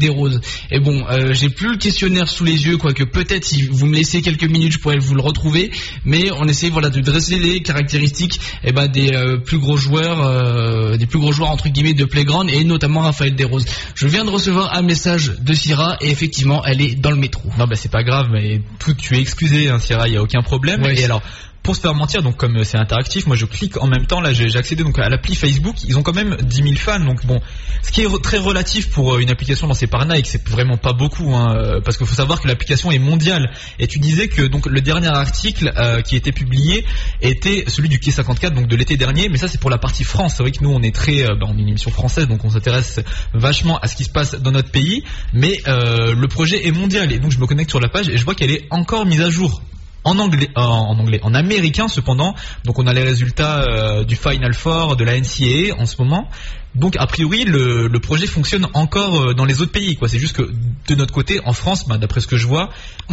Et 0.72 0.80
bon, 0.80 1.04
euh, 1.10 1.34
j'ai 1.34 1.50
plus 1.50 1.72
le 1.72 1.78
questionnaire 1.78 2.30
sous 2.30 2.44
les 2.44 2.66
yeux, 2.66 2.78
quoique 2.78 3.04
peut-être 3.04 3.46
si 3.46 3.64
vous 3.64 3.86
me 3.86 3.96
laissez 3.96 4.22
quelques 4.22 4.46
minutes, 4.46 4.74
je 4.74 4.80
pourrais 4.80 4.98
vous 4.98 5.16
le 5.16 5.22
retrouver. 5.22 5.72
Mais 6.06 6.30
on 6.38 6.48
essayait 6.48 6.72
voilà 6.72 6.90
de 6.90 7.00
dresser 7.02 7.40
les 7.40 7.62
caractéristiques 7.62 8.40
eh 8.64 8.72
ben, 8.72 8.88
des 8.88 9.14
euh, 9.14 9.38
plus 9.38 9.60
gros 9.60 9.78
joueurs, 9.78 10.22
euh, 10.22 10.98
des 10.98 11.06
plus 11.06 11.20
gros 11.20 11.32
joueurs 11.32 11.50
entre 11.50 11.70
guillemets 11.70 11.94
de 11.94 12.06
playground 12.06 12.50
et 12.50 12.64
notamment 12.64 13.02
Raphaël 13.02 13.36
Desroses. 13.36 13.66
Je 13.96 14.08
viens 14.08 14.26
de 14.26 14.30
recevoir 14.30 14.76
un 14.76 14.82
message 14.82 15.34
de 15.40 15.54
Syrah 15.54 15.98
et 16.02 16.10
effectivement, 16.10 16.64
elle 16.66 16.82
est 16.82 16.96
dans 16.96 17.12
le 17.12 17.18
métro. 17.18 17.50
Non 17.58 17.66
bah 17.66 17.76
c'est 17.76 17.92
pas 17.92 18.04
grave, 18.04 18.28
mais 18.32 18.62
tout 18.80 18.94
tu 18.94 19.16
es 19.16 19.20
excusé, 19.20 19.70
hein, 19.70 19.80
Sierra, 19.80 20.08
il 20.08 20.14
y 20.14 20.18
a 20.18 20.22
aucun 20.22 20.42
problème. 20.42 20.82
Ouais, 20.84 21.00
et 21.00 21.04
alors 21.04 21.22
pour 21.64 21.76
se 21.76 21.82
faire 21.82 21.94
mentir, 21.94 22.24
donc 22.24 22.38
comme 22.38 22.58
euh, 22.58 22.64
c'est 22.64 22.78
interactif, 22.78 23.28
moi 23.28 23.36
je 23.36 23.46
clique 23.46 23.78
en 23.82 23.88
même 23.88 24.06
temps. 24.06 24.22
Là 24.22 24.34
j'ai 24.34 24.56
accédé 24.56 24.84
donc 24.84 24.98
à 25.00 25.10
l'appli 25.10 25.36
Facebook. 25.36 25.76
Ils 25.84 25.98
ont 25.98 26.04
quand 26.04 26.16
même 26.16 26.36
10 26.42 26.56
000 26.64 26.76
fans, 26.76 27.00
donc 27.00 27.26
bon, 27.26 27.40
ce 27.84 27.92
qui 27.92 28.02
est 28.02 28.22
très 28.22 28.38
relatif 28.38 28.90
pour 28.90 29.16
euh, 29.16 29.20
une 29.20 29.30
application 29.30 29.68
lancée 29.68 29.88
par 29.88 30.06
Nike, 30.06 30.28
c'est 30.28 30.48
vraiment 30.48 30.78
pas 30.78 30.94
beaucoup, 30.94 31.34
hein, 31.36 31.56
euh, 31.56 31.82
parce 31.82 31.98
qu'il 31.98 32.06
faut 32.06 32.16
savoir 32.16 32.42
que 32.42 32.48
l'application 32.48 32.92
est 32.92 33.00
mondiale. 33.00 33.52
Et 33.80 33.88
tu 33.88 34.00
disais 34.00 34.28
que 34.28 34.44
donc 34.44 34.66
le 34.68 34.82
dernier 34.82 35.08
article 35.08 35.72
euh, 35.78 36.02
qui 36.02 36.16
était 36.16 36.32
publié 36.32 36.86
était 37.22 37.66
celui 37.68 37.90
du 37.90 38.00
Quai 38.00 38.12
54, 38.12 38.54
donc 38.54 38.68
de 38.68 38.76
l'été 38.76 38.98
dernier, 38.98 39.30
mais 39.30 39.38
ça 39.38 39.48
c'est 39.48 39.60
pour 39.60 39.70
la 39.70 39.78
partie 39.78 40.04
France. 40.04 40.36
C'est 40.38 40.44
vrai 40.44 40.52
que 40.52 40.64
nous 40.64 40.72
on 40.72 40.82
est 40.82 40.94
très, 40.94 41.24
bah, 41.28 41.48
on 41.48 41.58
est 41.58 41.62
une 41.62 41.70
émission 41.70 41.92
française, 41.92 42.28
donc 42.28 42.44
on 42.46 42.50
s'intéresse 42.50 43.00
vachement 43.34 43.78
à 43.80 43.88
ce 43.88 43.96
qui 43.96 44.04
se 44.04 44.12
passe 44.12 44.36
dans 44.36 44.52
notre 44.52 44.72
pays, 44.72 45.04
mais 45.34 45.62
le 45.66 46.26
projet 46.28 46.68
est 46.68 46.72
mondial 46.72 47.12
et 47.12 47.20
donc 47.20 47.32
je 47.32 47.40
me 47.40 47.48
connecte 47.48 47.70
sur 47.70 47.80
la 47.80 47.90
page 47.90 48.10
et 48.10 48.18
je 48.18 48.24
vois 48.24 48.36
qu'elle 48.36 48.52
est 48.52 48.68
encore 48.70 49.06
mise 49.06 49.22
à 49.22 49.30
jour. 49.30 49.62
En 50.04 50.18
anglais, 50.18 50.50
euh, 50.58 50.62
en 50.62 50.98
anglais, 51.00 51.20
en 51.24 51.34
américain 51.36 51.88
cependant. 51.88 52.34
Donc 52.66 52.80
on 52.80 52.88
a 52.88 52.94
les 52.94 53.04
résultats 53.04 53.62
euh, 53.62 54.04
du 54.04 54.16
Final 54.16 54.54
Four 54.56 54.96
de 54.96 55.04
la 55.04 55.20
NCAA 55.20 55.76
en 55.80 55.86
ce 55.86 55.96
moment. 56.02 56.28
Donc 56.74 56.96
a 56.98 57.06
priori 57.06 57.44
le, 57.44 57.88
le 57.88 58.00
projet 58.00 58.26
fonctionne 58.26 58.68
encore 58.74 59.22
euh, 59.30 59.34
dans 59.36 59.46
les 59.46 59.62
autres 59.62 59.72
pays. 59.74 59.96
quoi. 59.98 60.08
C'est 60.10 60.18
juste 60.20 60.36
que 60.36 60.44
de 60.88 60.96
notre 60.96 61.14
côté, 61.14 61.40
en 61.46 61.54
France, 61.54 61.88
bah, 61.88 61.98
d'après 61.98 62.20
ce 62.22 62.28
que 62.28 62.38
je 62.38 62.48
vois, 62.48 62.70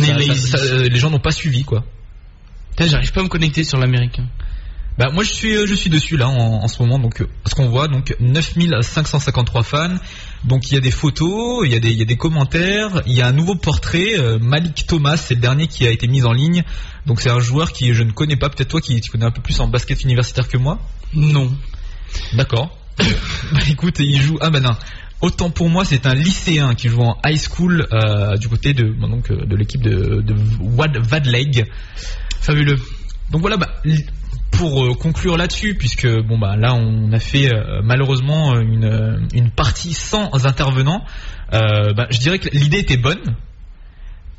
ça- 0.07 0.12
ça- 0.12 0.29
lazy. 0.29 0.48
ça, 0.48 0.59
les 0.88 0.98
gens 0.98 1.11
n'ont 1.11 1.18
pas 1.18 1.31
suivi 1.33 1.64
quoi. 1.64 1.85
J'arrive 2.87 3.12
pas 3.12 3.20
à 3.20 3.24
me 3.24 3.29
connecter 3.29 3.64
sur 3.64 3.77
l'américain. 3.79 4.24
Bah 4.98 5.11
moi 5.12 5.22
je 5.22 5.32
suis 5.32 5.54
je 5.64 5.74
suis 5.74 5.90
dessus 5.90 6.16
là 6.16 6.28
en, 6.28 6.64
en 6.64 6.66
ce 6.66 6.82
moment 6.82 6.98
donc 6.98 7.20
euh, 7.20 7.28
ce 7.46 7.54
qu'on 7.54 7.68
voit 7.68 7.87
donc 7.87 8.16
9553 8.18 9.62
fans 9.62 9.94
donc 10.42 10.68
il 10.70 10.74
y 10.74 10.76
a 10.76 10.80
des 10.80 10.90
photos 10.90 11.64
il 11.64 11.72
y 11.72 11.76
a 11.76 11.78
des 11.78 11.90
il 11.90 11.98
y 11.98 12.02
a 12.02 12.04
des 12.04 12.16
commentaires 12.16 13.02
il 13.06 13.12
y 13.12 13.22
a 13.22 13.28
un 13.28 13.32
nouveau 13.32 13.54
portrait 13.54 14.18
euh, 14.18 14.40
Malik 14.40 14.87
Thomas 14.88 15.16
c'est 15.16 15.34
le 15.34 15.40
dernier 15.40 15.68
qui 15.68 15.87
a 15.87 15.90
été 15.90 16.08
mis 16.08 16.24
en 16.24 16.32
ligne 16.32 16.64
donc 17.06 17.20
c'est 17.20 17.30
un 17.30 17.38
joueur 17.38 17.70
qui 17.72 17.94
je 17.94 18.02
ne 18.02 18.11
connais 18.11 18.34
pas 18.34 18.50
peut-être 18.50 18.70
toi 18.70 18.80
qui 18.80 19.00
tu 19.00 19.08
connais 19.12 19.24
un 19.24 19.30
peu 19.30 19.40
plus 19.40 19.61
en 19.61 19.68
basket 19.68 20.02
universitaire 20.02 20.48
que 20.48 20.58
moi 20.58 20.80
Non. 21.14 21.48
d'accord 22.32 22.76
bah 22.98 23.61
écoute 23.70 24.00
il 24.00 24.20
joue 24.20 24.38
ah 24.40 24.50
bah 24.50 24.58
non 24.58 24.74
Autant 25.20 25.50
pour 25.50 25.68
moi, 25.68 25.84
c'est 25.84 26.06
un 26.06 26.14
lycéen 26.14 26.76
qui 26.76 26.88
joue 26.88 27.00
en 27.02 27.18
high 27.26 27.37
school 27.37 27.88
euh, 27.92 28.37
du 28.37 28.48
côté 28.48 28.72
de 28.72 28.84
donc 28.84 29.32
de 29.32 29.56
l'équipe 29.56 29.82
de, 29.82 30.20
de 30.20 30.34
Wad 30.61 30.96
Vadleg. 30.96 31.66
Fabuleux. 32.40 32.78
Donc 33.32 33.40
voilà, 33.40 33.56
bah, 33.56 33.68
pour 34.50 34.84
euh, 34.84 34.94
conclure 34.94 35.37
là-dessus, 35.37 35.74
puisque 35.74 36.08
bon 36.22 36.38
bah 36.38 36.56
là 36.56 36.74
on 36.74 37.12
a 37.12 37.20
fait 37.20 37.52
euh, 37.52 37.80
malheureusement 37.82 38.54
euh, 38.54 38.61
une, 39.32 39.50
partie 39.50 39.92
sans 39.92 40.46
intervenants, 40.46 41.04
bah, 41.50 42.06
je 42.11 42.18
dirais 42.18 42.38
que 42.38 42.48
l'idée 42.50 42.78
était 42.78 42.96
bonne. 42.96 43.37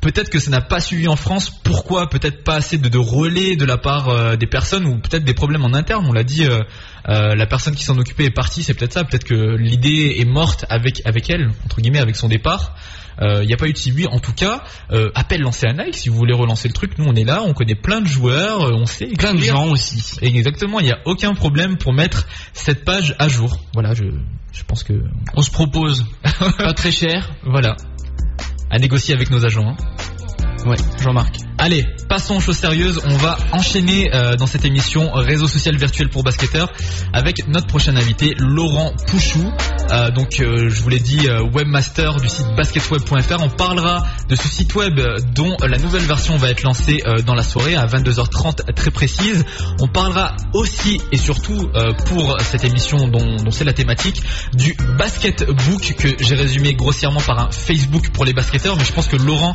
Peut-être 0.00 0.30
que 0.30 0.38
ça 0.38 0.50
n'a 0.50 0.62
pas 0.62 0.80
suivi 0.80 1.08
en 1.08 1.16
France. 1.16 1.50
Pourquoi 1.50 2.08
Peut-être 2.08 2.42
pas 2.42 2.56
assez 2.56 2.78
de, 2.78 2.88
de 2.88 2.98
relais 2.98 3.56
de 3.56 3.64
la 3.66 3.76
part 3.76 4.08
euh, 4.08 4.36
des 4.36 4.46
personnes 4.46 4.86
ou 4.86 4.98
peut-être 4.98 5.24
des 5.24 5.34
problèmes 5.34 5.64
en 5.64 5.74
interne? 5.74 6.06
On 6.08 6.12
l'a 6.12 6.24
dit, 6.24 6.46
euh, 6.46 6.60
euh, 7.08 7.34
la 7.34 7.46
personne 7.46 7.74
qui 7.74 7.84
s'en 7.84 7.98
occupait 7.98 8.24
est 8.24 8.30
partie. 8.30 8.62
C'est 8.62 8.72
peut-être 8.72 8.94
ça. 8.94 9.04
Peut-être 9.04 9.24
que 9.24 9.56
l'idée 9.56 10.16
est 10.18 10.24
morte 10.24 10.64
avec 10.70 11.02
avec 11.04 11.28
elle 11.28 11.50
entre 11.66 11.80
guillemets 11.80 11.98
avec 11.98 12.16
son 12.16 12.28
départ. 12.28 12.74
Il 13.22 13.46
n'y 13.46 13.52
a 13.52 13.58
pas 13.58 13.66
eu 13.66 13.74
de 13.74 13.76
suivi. 13.76 14.06
En 14.06 14.18
tout 14.18 14.32
cas, 14.32 14.64
euh, 14.92 15.10
appel 15.14 15.42
lancé 15.42 15.66
à 15.66 15.74
Nike 15.74 15.94
si 15.94 16.08
vous 16.08 16.16
voulez 16.16 16.32
relancer 16.32 16.68
le 16.68 16.72
truc. 16.72 16.96
Nous 16.96 17.04
on 17.04 17.14
est 17.14 17.24
là, 17.24 17.42
on 17.42 17.52
connaît 17.52 17.74
plein 17.74 18.00
de 18.00 18.06
joueurs, 18.06 18.62
on 18.72 18.86
sait 18.86 19.08
Plein 19.08 19.34
de 19.34 19.40
gens 19.40 19.68
aussi. 19.68 20.02
Exactement, 20.22 20.80
il 20.80 20.86
n'y 20.86 20.92
a 20.92 21.00
aucun 21.04 21.34
problème 21.34 21.76
pour 21.76 21.92
mettre 21.92 22.26
cette 22.54 22.82
page 22.82 23.14
à 23.18 23.28
jour. 23.28 23.60
Voilà, 23.74 23.92
je, 23.92 24.04
je 24.52 24.64
pense 24.64 24.84
que... 24.84 24.94
On 25.34 25.42
se 25.42 25.50
propose. 25.50 26.06
pas 26.58 26.72
très 26.72 26.92
cher. 26.92 27.30
Voilà. 27.42 27.76
À 28.70 28.78
négocier 28.78 29.14
avec 29.14 29.30
nos 29.30 29.44
agents. 29.44 29.68
hein. 29.70 29.76
Ouais, 30.66 30.76
Jean-Marc. 31.00 31.36
Allez, 31.62 31.86
passons 32.08 32.36
aux 32.36 32.40
choses 32.40 32.56
sérieuses. 32.56 33.02
On 33.04 33.16
va 33.18 33.36
enchaîner 33.52 34.14
euh, 34.14 34.34
dans 34.34 34.46
cette 34.46 34.64
émission 34.64 35.10
réseau 35.12 35.46
social 35.46 35.76
virtuel 35.76 36.08
pour 36.08 36.22
basketteurs 36.22 36.72
avec 37.12 37.46
notre 37.48 37.66
prochain 37.66 37.94
invité, 37.96 38.34
Laurent 38.38 38.94
Pouchou. 39.06 39.52
Euh, 39.90 40.10
donc, 40.10 40.40
euh, 40.40 40.70
je 40.70 40.82
vous 40.82 40.88
l'ai 40.88 41.00
dit, 41.00 41.28
webmaster 41.52 42.16
du 42.16 42.30
site 42.30 42.46
basketweb.fr. 42.56 43.42
On 43.42 43.50
parlera 43.50 44.06
de 44.30 44.36
ce 44.36 44.48
site 44.48 44.74
web 44.74 44.98
dont 45.34 45.54
la 45.60 45.76
nouvelle 45.76 46.04
version 46.04 46.38
va 46.38 46.48
être 46.48 46.62
lancée 46.62 47.02
dans 47.26 47.34
la 47.34 47.42
soirée 47.42 47.76
à 47.76 47.86
22h30 47.86 48.72
très 48.72 48.90
précise. 48.90 49.44
On 49.80 49.86
parlera 49.86 50.36
aussi 50.54 50.98
et 51.12 51.18
surtout 51.18 51.70
pour 52.06 52.40
cette 52.40 52.64
émission 52.64 53.08
dont, 53.08 53.36
dont 53.36 53.50
c'est 53.50 53.64
la 53.64 53.74
thématique 53.74 54.22
du 54.54 54.74
basketbook 54.96 55.94
que 55.98 56.08
j'ai 56.20 56.34
résumé 56.36 56.72
grossièrement 56.72 57.20
par 57.20 57.38
un 57.38 57.50
Facebook 57.50 58.10
pour 58.10 58.24
les 58.24 58.32
basketteurs. 58.32 58.76
Mais 58.76 58.84
je 58.84 58.92
pense 58.92 59.08
que 59.08 59.16
Laurent 59.16 59.54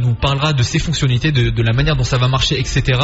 nous 0.00 0.14
parlera 0.14 0.52
de 0.52 0.62
ses 0.62 0.78
fonctionnalités, 0.78 1.29
de, 1.32 1.62
la 1.62 1.72
manière 1.72 1.96
dont 1.96 2.04
ça 2.04 2.18
va 2.18 2.28
marcher, 2.28 2.58
etc. 2.58 2.98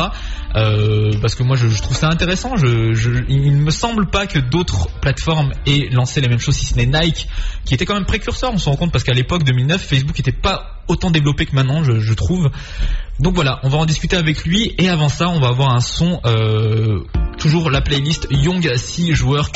Euh, 0.55 1.13
parce 1.21 1.35
que 1.35 1.43
moi 1.43 1.57
je, 1.57 1.67
trouve 1.81 1.97
ça 1.97 2.09
intéressant. 2.09 2.55
Il 2.57 3.59
ne 3.59 3.63
me 3.63 3.71
semble 3.71 4.11
pas 4.11 4.27
que 4.27 4.39
d'autres 4.39 4.89
plateformes 5.01 5.53
aient 5.67 5.89
lancé 5.91 6.21
les 6.21 6.29
mêmes 6.29 6.39
choses, 6.39 6.57
si 6.57 6.67
ce 6.67 6.77
n'est 6.77 6.87
Nike, 6.87 7.29
qui 7.65 7.75
était 7.75 7.85
quand 7.85 7.95
même 7.95 8.07
précurseur. 8.07 8.53
On 8.53 8.59
se 8.59 8.69
rend 8.69 8.77
compte 8.77 8.93
parce 8.93 9.05
qu'à 9.05 9.15
l'époque 9.15 9.45
2009, 9.45 9.83
Facebook 9.83 10.17
n'était 10.17 10.33
pas 10.33 10.83
autant 10.89 11.11
développé 11.11 11.47
que 11.47 11.55
maintenant, 11.55 11.83
je 11.85 12.15
trouve. 12.15 12.51
Donc 13.21 13.35
voilà, 13.35 13.61
on 13.63 13.69
va 13.69 13.79
en 13.79 13.87
discuter 13.87 14.17
avec 14.17 14.45
lui 14.45 14.75
et 14.79 14.89
avant 14.89 15.09
ça, 15.09 15.29
on 15.29 15.41
va 15.41 15.49
avoir 15.49 15.75
un 15.75 15.81
son, 15.81 16.21
euh, 16.27 17.01
toujours 17.39 17.71
la 17.71 17.81
playlist 17.81 18.29
Young 18.31 18.71
6 18.77 19.15
joueurs 19.15 19.51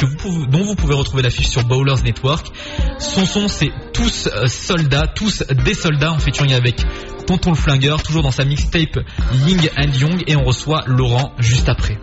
dont 0.49 0.63
vous 0.65 0.75
pouvez 0.75 0.95
retrouver 0.95 1.23
l'affiche 1.23 1.49
sur 1.49 1.65
Bowlers 1.65 2.03
Network. 2.03 2.51
Son 2.99 3.27
son, 3.27 3.49
c'est 3.49 3.71
tous 3.93 4.29
soldats, 4.47 5.07
tous 5.09 5.43
des 5.65 5.75
soldats 5.75 6.13
en 6.13 6.19
featuring 6.19 6.55
avec 6.55 6.85
Tonton 7.27 7.51
le 7.51 7.57
Flingueur, 7.57 8.03
toujours 8.03 8.23
dans 8.23 8.31
sa 8.31 8.45
mixtape 8.45 8.99
Ying 9.47 9.69
and 9.77 9.93
Young 9.93 10.25
et 10.27 10.37
on 10.37 10.45
reçoit 10.45 10.83
Laurent 10.87 11.33
juste 11.39 11.69
après. 11.69 11.99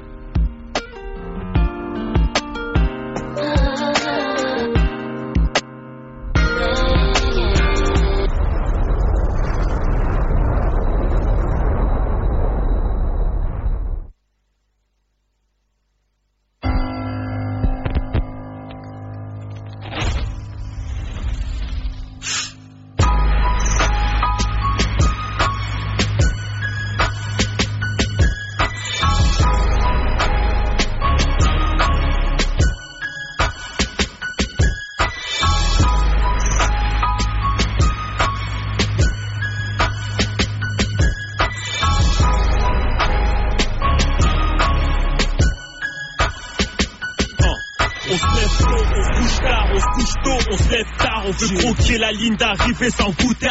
Croquer 51.46 51.98
la 51.98 52.12
ligne 52.12 52.36
d'arrivée 52.36 52.90
sans 52.90 53.12
goûter 53.12 53.47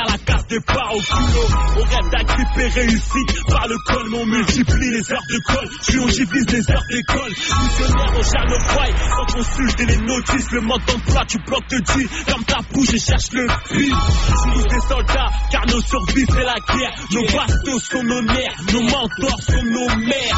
au 0.93 1.01
culot. 1.01 1.49
On 1.77 1.83
rêve 1.83 2.11
d'agripper 2.11 2.67
réussite 2.81 3.45
par 3.49 3.67
le 3.69 3.77
col, 3.87 4.11
mais 4.11 4.19
on 4.19 4.27
multiplie 4.27 4.91
les 4.91 5.13
heures 5.13 5.27
de 5.29 5.39
colle. 5.47 5.69
Puis 5.87 5.99
on 5.99 6.07
les 6.07 6.71
heures 6.71 6.85
d'école. 6.91 7.31
Missionnaire, 7.31 8.13
on 8.17 8.23
gère 8.23 8.47
nos 8.47 8.61
failles 8.61 8.95
consulter 9.37 9.87
les 9.87 9.97
notices. 9.99 10.51
Le 10.53 10.61
mode 10.63 10.85
d'emploi, 10.87 11.25
tu 11.29 11.39
bloques 11.47 11.67
te 11.69 11.77
dis, 11.77 12.07
ferme 12.27 12.45
ta 12.45 12.59
bouche 12.73 12.95
et 12.95 12.99
cherche 12.99 13.33
le 13.33 13.47
prix. 13.47 13.91
Tous 13.91 14.63
des 14.63 14.81
soldats, 14.89 15.31
car 15.51 15.67
nos 15.67 15.81
survies 15.81 16.27
c'est 16.29 16.45
la 16.45 16.55
guerre. 16.55 16.95
Nos 17.13 17.23
bastos 17.23 17.83
sont 17.91 18.03
nos 18.03 18.23
nerfs, 18.23 18.57
nos 18.73 18.83
mentors 18.83 19.41
sont 19.43 19.65
nos 19.65 19.89
mères. 19.97 20.37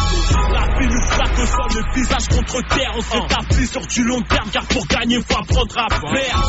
La 0.53 0.79
vie 0.79 0.89
nous 0.89 1.07
flatte 1.07 1.39
au 1.39 1.47
sol, 1.47 1.83
le 1.83 2.01
visage 2.01 2.29
contre 2.29 2.69
terre. 2.69 2.93
On 2.97 3.03
s'établit 3.03 3.67
sur 3.67 3.87
du 3.87 4.05
long 4.05 4.23
terme, 4.23 4.51
car 4.51 4.67
pour 4.67 4.87
gagner, 4.87 5.19
faut 5.29 5.39
apprendre 5.39 5.79
à 5.79 5.89
faire. 5.89 6.43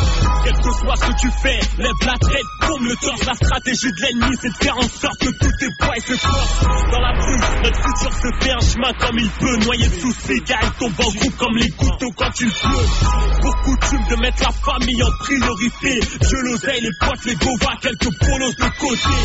Quel 0.44 0.54
que 0.54 0.72
soit 0.72 0.96
ce 0.96 1.06
que 1.06 1.20
tu 1.20 1.30
fais, 1.42 1.60
lève 1.78 1.92
la 2.06 2.18
tête, 2.18 2.48
paume 2.62 2.86
le 2.86 2.96
torse. 2.96 3.26
La 3.26 3.34
stratégie 3.34 3.92
l'ennemi, 4.02 4.36
c'est 4.42 4.50
de 4.50 4.64
faire 4.64 4.78
en 4.78 4.90
sorte 4.90 5.20
que 5.20 5.30
tous 5.30 5.52
tes 5.60 5.70
poids 5.80 5.96
se 6.00 6.14
forcent. 6.18 6.64
Dans 6.92 7.00
la 7.00 7.14
rue, 7.14 7.40
notre 7.64 7.80
futur 7.82 8.14
se 8.14 8.44
fait 8.44 8.52
un 8.52 8.60
chemin 8.60 8.94
comme 9.00 9.18
il 9.20 9.30
peut. 9.30 9.58
Noyé 9.66 9.88
de 9.88 9.94
soucis, 9.94 10.42
car 10.46 10.60
il 10.64 10.72
tombe 10.72 10.94
en 11.00 11.12
groupe 11.12 11.38
comme 11.38 11.58
les 11.58 11.70
couteaux 11.72 12.12
quand 12.16 12.32
il 12.40 12.50
pleut. 12.50 13.42
Pour 13.42 13.56
coutume 13.64 14.06
de 14.10 14.16
mettre 14.22 14.44
la 14.44 14.52
famille 14.52 15.04
en 15.04 15.12
priorité. 15.20 16.00
Dieu 16.22 16.42
l'oseille, 16.44 16.82
les 16.82 16.96
potes, 17.00 17.26
les 17.26 17.36
govas, 17.36 17.76
quelques 17.82 18.18
polos 18.20 18.56
de 18.56 18.70
côté. 18.80 19.16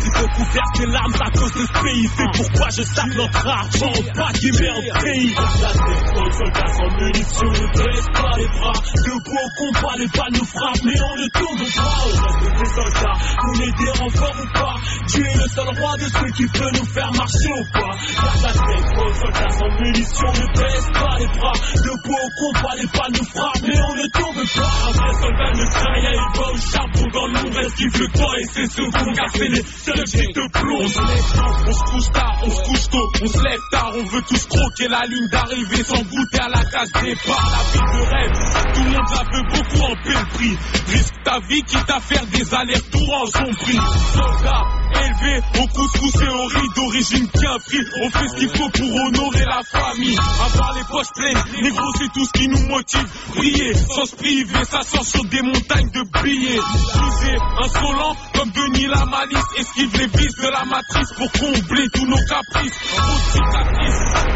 Si 0.00 0.10
beaucoup 0.10 0.44
faire 0.52 0.70
tes 0.74 0.86
larmes 0.86 1.14
à 1.20 1.30
cause 1.30 1.52
de 1.52 1.66
ce 1.66 1.82
pays, 1.82 2.08
c'est 2.16 2.42
pourquoi 2.42 2.68
je 2.70 2.82
sape 2.82 3.14
notre 3.14 3.46
argent 3.46 3.92
pas 4.14 4.32
qui 4.32 4.50
met 4.52 4.70
en 4.70 5.00
pays. 5.00 5.34
Tête 5.34 6.16
aux 6.16 6.32
soldats 6.32 6.72
sans 6.72 6.90
munitions, 6.96 7.50
ne 7.50 7.66
te 7.72 8.12
pas 8.12 8.36
les 8.36 8.46
bras. 8.46 8.72
Debout 8.94 9.38
au 9.38 9.50
combat, 9.58 9.94
les 9.98 10.08
balles 10.08 10.32
nous 10.32 10.46
frappent, 10.46 10.84
mais 10.84 11.00
on 11.00 11.16
ne 11.16 11.28
tombe 11.28 11.62
pas. 11.76 11.92
Au 12.02 12.50
des 12.50 12.70
soldats, 12.70 13.18
qu'on 13.40 13.60
ou 13.80 14.52
pas. 14.52 14.74
Tu 15.08 15.20
es 15.20 15.34
le 15.34 15.48
seul 15.48 15.68
roi 15.78 15.96
de 15.96 16.04
ceux 16.04 16.30
qui 16.36 16.46
peut 16.46 16.70
nous 16.72 16.86
faire 16.86 17.12
marcher 17.12 17.52
ou 17.52 17.64
pas. 17.72 17.92
Garde 18.22 18.42
la 18.42 18.52
tête 18.52 18.98
aux 18.98 19.14
soldats 19.14 19.50
sans 19.50 19.70
munitions, 19.80 20.32
ne 20.32 20.54
te 20.54 20.62
laisse 20.62 20.90
pas 20.92 21.16
les 21.18 21.26
bras. 21.26 21.52
Debout 21.76 22.16
au 22.16 22.30
combat, 22.38 22.74
les 22.76 22.86
balles 22.86 23.12
nous 23.18 23.24
frappent, 23.24 23.62
mais 23.62 23.80
on 23.80 23.94
ne 23.94 24.08
tombe 24.12 24.42
pas. 24.54 24.72
Un 24.88 24.92
vrai 24.92 25.12
soldat 25.20 25.52
ne 25.52 25.64
craint 25.64 25.92
rien, 25.92 26.10
il 26.12 26.38
va 26.38 26.52
au 26.52 26.56
charbon 26.56 27.06
dans 27.12 27.26
l'ombre, 27.26 27.60
esquive 27.60 28.00
le 28.00 28.08
temps 28.08 28.34
et 28.34 28.44
ses 28.44 28.66
secondes, 28.66 29.16
car 29.16 29.30
c'est 29.32 29.48
les 29.48 29.62
seuls 29.62 30.04
qui 30.04 30.32
te 30.32 30.48
plongent. 30.48 30.82
On 30.82 30.88
se 30.88 31.00
lève 31.00 31.42
on 31.64 31.72
se 31.72 31.84
couche 31.84 32.12
tard, 32.12 32.38
on 32.42 32.50
se 32.50 32.62
couche 32.62 32.88
tôt, 32.90 33.10
on 33.22 33.26
se 33.26 33.42
lève 33.42 33.60
tard, 33.70 33.92
on 33.94 34.04
veut 34.04 34.22
tous 34.28 34.46
croquer 34.46 34.88
la 34.88 35.06
ligne 35.06 35.28
d'arrivée 35.28 35.84
sans 35.84 36.02
goûter 36.02 36.40
à 36.40 36.48
la 36.48 36.64
case 36.64 36.92
départ. 37.02 37.50
La 37.50 37.62
vie 37.72 37.98
de 37.98 38.02
rêve, 38.10 38.74
tout 38.74 38.84
le 38.84 38.90
monde 38.90 39.10
la 39.12 39.22
veut 39.32 39.46
beaucoup 39.48 39.84
en 39.84 39.94
paie 40.02 40.18
le 40.18 40.26
prix. 40.36 40.58
Risque 40.88 41.14
ta 41.24 41.38
vie 41.40 41.62
quitte 41.62 41.90
à 41.90 42.00
faire 42.00 42.26
des 42.26 42.54
allers-retours 42.54 43.14
en 43.14 43.26
son 43.26 43.54
prix. 43.62 44.81
Élevé 44.94 45.40
au 45.60 45.66
couscous 45.68 46.22
et 46.22 46.28
au 46.28 46.44
riz 46.46 46.68
d'origine 46.76 47.28
pris. 47.28 47.78
On 48.02 48.10
fait 48.10 48.28
ce 48.28 48.36
qu'il 48.36 48.48
faut 48.48 48.68
pour 48.68 48.94
honorer 48.94 49.44
la 49.44 49.62
famille. 49.64 50.16
Avoir 50.44 50.74
les 50.74 50.84
poches 50.84 51.12
pleines, 51.14 51.62
négro 51.62 51.86
c'est 51.98 52.12
tout 52.12 52.24
ce 52.24 52.32
qui 52.32 52.48
nous 52.48 52.68
motive. 52.68 53.06
Briller, 53.34 53.74
sans 53.74 54.06
se 54.06 54.16
priver, 54.16 54.64
ça 54.64 54.82
sort 54.82 55.04
sur 55.04 55.24
des 55.24 55.42
montagnes 55.42 55.90
de 55.90 56.02
billets. 56.22 56.58
Rusé, 56.58 57.36
insolent, 57.62 58.16
comme 58.34 58.50
Denis 58.50 58.86
la 58.86 59.04
malice. 59.06 59.44
Esquive 59.58 59.92
les 59.98 60.06
vis 60.06 60.34
de 60.42 60.48
la 60.48 60.64
matrice 60.64 61.12
pour 61.16 61.32
combler 61.32 61.86
tous 61.94 62.06
nos 62.06 62.24
caprices. 62.26 62.78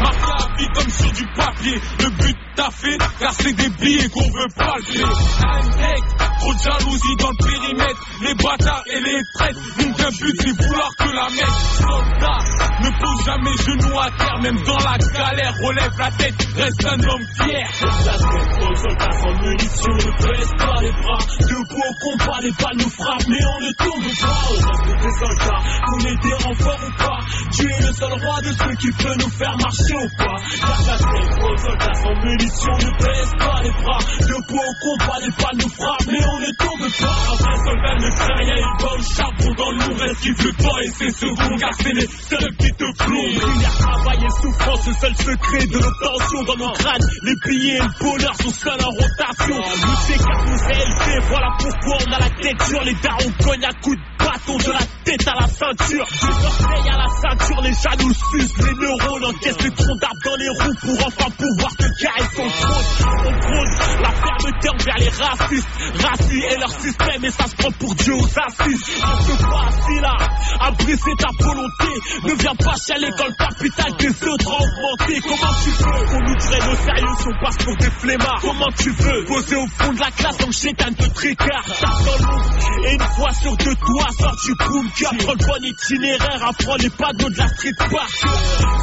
Marqué 0.01 0.31
à 0.31 0.57
vie 0.57 0.67
comme 0.73 0.89
sur 0.89 1.11
du 1.11 1.25
papier. 1.35 1.81
Le 1.99 2.09
but 2.09 2.37
t'as 2.55 2.71
fait, 2.71 2.97
car 3.19 3.33
c'est 3.33 3.53
des 3.53 3.69
billets 3.69 4.09
qu'on 4.09 4.29
veut 4.31 4.47
palper. 4.55 5.03
Handek, 5.03 6.03
trop 6.39 6.53
de 6.53 6.59
jalousie 6.59 7.15
dans 7.19 7.29
le 7.29 7.45
périmètre. 7.45 8.01
Les 8.21 8.33
bâtards 8.33 8.83
et 8.87 8.99
les 8.99 9.21
traîtres, 9.35 9.59
bien 9.77 10.09
but 10.19 10.46
c'est 10.47 10.65
vouloir 10.65 10.89
que 10.97 11.15
la 11.15 11.29
messe. 11.29 11.67
Soldat, 11.77 12.57
ne 12.79 12.89
pose 12.99 13.25
jamais 13.25 13.57
genoux 13.65 13.99
à 13.99 14.09
terre, 14.11 14.39
même 14.41 14.57
dans 14.63 14.77
la 14.77 14.97
galère. 14.97 15.53
Relève 15.61 15.97
la 15.97 16.11
tête, 16.11 16.47
reste 16.55 16.85
un 16.85 16.99
homme 16.99 17.25
fier. 17.35 17.67
La 17.81 18.67
aux 18.67 18.75
soldats 18.75 19.11
sans 19.11 19.33
munitions, 19.41 19.93
ne 19.93 20.11
te 20.21 20.27
laisse 20.37 20.53
pas 20.57 20.81
les 20.81 20.91
bras. 20.91 21.23
Debout 21.39 21.83
au 21.83 21.93
combat, 22.03 22.39
les 22.41 22.51
balles 22.51 22.77
nous 22.77 22.89
frappent, 22.89 23.27
mais 23.27 23.45
on 23.45 23.59
ne 23.61 23.71
tombe 23.73 24.09
pas. 24.21 24.41
Au 24.47 24.55
reste 24.55 25.03
des 25.03 25.13
soldats, 25.19 25.63
qu'on 25.85 25.99
ait 25.99 26.15
des 26.15 26.33
renforts 26.33 26.87
ou 26.87 26.91
pas? 26.97 27.19
Tu 27.51 27.63
es 27.63 27.81
le 27.81 27.93
seul 27.93 28.13
roi 28.13 28.41
de 28.41 28.51
ceux 28.51 28.75
qui 28.75 28.91
peut 28.91 29.15
nous 29.19 29.29
faire 29.29 29.57
marcher 29.57 29.95
ou 29.95 30.09
pas. 30.17 30.37
La 30.61 31.47
aux 31.47 31.57
soldats 31.57 31.93
sans 31.93 32.15
munitions, 32.23 32.77
ne 32.77 32.97
te 32.97 33.07
laisse 33.07 33.35
pas 33.37 33.61
les 33.63 33.71
bras. 33.71 33.99
Debout 34.21 34.61
au 34.61 34.73
combat, 34.81 35.17
les 35.21 35.31
balles 35.43 35.57
nous 35.57 35.69
frappent, 35.69 36.07
mais 36.07 36.25
on 36.25 36.39
ne 36.39 36.51
tombe 36.55 36.87
pas. 36.99 37.17
Un 37.47 37.57
soldat 37.65 37.95
ne 37.95 38.09
craint 38.15 38.37
rien, 38.37 38.55
il 38.57 38.83
va 38.83 38.93
au 38.93 39.01
charbon 39.01 39.53
dans 39.57 39.71
l'ombre, 39.71 40.05
esquive 40.05 40.36
le 40.43 40.51
temps 40.53 40.77
et 40.79 40.89
ses 40.89 41.11
secondes, 41.11 41.59
car 41.59 41.71
c'est 41.81 41.93
les 41.93 42.07
seuls 42.07 42.55
qui 42.57 42.71
te 42.71 42.85
plombent. 42.97 43.37
Prière, 43.37 43.77
travail 43.77 44.17
et 44.25 44.41
souffrance, 44.41 44.87
le 44.87 44.93
seul 44.93 45.15
secret 45.15 45.65
de 45.67 45.77
l'obtention 45.77 46.43
dans 46.43 46.57
nos 46.57 46.71
crânes. 46.73 47.07
Les 47.23 47.33
billets 47.45 47.77
et 47.77 47.79
le 47.79 48.03
bonheur 48.03 48.35
sont 48.41 48.51
seuls 48.51 48.81
en 48.81 48.91
rotation. 48.91 49.57
Nous 49.57 50.63
est 50.69 50.81
élevé, 50.81 51.25
voilà 51.27 51.49
pourquoi 51.59 51.97
on 52.07 52.11
a 52.13 52.19
la 52.19 52.29
tête 52.29 52.61
sur 52.63 52.83
les 52.83 52.93
darons 52.95 53.31
cognent 53.43 53.65
à 53.65 53.73
coups 53.81 53.97
de 53.97 54.25
bâton 54.25 54.57
de 54.57 54.71
la 54.71 54.85
tête 55.03 55.27
à 55.27 55.33
la 55.39 55.47
ceinture. 55.47 56.05
Des 56.05 56.45
orteils 56.45 56.89
à 56.91 56.97
la 56.97 57.07
ceinture, 57.21 57.61
les 57.61 57.73
jaloux 57.73 58.13
sucent, 58.13 58.57
les 58.57 58.73
neurones 58.73 59.25
encaissent 59.25 59.63
les 59.63 59.71
troncs 59.71 59.99
d'arbres 60.01 60.21
dans 60.25 60.35
les 60.35 60.49
roues 60.49 60.75
pour 60.81 61.07
enfin 61.07 61.29
pouvoir 61.31 61.75
te 61.77 61.87
carrer 62.01 62.29
son 62.35 62.47
trône. 62.47 62.85
On 63.25 63.39
prône 63.39 63.73
la 64.01 64.11
fermeté 64.11 64.69
envers 64.69 64.97
les 64.97 65.09
racistes, 65.09 65.67
racistes 66.03 66.51
et 66.51 66.57
leur 66.57 66.71
système, 66.71 67.25
et 67.25 67.31
ça 67.31 67.47
se 67.47 67.55
prend 67.55 67.71
pour 67.71 67.95
Dieu 67.95 68.13
aux 68.13 68.25
assises. 68.25 69.01
Pas 69.01 69.67
assis 69.67 69.99
là, 70.01 70.15
à 70.59 70.71
briser 70.71 71.15
ta 71.17 71.29
volonté. 71.43 71.87
Ne 72.23 72.33
viens 72.33 72.55
pas 72.55 72.75
chialer 72.75 73.09
quand 73.17 73.27
le 73.27 73.33
capital 73.33 73.93
des 73.97 74.27
autres 74.27 74.51
a 74.51 74.55
augmenté. 74.55 75.21
Comment 75.21 75.53
tu 75.63 75.69
veux 75.69 76.05
qu'on 76.07 76.21
nous 76.21 76.35
traîne 76.35 76.69
au 76.69 76.75
sérieux 76.75 77.15
si 77.19 77.27
on 77.27 77.45
passe 77.45 77.57
pour 77.57 77.77
des 77.77 77.91
flemmards? 77.91 78.41
Comment 78.41 78.71
tu 78.77 78.89
veux 78.91 79.25
poser 79.25 79.55
au 79.55 79.67
fond 79.67 79.93
de 79.93 79.99
la 79.99 80.11
classe 80.11 80.37
comme 80.37 80.53
chétane 80.53 80.93
de 80.93 81.07
tricard 81.13 81.65
dans 81.81 82.57
et 82.85 82.93
une 82.93 83.01
fois 83.01 83.33
sur 83.41 83.57
deux 83.57 83.75
toits, 83.75 84.11
sors 84.19 84.35
du 84.45 84.53
bunker. 84.55 85.11
Prends 85.17 85.33
le 85.33 85.45
bon 85.45 85.63
itinéraire, 85.63 86.47
apprends 86.47 86.75
les 86.75 86.89
panneaux 86.89 87.29
de 87.29 87.37
la 87.37 87.47
street 87.47 87.73
park. 87.77 88.11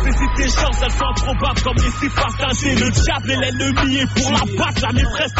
Saisis 0.04 0.30
tes 0.36 0.48
chances, 0.48 0.82
elles 0.82 0.90
sont 0.90 1.04
improbables 1.10 1.62
comme 1.62 1.76
les 1.76 1.90
six. 1.90 2.10
Le 2.74 2.90
diable 2.90 3.30
est 3.30 3.40
l'ennemi, 3.40 3.98
et 3.98 4.06
pour 4.06 4.32
la 4.32 4.64
battre, 4.64 4.82
la 4.82 4.92
maîtresse 4.92 5.34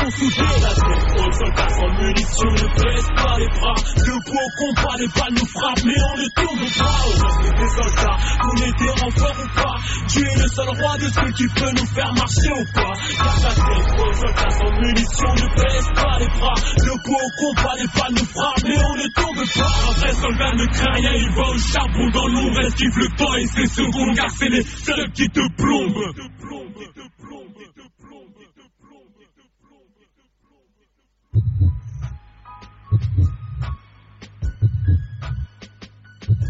soldats 1.34 1.68
sans 1.68 1.88
munitions, 2.00 2.52
ne 2.52 2.68
pas 2.74 3.38
les 3.38 3.48
bras. 3.48 3.74
Debout 3.96 4.38
au 4.38 4.50
combat, 4.58 4.94
les 4.98 5.08
balles 5.08 5.34
nous 5.34 5.46
frappent, 5.46 5.84
mais 5.94 6.02
on 6.02 6.16
ne 6.16 6.28
tombe 6.34 6.66
pas. 6.78 6.98
Au 7.04 7.14
reste 7.22 7.54
des 7.54 7.68
soldats, 7.68 8.18
qu'on 8.40 8.56
ait 8.56 8.76
des 8.78 8.90
renforts 9.00 9.38
ou 9.38 9.48
pas? 9.54 9.76
Tu 10.08 10.18
es 10.20 10.34
le 10.34 10.48
seul 10.48 10.68
roi 10.68 10.98
de 10.98 11.08
ceux 11.08 11.30
qui 11.32 11.46
peut 11.48 11.70
nous 11.70 11.86
faire 11.86 12.12
marcher 12.14 12.50
ou 12.50 12.64
pas? 12.74 12.92
Garde 13.14 13.42
la 13.42 13.54
tête 13.54 14.00
aux 14.00 14.12
soldats 14.14 14.50
sans 14.50 14.72
munitions, 14.80 15.34
ne 15.34 15.48
te 15.54 15.62
laisse 15.62 15.90
pas 15.94 16.18
les 16.18 16.28
bras. 16.38 16.58
Debout 16.78 17.18
au 17.18 17.30
combat, 17.40 17.74
les 17.78 17.88
balles 17.94 18.14
nous 18.18 18.26
frappent, 18.26 18.64
mais 18.64 18.78
on 18.78 18.94
ne 18.94 19.08
tombe 19.14 19.44
pas. 19.54 19.72
Un 19.88 19.92
vrai 19.92 20.12
soldat 20.14 20.52
ne 20.54 20.66
craint 20.66 20.92
rien, 20.94 21.12
il 21.14 21.30
va 21.30 21.48
au 21.48 21.58
charbon 21.58 22.10
dans 22.10 22.26
l'ombre, 22.26 22.60
esquive 22.66 22.98
le 22.98 23.08
temps 23.16 23.34
et 23.34 23.46
ses 23.46 23.66
secondes, 23.66 24.16
car 24.16 24.30
c'est 24.30 24.48
les 24.48 24.62
seuls 24.62 25.10
qui 25.12 25.28
te 25.28 25.46
plombent. 25.56 26.14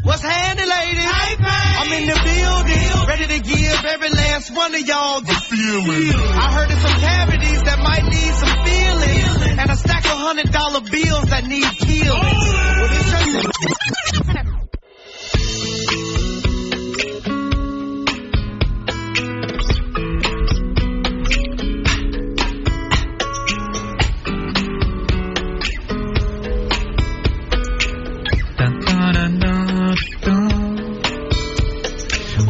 What's 0.04 0.20
handy, 0.20 0.68
ladies? 0.68 1.08
I'm 1.08 1.88
in 1.92 2.06
the 2.06 2.12
building, 2.12 3.08
ready 3.08 3.26
to 3.26 3.40
give 3.40 3.84
every 3.88 4.10
last 4.10 4.50
one 4.54 4.74
of 4.74 4.86
y'all 4.86 5.22
the 5.22 5.32
feeling. 5.32 6.12
I 6.12 6.52
heard 6.52 6.70
of 6.70 6.78
some 6.78 7.00
cavities 7.00 7.62
that 7.62 7.78
might 7.80 8.04
need 8.12 8.34
some 8.36 8.52
feeling, 8.68 9.58
and 9.58 9.70
a 9.70 9.76
stack 9.76 10.04
of 10.04 10.18
hundred 10.20 10.52
dollar 10.52 10.82
bills 10.82 11.24
that 11.32 11.44
need 11.44 11.64
peeling. 11.80 12.20
Well, 12.20 12.84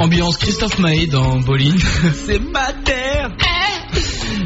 Ambiance 0.05 0.37
Christophe 0.37 0.79
Maé 0.81 1.07
dans 1.07 1.41
Bolin. 1.41 1.75
C'est 2.27 2.39
ma 2.39 2.75
terre 2.85 3.31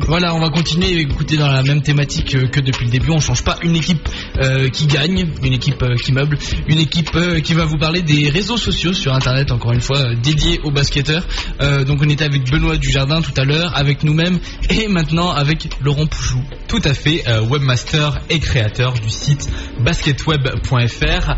Voilà, 0.07 0.33
on 0.33 0.39
va 0.39 0.51
continuer 0.51 0.99
à 0.99 1.01
écouter 1.01 1.37
dans 1.37 1.49
la 1.49 1.65
même 1.65 1.83
thématique 1.83 2.33
euh, 2.37 2.47
que 2.47 2.61
depuis 2.61 2.85
le 2.85 2.93
début. 2.93 3.11
On 3.11 3.19
change 3.19 3.43
pas 3.43 3.59
une 3.63 3.75
équipe 3.75 4.09
euh, 4.39 4.69
qui 4.69 4.87
gagne, 4.87 5.29
une 5.43 5.53
équipe 5.53 5.83
euh, 5.83 5.97
qui 5.97 6.13
meuble, 6.13 6.39
une 6.69 6.79
équipe 6.79 7.11
qui 7.43 7.55
va 7.55 7.65
vous 7.65 7.77
parler 7.77 8.03
des 8.03 8.29
réseaux 8.29 8.57
sociaux 8.57 8.93
sur 8.93 9.13
Internet, 9.13 9.51
encore 9.51 9.73
une 9.73 9.81
fois, 9.81 10.15
dédiés 10.15 10.61
aux 10.63 10.71
basketteurs. 10.71 11.27
Donc 11.59 11.99
on 12.03 12.09
était 12.09 12.25
avec 12.25 12.49
Benoît 12.49 12.77
Dujardin 12.77 13.21
tout 13.21 13.35
à 13.37 13.45
l'heure, 13.45 13.77
avec 13.77 14.05
nous-mêmes, 14.05 14.39
et 14.71 14.87
maintenant 14.87 15.33
avec 15.33 15.69
Laurent 15.83 16.07
Pouchou. 16.07 16.41
Tout 16.69 16.83
à 16.85 16.95
fait, 16.95 17.25
webmaster 17.51 18.21
et 18.31 18.39
créateur 18.39 18.93
du 18.93 19.11
site 19.11 19.51
basketweb.fr. 19.81 21.35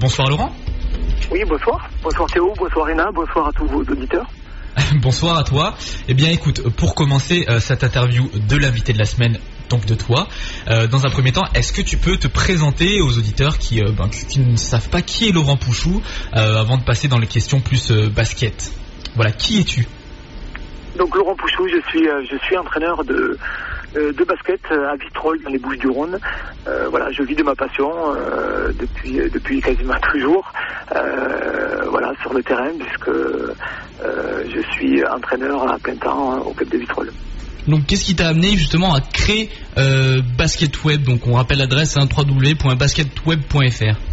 Bonsoir 0.00 0.30
Laurent. 0.30 0.54
Oui, 1.30 1.40
bonsoir. 1.48 1.88
Bonsoir 2.02 2.28
Théo, 2.30 2.52
bonsoir 2.58 2.86
Réna, 2.86 3.10
bonsoir 3.12 3.48
à 3.48 3.52
tous 3.52 3.66
vos 3.66 3.80
auditeurs. 3.80 4.26
Bonsoir 5.02 5.38
à 5.38 5.44
toi. 5.44 5.74
Eh 6.08 6.14
bien 6.14 6.30
écoute, 6.30 6.62
pour 6.76 6.94
commencer 6.94 7.44
euh, 7.48 7.60
cette 7.60 7.84
interview 7.84 8.30
de 8.48 8.56
l'invité 8.56 8.94
de 8.94 8.98
la 8.98 9.04
semaine, 9.04 9.38
donc 9.68 9.84
de 9.84 9.94
toi, 9.94 10.28
euh, 10.68 10.86
dans 10.86 11.04
un 11.04 11.10
premier 11.10 11.30
temps, 11.32 11.44
est-ce 11.54 11.74
que 11.74 11.82
tu 11.82 11.98
peux 11.98 12.16
te 12.16 12.26
présenter 12.26 13.02
aux 13.02 13.18
auditeurs 13.18 13.58
qui, 13.58 13.82
euh, 13.82 13.90
ben, 13.92 14.08
qui- 14.08 14.40
ne 14.40 14.56
savent 14.56 14.88
pas 14.88 15.02
qui 15.02 15.28
est 15.28 15.32
Laurent 15.32 15.58
Pouchou 15.58 16.00
avant 16.32 16.78
de 16.78 16.84
passer 16.84 17.06
dans 17.08 17.18
les 17.18 17.26
questions 17.26 17.60
plus 17.60 17.92
basket? 17.92 18.72
Voilà, 19.14 19.30
qui 19.32 19.60
es-tu? 19.60 19.86
Donc 20.96 21.14
Laurent 21.16 21.34
Pouchou, 21.36 21.68
je 21.68 21.80
suis, 21.90 22.06
je 22.30 22.36
suis 22.46 22.56
entraîneur 22.56 23.04
de, 23.04 23.38
de 23.94 24.24
basket 24.24 24.60
euh, 24.70 24.90
à 24.90 24.96
Vitrolles 24.96 25.40
dans 25.42 25.50
les 25.50 25.58
Bouches 25.58 25.78
du 25.78 25.88
Rhône. 25.88 26.18
Euh, 26.66 26.88
voilà, 26.90 27.10
je 27.12 27.22
vis 27.22 27.34
de 27.34 27.42
ma 27.42 27.54
passion 27.54 27.90
euh, 28.14 28.72
depuis, 28.78 29.18
depuis 29.32 29.60
quasiment 29.60 29.94
toujours. 30.12 30.50
Euh, 30.94 31.84
voilà, 31.90 32.12
sur 32.22 32.32
le 32.32 32.42
terrain 32.42 32.70
puisque 32.78 33.08
euh, 33.08 33.54
je 34.46 34.60
suis 34.72 35.04
entraîneur 35.06 35.70
à 35.70 35.78
plein 35.78 35.96
temps 35.96 36.38
au 36.40 36.52
club 36.52 36.68
de 36.70 36.78
Vitrolles. 36.78 37.12
Donc 37.68 37.86
qu'est-ce 37.86 38.04
qui 38.04 38.16
t'a 38.16 38.28
amené 38.28 38.56
justement 38.56 38.94
à 38.94 39.00
créer 39.00 39.50
euh, 39.78 40.20
Basket 40.36 40.82
Web? 40.84 41.04
Donc 41.04 41.26
on 41.26 41.34
rappelle 41.34 41.58
l'adresse 41.58 41.96
hein, 41.96 42.08
www.basketweb.fr. 42.16 44.11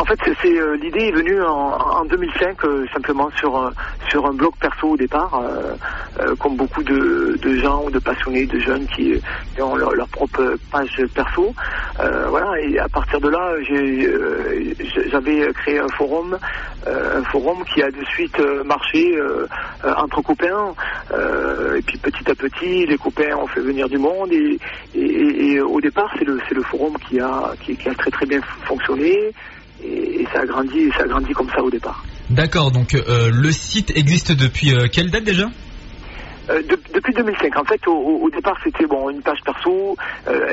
En 0.00 0.04
fait, 0.06 0.18
c'est 0.40 0.58
euh, 0.58 0.76
l'idée 0.76 1.08
est 1.08 1.12
venue 1.14 1.42
en, 1.42 1.72
en 1.76 2.04
2005 2.06 2.64
euh, 2.64 2.86
simplement 2.94 3.28
sur 3.38 3.54
un- 3.54 3.74
sur 4.08 4.24
un 4.24 4.32
blog 4.32 4.52
perso 4.58 4.88
au 4.88 4.96
départ, 4.96 5.34
euh, 5.34 5.74
euh, 6.20 6.34
comme 6.36 6.56
beaucoup 6.56 6.82
de, 6.82 7.36
de 7.42 7.56
gens 7.56 7.82
ou 7.84 7.90
de 7.90 7.98
passionnés, 7.98 8.46
de 8.46 8.58
jeunes 8.60 8.86
qui, 8.96 9.20
qui 9.54 9.60
ont 9.62 9.76
leur, 9.76 9.90
propre 10.08 10.56
page 10.72 10.88
perso. 11.14 11.54
Euh, 12.00 12.28
voilà, 12.30 12.58
et 12.62 12.78
à 12.78 12.88
partir 12.88 13.20
de 13.20 13.28
là, 13.28 13.52
euh, 13.52 14.74
j'avais 15.10 15.52
créé 15.52 15.78
un 15.78 15.90
forum, 15.90 16.38
euh, 16.86 17.18
un 17.20 17.24
forum 17.24 17.62
qui 17.74 17.82
a 17.82 17.90
de 17.90 18.02
suite 18.06 18.40
euh, 18.40 18.64
marché 18.64 19.14
euh, 19.18 19.46
euh, 19.84 19.92
entre 19.98 20.22
copains. 20.22 20.74
Euh, 21.12 21.76
et 21.76 21.82
puis 21.82 21.98
petit 21.98 22.30
à 22.30 22.34
petit, 22.34 22.86
les 22.86 22.96
copains 22.96 23.36
ont 23.36 23.46
fait 23.48 23.60
venir 23.60 23.86
du 23.90 23.98
monde 23.98 24.32
et, 24.32 24.58
et, 24.94 25.52
et- 25.52 25.60
au 25.60 25.80
départ, 25.82 26.10
c'est 26.18 26.24
le 26.24 26.38
c'est 26.48 26.54
le 26.54 26.62
forum 26.62 26.96
qui 27.08 27.20
a 27.20 27.52
qui 27.60 27.76
a 27.88 27.94
très 27.94 28.10
très 28.10 28.26
bien 28.26 28.40
fonctionné 28.66 29.32
et, 29.82 30.22
et 30.22 30.26
ça 30.32 30.40
a 30.40 30.46
grandi 30.46 30.78
et 30.78 30.90
ça 30.92 31.04
a 31.04 31.06
grandi 31.06 31.32
comme 31.32 31.50
ça 31.50 31.62
au 31.62 31.70
départ. 31.70 32.04
D'accord, 32.30 32.70
donc 32.70 32.94
euh, 32.94 33.30
le 33.32 33.50
site 33.52 33.90
existe 33.96 34.32
depuis 34.32 34.72
euh, 34.74 34.86
quelle 34.92 35.10
date 35.10 35.24
déjà? 35.24 35.46
Euh, 36.48 36.62
de- 36.62 36.80
depuis 36.94 37.12
2005, 37.14 37.56
en 37.58 37.64
fait, 37.64 37.80
au, 37.86 38.28
départ, 38.30 38.56
c'était 38.64 38.86
bon 38.86 39.08
une 39.10 39.22
page 39.22 39.38
perso 39.44 39.96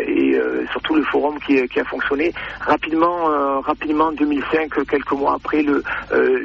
et 0.07 0.35
surtout 0.71 0.95
le 0.95 1.03
forum 1.05 1.37
qui, 1.45 1.55
qui 1.69 1.79
a 1.79 1.85
fonctionné 1.85 2.31
rapidement. 2.61 3.61
rapidement, 3.61 4.11
2005, 4.11 4.69
quelques 4.89 5.11
mois 5.13 5.35
après, 5.35 5.61
le 5.63 5.83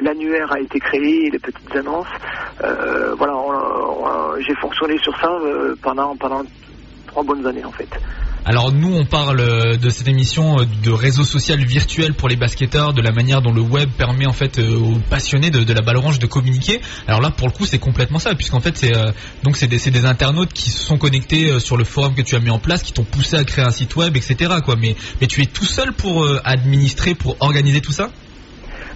l'annuaire 0.01 0.51
a 0.51 0.59
été 0.59 0.79
créé, 0.79 1.27
et 1.27 1.29
les 1.29 1.39
petites 1.39 1.75
annonces. 1.75 2.07
Voilà, 2.59 3.33
j'ai 4.39 4.55
fonctionné 4.55 4.97
sur 4.99 5.15
ça 5.19 5.29
pendant 5.83 6.15
pendant 6.15 6.41
trois 7.07 7.23
bonnes 7.23 7.45
années 7.45 7.65
en 7.65 7.71
fait. 7.71 7.89
Alors 8.45 8.73
nous 8.73 8.93
on 8.93 9.05
parle 9.05 9.39
euh, 9.39 9.77
de 9.77 9.89
cette 9.89 10.09
émission 10.09 10.59
euh, 10.59 10.65
de 10.83 10.91
réseau 10.91 11.23
social 11.23 11.63
virtuel 11.63 12.13
pour 12.13 12.27
les 12.27 12.35
basketteurs, 12.35 12.91
de 12.91 13.01
la 13.01 13.11
manière 13.13 13.41
dont 13.41 13.53
le 13.53 13.61
web 13.61 13.89
permet 13.97 14.25
en 14.25 14.33
fait 14.33 14.59
euh, 14.59 14.75
aux 14.75 14.99
passionnés 15.09 15.49
de, 15.49 15.73
la 15.73 15.79
balle 15.79 15.95
orange 15.95 16.19
de 16.19 16.25
communiquer. 16.25 16.81
Alors 17.07 17.21
là 17.21 17.31
pour 17.31 17.47
le 17.47 17.53
coup 17.53 17.63
c'est 17.63 17.79
complètement 17.79 18.19
ça 18.19 18.35
puisqu'en 18.35 18.59
fait 18.59 18.75
c'est 18.75 18.91
donc 19.43 19.55
c'est 19.55 19.67
des, 19.67 19.77
des 19.77 20.05
internautes 20.05 20.51
qui 20.51 20.71
se 20.71 20.83
sont 20.83 20.97
connectés 20.97 21.57
sur 21.61 21.77
le 21.77 21.85
forum 21.85 22.15
que 22.15 22.21
tu 22.21 22.35
as 22.35 22.39
mis 22.39 22.49
en 22.49 22.59
place, 22.59 22.83
qui 22.83 22.91
t'ont 22.91 23.05
poussé 23.05 23.37
à 23.37 23.45
créer 23.45 23.63
un 23.63 23.71
site 23.71 23.95
web, 23.95 24.17
etc. 24.17 24.55
Quoi. 24.65 24.75
Mais 24.75 24.95
tu 25.27 25.41
es 25.41 25.45
tout 25.45 25.65
seul 25.65 25.93
pour 25.93 26.27
administrer, 26.43 27.15
pour 27.15 27.37
organiser 27.39 27.79
tout 27.79 27.93
ça? 27.93 28.09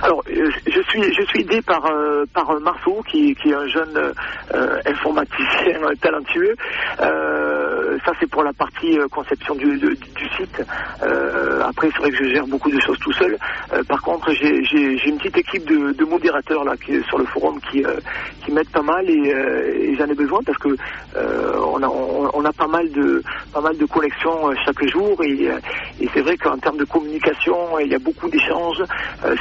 Alors, 0.02 0.22
je 0.28 0.82
suis, 0.90 1.14
je 1.14 1.26
suis 1.26 1.42
aidé 1.42 1.62
par, 1.64 1.84
euh, 1.86 2.26
par 2.34 2.48
Marceau, 2.60 3.04
qui, 3.10 3.34
qui 3.36 3.50
est 3.50 3.56
un 3.56 3.68
jeune 3.68 4.14
euh, 4.54 4.80
informaticien 4.86 5.80
talentueux. 6.02 6.56
Ça, 8.06 8.12
c'est 8.20 8.30
pour 8.30 8.44
la 8.44 8.54
partie 8.54 8.98
euh, 8.98 9.08
conception 9.08 9.56
du, 9.56 9.80
site. 10.38 10.62
Euh, 11.04 11.62
après, 11.64 11.90
c'est 11.94 12.00
vrai 12.00 12.12
que 12.12 12.18
je 12.18 12.34
gère 12.34 12.48
beaucoup 12.48 12.70
de 12.70 12.80
choses 12.80 12.98
tout 13.00 13.12
seul. 13.14 13.38
Euh, 13.74 13.84
par 13.84 14.02
contre, 14.02 14.32
j'ai 14.34 15.08
une 15.08 15.18
petite 15.18 15.38
équipe 15.38 15.66
de, 15.66 16.06
modérateurs 16.06 16.64
là, 16.64 16.74
qui 16.78 17.02
sur 17.04 17.18
le 17.18 17.26
forum 17.26 17.60
qui, 17.70 17.84
qui 18.44 18.52
m'aident 18.52 18.72
pas 18.72 18.82
mal 18.82 19.10
et, 19.10 19.96
j'en 19.98 20.06
ai 20.06 20.14
besoin 20.16 20.40
parce 20.46 20.58
que 20.60 20.70
on, 21.16 22.46
a, 22.46 22.54
pas 22.54 22.68
mal 22.68 22.90
de, 22.92 23.22
pas 23.52 23.60
mal 23.60 23.76
de 23.78 23.84
euh, 23.84 24.56
chaque 24.66 24.88
jour 24.88 25.22
et, 25.24 25.50
c'est 26.14 26.22
vrai 26.22 26.38
qu'en 26.38 26.58
termes 26.58 26.78
de 26.78 26.86
communication, 26.86 27.78
il 27.80 27.92
y 27.92 27.96
a 27.96 28.00
beaucoup 28.00 28.30
d'échanges. 28.30 28.84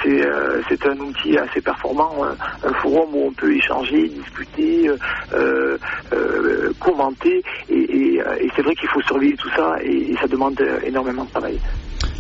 C'est 0.03 0.87
un 0.87 0.99
outil 0.99 1.39
assez 1.39 1.61
performant, 1.61 2.13
un, 2.25 2.73
forum 2.83 3.15
où 3.15 3.27
on 3.29 3.33
peut 3.33 3.55
échanger, 3.55 4.09
discuter, 4.09 4.91
commenter. 6.81 7.43
Et, 7.71 8.46
et 8.47 8.51
c'est 8.55 8.63
vrai 8.63 8.75
qu'il 8.77 8.89
faut 8.89 9.03
surveiller 9.03 9.35
tout 9.37 9.51
ça 9.57 9.77
et, 9.83 10.15
ça 10.21 10.27
demande 10.29 10.55
énormément 10.85 11.25
de 11.25 11.31
travail. 11.31 11.59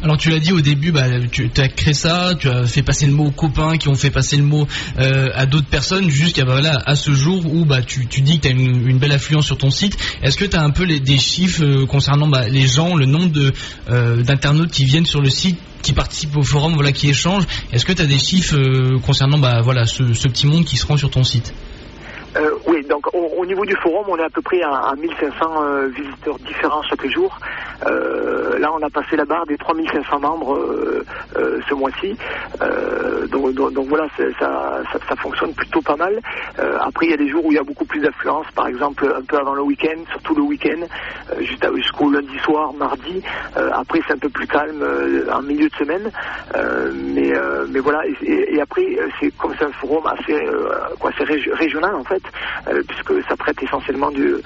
Alors 0.02 0.16
tu 0.16 0.30
l'as 0.30 0.40
dit 0.40 0.52
au 0.52 0.60
début, 0.60 0.92
bah, 0.92 1.04
tu 1.30 1.50
as 1.56 1.68
créé 1.68 1.94
ça, 1.94 2.32
tu 2.38 2.48
as 2.48 2.64
fait 2.66 2.82
passer 2.82 3.06
le 3.06 3.12
mot 3.12 3.26
aux 3.26 3.30
copains 3.30 3.78
qui 3.78 3.88
ont 3.88 3.94
fait 3.94 4.10
passer 4.10 4.36
le 4.36 4.42
mot 4.42 4.66
euh, 4.98 5.28
à 5.34 5.46
d'autres 5.46 5.68
personnes 5.68 6.10
jusqu'à 6.10 6.44
bah, 6.44 6.52
voilà, 6.52 6.82
à 6.84 6.96
ce 6.96 7.12
jour 7.12 7.46
où 7.46 7.64
bah, 7.64 7.82
tu, 7.82 8.04
dis 8.04 8.38
que 8.38 8.42
tu 8.42 8.48
as 8.48 8.50
une, 8.50 8.98
belle 8.98 9.12
affluence 9.12 9.46
sur 9.46 9.56
ton 9.56 9.70
site. 9.70 9.96
Est-ce 10.22 10.36
que 10.36 10.44
tu 10.44 10.56
as 10.56 10.62
un 10.62 10.70
peu 10.70 10.86
des 10.86 11.18
chiffres 11.18 11.64
euh, 11.64 11.86
concernant 11.86 12.26
bah, 12.26 12.48
les 12.48 12.66
gens, 12.66 12.96
le 12.96 13.06
nombre 13.06 13.52
euh, 13.88 14.22
d'internautes 14.22 14.70
qui 14.70 14.84
viennent 14.84 15.06
sur 15.06 15.20
le 15.20 15.30
site 15.30 15.58
qui 15.82 15.92
participent 15.92 16.36
au 16.36 16.42
forum, 16.42 16.74
voilà, 16.74 16.92
qui 16.92 17.08
échangent? 17.08 17.46
Est-ce 17.72 17.86
que 17.86 17.92
tu 17.92 18.02
as 18.02 18.06
des 18.06 18.18
chiffres 18.18 18.56
concernant 19.06 19.38
bah, 19.38 19.60
voilà, 19.62 19.86
ce, 19.86 20.12
ce 20.12 20.28
petit 20.28 20.46
monde 20.46 20.64
qui 20.64 20.76
se 20.76 20.86
rend 20.86 20.96
sur 20.96 21.10
ton 21.10 21.24
site? 21.24 21.54
Euh, 22.36 22.50
oui, 22.66 22.84
donc 22.84 23.06
au, 23.14 23.18
au 23.38 23.46
niveau 23.46 23.64
du 23.64 23.74
forum, 23.76 24.04
on 24.08 24.16
est 24.18 24.22
à 24.24 24.30
peu 24.30 24.42
près 24.42 24.60
à, 24.62 24.70
à 24.90 24.94
1500 24.96 25.62
euh, 25.62 25.86
visiteurs 25.88 26.38
différents 26.40 26.82
chaque 26.82 27.06
jour. 27.08 27.38
Euh, 27.86 28.58
là, 28.58 28.70
on 28.74 28.82
a 28.82 28.90
passé 28.90 29.16
la 29.16 29.24
barre 29.24 29.46
des 29.46 29.56
3500 29.56 30.20
membres 30.20 30.54
euh, 30.56 31.04
euh, 31.36 31.60
ce 31.68 31.74
mois-ci. 31.74 32.16
Donc, 33.30 33.52
donc- 33.54 33.72
donc 33.72 33.88
voilà, 33.88 34.06
ça, 34.16 34.24
ça, 34.38 34.98
ça 35.08 35.16
fonctionne 35.16 35.54
plutôt 35.54 35.80
pas 35.82 35.96
mal. 35.96 36.20
Après, 36.80 37.06
il 37.06 37.10
y 37.10 37.14
a 37.14 37.16
des 37.16 37.28
jours 37.28 37.44
où 37.44 37.52
il 37.52 37.56
y 37.56 37.58
a 37.58 37.62
beaucoup 37.64 37.84
plus 37.84 38.00
d'affluence, 38.00 38.46
par 38.54 38.66
exemple 38.68 39.04
un 39.16 39.22
peu 39.24 39.36
avant 39.36 39.54
le 39.54 39.62
week-end, 39.62 39.98
surtout 40.10 40.34
le 40.34 40.42
week-end, 40.42 40.80
jusqu'au 41.74 42.10
lundi 42.10 42.38
soir, 42.44 42.72
mardi. 42.74 43.22
Après, 43.54 44.00
c'est 44.06 44.14
un 44.14 44.18
peu 44.18 44.28
plus 44.30 44.46
calme 44.46 44.84
en 45.32 45.42
milieu 45.42 45.68
de 45.68 45.74
semaine. 45.74 46.10
Mais, 47.14 47.32
mais 47.68 47.80
voilà, 47.80 48.02
et, 48.22 48.60
après, 48.60 48.86
c'est 49.20 49.30
comme 49.36 49.52
c'est 49.58 49.64
un 49.66 49.72
forum 49.72 50.06
assez 50.06 50.38
quoi, 51.00 51.10
régional 51.54 51.94
en 51.94 52.04
fait, 52.04 52.22
euh, 52.68 52.82
puisque 52.88 53.26
ça 53.28 53.36
traite 53.36 53.62
essentiellement 53.62 54.10
du, 54.10 54.26
euh, 54.26 54.40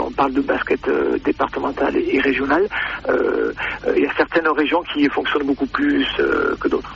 on 0.00 0.10
parle 0.10 0.32
de 0.32 0.40
basket 0.40 0.80
euh, 0.88 1.18
départemental 1.24 1.94
et, 1.96 2.20
régional. 2.20 2.66
Il 3.96 4.02
y 4.02 4.06
a 4.06 4.12
certaines 4.16 4.48
régions 4.48 4.82
qui 4.92 5.08
fonctionnent 5.08 5.46
beaucoup 5.46 5.66
plus 5.66 6.06
que 6.60 6.68
d'autres. 6.68 6.94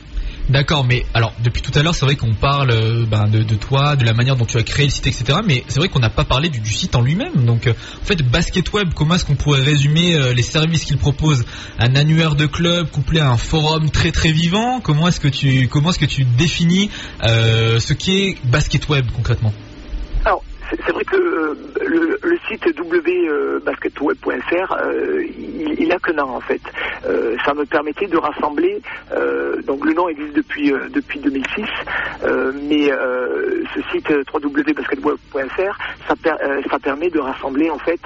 D'accord, 0.49 0.83
mais 0.83 1.05
alors 1.13 1.33
depuis 1.43 1.61
tout 1.61 1.71
à 1.77 1.81
l'heure, 1.81 1.95
c'est 1.95 2.05
vrai 2.05 2.15
qu'on 2.15 2.33
parle 2.33 3.05
ben, 3.07 3.27
de, 3.27 3.55
toi, 3.55 3.95
de 3.95 4.05
la 4.05 4.13
manière 4.13 4.35
dont 4.35 4.45
tu 4.45 4.57
as 4.57 4.63
créé 4.63 4.85
le 4.85 4.91
site, 4.91 5.07
etc. 5.07 5.39
Mais 5.45 5.63
c'est 5.67 5.79
vrai 5.79 5.87
qu'on 5.87 5.99
n'a 5.99 6.09
pas 6.09 6.25
parlé 6.25 6.49
du, 6.49 6.63
site 6.65 6.95
en 6.95 7.01
lui-même. 7.01 7.45
Donc, 7.45 7.67
en 7.67 8.05
fait, 8.05 8.21
Basket 8.21 8.71
Web, 8.73 8.93
comment 8.93 9.15
est-ce 9.15 9.25
qu'on 9.25 9.35
pourrait 9.35 9.61
résumer 9.63 10.33
les 10.33 10.43
services 10.43 10.85
qu'il 10.85 10.97
propose? 10.97 11.45
Un 11.79 11.95
annuaire 11.95 12.35
de 12.35 12.45
club 12.45 12.89
couplé 12.89 13.19
à 13.19 13.29
un 13.29 13.37
forum 13.37 13.89
très 13.89 14.11
très 14.11 14.31
vivant? 14.31 14.81
Comment 14.81 15.07
est-ce 15.07 15.19
que 15.19 15.29
tu 15.29 15.67
comment 15.69 15.89
est-ce 15.89 15.99
que 15.99 16.05
tu 16.05 16.25
définis 16.25 16.89
ce 17.21 17.93
qu'est 17.93 18.37
Basket 18.43 18.87
Web 18.89 19.07
concrètement? 19.15 19.53
C'est 20.69 20.91
vrai 20.91 21.03
que 21.05 21.17
euh, 21.17 21.55
le, 21.81 22.17
le 22.21 22.37
site 22.47 22.65
www.basketweb.fr, 22.79 24.73
euh, 24.73 25.23
il, 25.37 25.75
il 25.79 25.91
a 25.91 25.99
que 25.99 26.11
nom 26.11 26.29
en 26.35 26.41
fait. 26.41 26.61
Euh, 27.05 27.35
ça 27.45 27.53
me 27.53 27.65
permettait 27.65 28.07
de 28.07 28.17
rassembler, 28.17 28.81
donc 29.65 29.85
le 29.85 29.93
nom 29.93 30.07
existe 30.09 30.33
depuis 30.35 30.71
depuis 30.89 31.19
2006, 31.19 31.65
euh, 32.23 32.51
mais 32.53 32.89
ce 33.73 33.81
site 33.91 34.09
www.basketweb.fr, 34.33 35.77
ça, 36.07 36.15
per- 36.21 36.37
ça 36.69 36.79
permet 36.79 37.09
de 37.09 37.19
rassembler 37.19 37.69
en 37.69 37.79
fait 37.79 37.99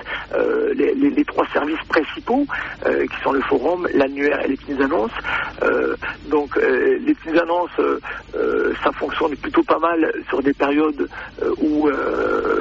les, 0.74 1.26
trois 1.26 1.46
services 1.54 1.84
principaux 1.90 2.46
qui 2.86 3.22
sont 3.24 3.32
le 3.32 3.42
forum, 3.42 3.88
l'annuaire 3.94 4.42
et 4.46 4.48
les 4.50 4.58
petites 4.58 4.82
annonces. 4.82 5.12
Donc 6.26 6.56
les 6.56 7.14
petites 7.14 7.38
annonces, 7.42 7.72
ça 8.84 8.92
fonctionne 8.94 9.36
plutôt 9.38 9.64
pas 9.64 9.80
mal 9.80 10.12
sur 10.30 10.42
des 10.42 10.54
périodes 10.54 11.08
où 11.58 11.90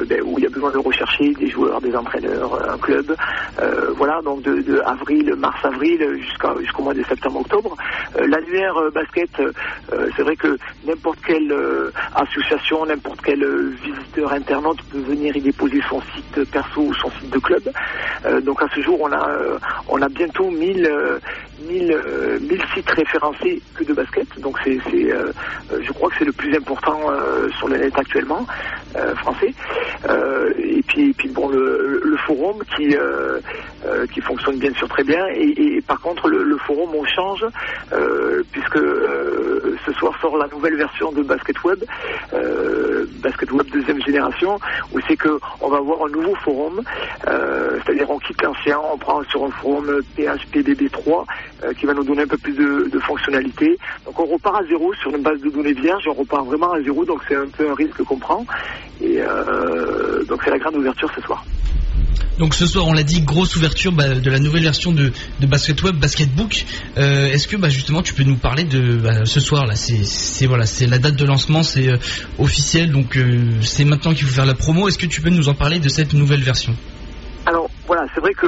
ben, 0.05 0.21
où 0.23 0.39
il 0.39 0.45
y 0.45 0.47
a 0.47 0.51
besoin 0.51 0.71
de 0.73 0.79
rechercher 0.79 1.33
des 1.35 1.49
joueurs, 1.49 1.81
des 1.81 1.95
entraîneurs, 1.95 2.55
euh, 2.55 2.75
un 2.75 2.79
club. 2.79 3.15
Euh, 3.61 3.93
voilà, 3.97 4.21
donc 4.23 4.43
de, 4.43 4.81
avril, 4.85 5.35
mars-avril 5.37 6.19
jusqu'au 6.61 6.83
mois 6.83 6.95
de 6.95 7.03
septembre-octobre. 7.05 7.77
Euh, 8.17 8.27
L'annuaire 8.27 8.77
euh, 8.77 8.91
basket, 8.91 9.31
euh, 9.41 10.09
c'est 10.17 10.23
vrai 10.23 10.37
que 10.37 10.59
n'importe 10.85 11.19
quelle 11.27 11.51
euh, 11.53 11.93
association, 12.15 12.85
n'importe 12.87 13.21
quel 13.23 13.43
euh, 13.43 13.75
visiteur 13.83 14.33
internaute 14.33 14.79
peut 14.91 15.01
venir 15.01 15.37
y 15.37 15.41
déposer 15.41 15.81
son 15.89 16.01
site 16.15 16.45
perso 16.51 16.83
ou 16.83 16.95
son 16.95 17.11
site 17.13 17.31
de 17.31 17.39
club. 17.39 17.71
Euh, 18.27 18.41
donc 18.41 18.63
à 18.63 18.67
ce 18.75 18.81
jour, 18.83 18.99
on 19.01 19.13
a 19.13 19.31
euh, 19.31 19.59
on 19.89 20.01
a 20.03 20.09
bientôt 20.09 20.51
1000 20.51 20.87
euh, 20.87 21.19
1000 21.59 21.93
euh, 21.93 22.39
1000 22.41 22.63
sites 22.75 22.91
référencés 22.91 23.63
que 23.75 23.85
de 23.85 23.95
basket. 23.95 24.27
Donc 24.39 24.57
c'est 24.65 24.77
c'est 24.91 25.13
euh, 25.13 25.33
euh, 25.73 25.81
je 25.83 25.93
crois 25.93 26.09
que 26.11 26.17
c'est 26.19 26.25
le 26.25 26.33
plus 26.33 26.55
important 26.55 27.11
euh, 27.11 27.49
sur 27.59 27.69
le 27.69 27.79
net 27.79 27.93
actuellement 27.97 28.47
euh, 28.97 29.15
français. 29.17 29.55
Euh, 30.09 30.53
et 30.59 30.83
puis 30.87 31.11
et 31.11 31.15
puis 31.15 31.29
bon 31.29 31.49
le, 31.49 32.01
le 32.03 32.17
forum 32.19 32.63
qui 32.77 32.97
qui 34.13 34.21
fonctionne 34.21 34.59
bien 34.59 34.73
sûr 34.75 34.89
très 34.89 35.05
bien. 35.05 35.27
Et, 35.29 35.77
et 35.77 35.83
par 35.83 36.01
contre 36.01 36.29
le, 36.29 36.43
le 36.43 36.59
forum 36.59 36.91
on 36.95 37.05
change 37.05 37.45
puisque 38.51 38.79
ce 38.79 39.93
soir 39.93 40.13
sort 40.21 40.37
la 40.37 40.49
nouvelle 40.49 40.77
version 40.77 41.13
de 41.13 41.23
Basket 41.23 41.63
Web, 41.65 41.85
Basket 43.23 43.51
Web 43.53 43.67
deuxième 43.71 44.01
génération, 44.03 44.59
où 44.93 44.99
c'est 45.09 45.17
que 45.17 45.39
on 45.61 45.69
va 45.69 45.79
avoir 45.79 46.05
un 46.07 46.09
nouveau 46.11 46.35
forum, 46.37 46.83
c'est-à-dire 47.25 48.11
on 48.11 48.19
quitte 48.19 48.43
l'ancien, 48.43 48.79
on 48.93 48.99
prend 48.99 49.23
sur 49.25 49.45
un 49.45 49.51
forum 49.51 50.01
PHPBB3 50.17 51.25
euh, 51.65 51.73
qui 51.75 51.87
va 51.87 51.95
nous 51.95 52.05
donner 52.05 52.23
un 52.23 52.27
peu 52.27 52.39
plus 52.39 52.55
de, 52.55 52.89
de 52.91 52.99
fonctionnalités. 53.01 53.79
Donc 54.05 54.19
on 54.19 54.27
repart 54.27 54.63
à 54.63 54.67
zéro 54.67 54.93
sur 54.95 55.15
une 55.15 55.23
base 55.23 55.41
de 55.41 55.51
données 55.51 55.73
vierge, 55.73 56.05
on 56.09 56.15
repart 56.15 56.47
vraiment 56.47 56.73
à 56.73 56.83
zéro, 56.83 57.05
donc 57.05 57.21
c'est 57.29 57.37
un 57.37 57.49
peu 57.49 57.69
un 57.71 57.75
risque 57.75 58.03
qu'on 58.03 58.19
prend. 58.19 58.45
Et 59.01 59.21
euh, 59.21 60.25
donc 60.25 60.41
c'est 60.45 60.51
la 60.51 60.59
grande 60.59 60.77
ouverture 60.77 61.11
ce 61.15 61.21
soir. 61.23 61.45
Donc 62.39 62.55
ce 62.55 62.67
soir, 62.67 62.87
on 62.87 62.93
l'a 62.93 63.03
dit, 63.03 63.23
grosse 63.23 63.57
ouverture 63.57 63.93
bah, 63.93 64.15
de 64.15 64.31
la 64.31 64.39
nouvelle 64.39 64.63
version 64.63 64.93
de, 64.93 65.11
de 65.41 65.47
Basket 65.47 65.83
Web, 65.83 65.97
Basketbook. 65.97 66.67
Euh, 66.99 67.29
Est-ce 67.29 67.49
que 67.49 67.57
bah, 67.57 67.71
justement 67.71 68.03
tu 68.03 68.13
peux 68.13 68.25
nous 68.25 68.37
parler 68.37 68.65
de 68.65 68.97
bah, 68.97 69.25
ce 69.25 69.41
soir 69.41 69.67
là 69.67 69.75
C'est 69.75 70.47
voilà, 70.47 70.67
c'est 70.67 70.87
la 70.87 70.99
date 70.99 71.17
de 71.17 71.25
lancement, 71.25 71.63
c'est 71.63 71.89
euh, 71.89 71.97
officiel, 72.39 72.93
donc 72.93 73.17
euh, 73.17 73.53
c'est 73.63 73.87
maintenant 73.87 74.13
qu'il 74.13 74.27
faut 74.27 74.35
faire 74.35 74.47
la 74.47 74.55
promo. 74.55 74.87
Est-ce 74.87 74.99
que 74.99 75.07
tu 75.07 75.23
peux 75.23 75.31
nous 75.31 75.49
en 75.49 75.55
parler 75.55 75.79
de 75.79 75.89
cette 75.89 76.13
nouvelle 76.13 76.43
version? 76.43 76.77
Alors 77.47 77.71
voilà, 77.87 78.05
c'est 78.15 78.21
vrai 78.21 78.35
que 78.35 78.47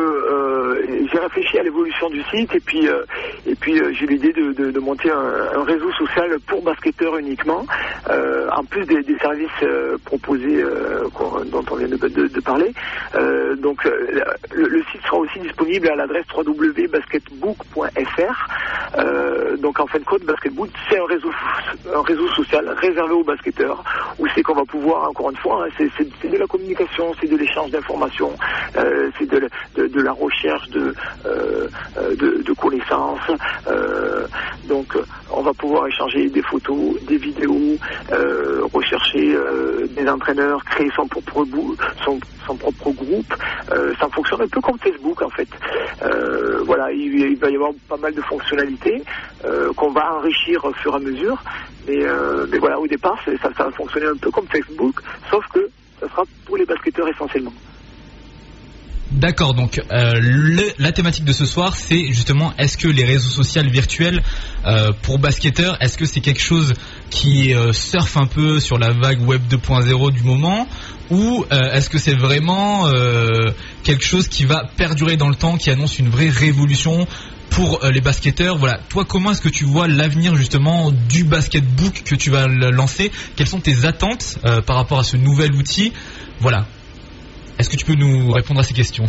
j'ai 1.13 1.19
réfléchi 1.19 1.59
à 1.59 1.63
l'évolution 1.63 2.09
du 2.11 2.23
site 2.25 2.55
et 2.55 2.61
puis 2.61 2.87
euh, 2.89 3.05
et 3.47 3.55
puis 3.55 3.81
euh, 3.81 3.93
j'ai 3.93 4.07
l'idée 4.07 4.33
de, 4.33 4.79
monter 4.81 5.11
un, 5.11 5.63
réseau 5.65 5.91
social 5.93 6.39
pour 6.47 6.63
basketteurs 6.63 7.17
uniquement, 7.19 7.67
euh, 8.11 8.49
en 8.57 8.65
plus 8.65 8.85
des, 8.87 9.05
services 9.21 9.51
euh, 9.63 9.99
proposés 10.05 10.63
euh, 10.63 11.05
dont 11.51 11.65
on 11.71 11.77
vient 11.77 11.89
de, 11.89 12.41
parler. 12.41 12.73
Euh, 13.15 13.55
donc 13.57 13.85
euh, 13.87 14.23
le, 14.53 14.83
site 14.93 15.03
sera 15.03 15.19
aussi 15.19 15.39
disponible 15.41 15.91
à 15.91 15.97
l'adresse 15.97 16.25
www.basketbook.fr. 16.35 18.49
Euh, 18.97 19.57
donc 19.57 19.81
en 19.81 19.87
fin 19.87 19.99
de 19.99 20.05
compte, 20.05 20.25
Basketbook 20.25 20.69
c'est 20.89 20.99
un 20.99 21.07
réseau 21.07 21.31
un 21.95 22.03
réseau 22.03 22.29
social 22.29 22.69
réservé 22.81 23.13
aux 23.13 23.25
basketteurs 23.25 23.83
où 24.19 24.27
c'est 24.35 24.43
qu'on 24.43 24.55
va 24.55 24.65
pouvoir 24.65 25.09
encore 25.09 25.31
une 25.31 25.37
fois, 25.37 25.67
hein, 25.67 25.69
c'est 25.79 26.31
de 26.31 26.37
la 26.37 26.47
communication, 26.47 27.13
c'est 27.21 27.29
de 27.29 27.37
l'échange 27.37 27.71
d'informations, 27.71 28.33
euh, 28.77 29.11
c'est 29.19 29.29
de 29.29 30.01
la 30.01 30.13
recherche 30.13 30.68
de, 30.71 30.95
euh, 31.27 31.69
euh, 31.97 32.15
de, 32.17 32.53
connaissances. 32.55 33.21
euh, 33.69 34.27
donc 34.65 34.97
on 35.31 35.43
va 35.43 35.53
pouvoir 35.55 35.87
échanger 35.87 36.29
des 36.29 36.43
photos, 36.43 36.95
des 37.07 37.17
vidéos, 37.17 37.77
rechercher 38.73 39.37
des 39.97 40.09
entraîneurs, 40.09 40.63
créer 40.65 40.91
son 40.95 41.07
propre, 41.07 41.47
son, 42.05 42.19
son 42.47 42.57
propre 42.57 42.91
groupe. 42.91 43.35
Ça 44.01 44.09
fonctionne 44.13 44.43
un 44.43 44.49
peu 44.49 44.61
comme 44.61 44.79
Facebook 44.79 45.23
en 45.23 45.31
fait. 45.31 45.49
Voilà, 46.67 46.91
il, 46.93 47.37
va 47.39 47.51
y 47.51 47.55
avoir 47.55 47.73
pas 47.89 47.97
mal 47.97 48.15
de 48.15 48.21
fonctionnalités 48.23 49.03
qu'on 49.77 49.91
va 49.91 50.17
enrichir 50.17 50.65
au 50.65 50.73
fur 50.75 50.93
et 50.93 50.97
à 50.97 51.01
mesure. 51.01 51.43
Mais, 51.87 52.05
mais 52.51 52.59
voilà, 52.59 52.79
au 52.79 52.87
départ, 52.87 53.19
ça, 53.25 53.33
ça 53.57 53.65
va 53.65 53.71
fonctionner 53.71 54.07
un 54.07 54.17
peu 54.17 54.31
comme 54.31 54.47
Facebook, 54.49 55.01
sauf 55.31 55.47
que 55.49 55.71
ça 56.01 56.09
sera 56.09 56.23
pour 56.45 56.57
les 56.57 56.67
basketteurs 56.67 57.09
essentiellement. 57.09 57.53
D'accord, 59.11 59.55
donc 59.55 59.81
euh, 59.91 60.71
la 60.79 60.93
thématique 60.93 61.25
de 61.25 61.33
ce 61.33 61.47
soir, 61.47 61.75
c'est 61.75 62.09
justement 62.09 62.53
est-ce 62.59 62.77
que 62.77 62.89
les 62.89 63.05
réseaux 63.05 63.31
sociaux 63.31 63.63
virtuels 63.65 64.23
euh, 64.67 64.93
pour 65.01 65.19
basketteurs, 65.19 65.79
est-ce 65.81 65.97
que 65.97 66.05
c'est 66.05 66.21
quelque 66.21 66.43
chose 66.43 66.75
qui 67.09 67.55
euh, 67.55 67.73
surfe 67.73 68.19
un 68.19 68.27
peu 68.27 68.61
sur 68.61 68.77
la 68.77 68.91
vague 68.93 69.27
web 69.27 69.41
2.0 69.49 70.13
du 70.13 70.23
moment 70.25 70.69
ou 71.11 71.43
euh, 71.51 71.73
est-ce 71.73 71.89
que 71.89 71.97
c'est 71.97 72.17
vraiment 72.17 72.87
euh, 72.87 73.51
quelque 73.83 74.05
chose 74.05 74.29
qui 74.29 74.45
va 74.45 74.65
perdurer 74.77 75.17
dans 75.17 75.31
le 75.31 75.37
temps, 75.37 75.57
qui 75.57 75.71
annonce 75.71 75.99
une 75.99 76.11
vraie 76.11 76.29
révolution 76.29 77.07
pour 77.49 77.81
les 77.91 78.03
basketteurs? 78.03 78.59
Voilà, 78.59 78.79
toi 78.91 79.07
comment 79.07 79.31
est-ce 79.31 79.41
que 79.41 79.49
tu 79.49 79.65
vois 79.65 79.89
l'avenir 79.89 80.37
justement 80.37 80.93
du 80.93 81.25
basketbook 81.25 82.03
que 82.05 82.15
tu 82.15 82.29
vas 82.29 82.47
lancer? 82.47 83.11
Quelles 83.37 83.49
sont 83.49 83.61
tes 83.61 83.87
attentes 83.87 84.39
par 84.67 84.77
rapport 84.77 84.99
à 84.99 85.05
ce 85.05 85.17
nouvel 85.17 85.55
outil? 85.55 85.95
Voilà. 86.41 86.67
Est-ce 87.59 87.71
que 87.71 87.77
tu 87.77 87.85
peux 87.85 87.95
nous 87.95 88.31
répondre 88.31 88.61
à 88.61 88.63
ces 88.63 88.75
questions? 88.75 89.07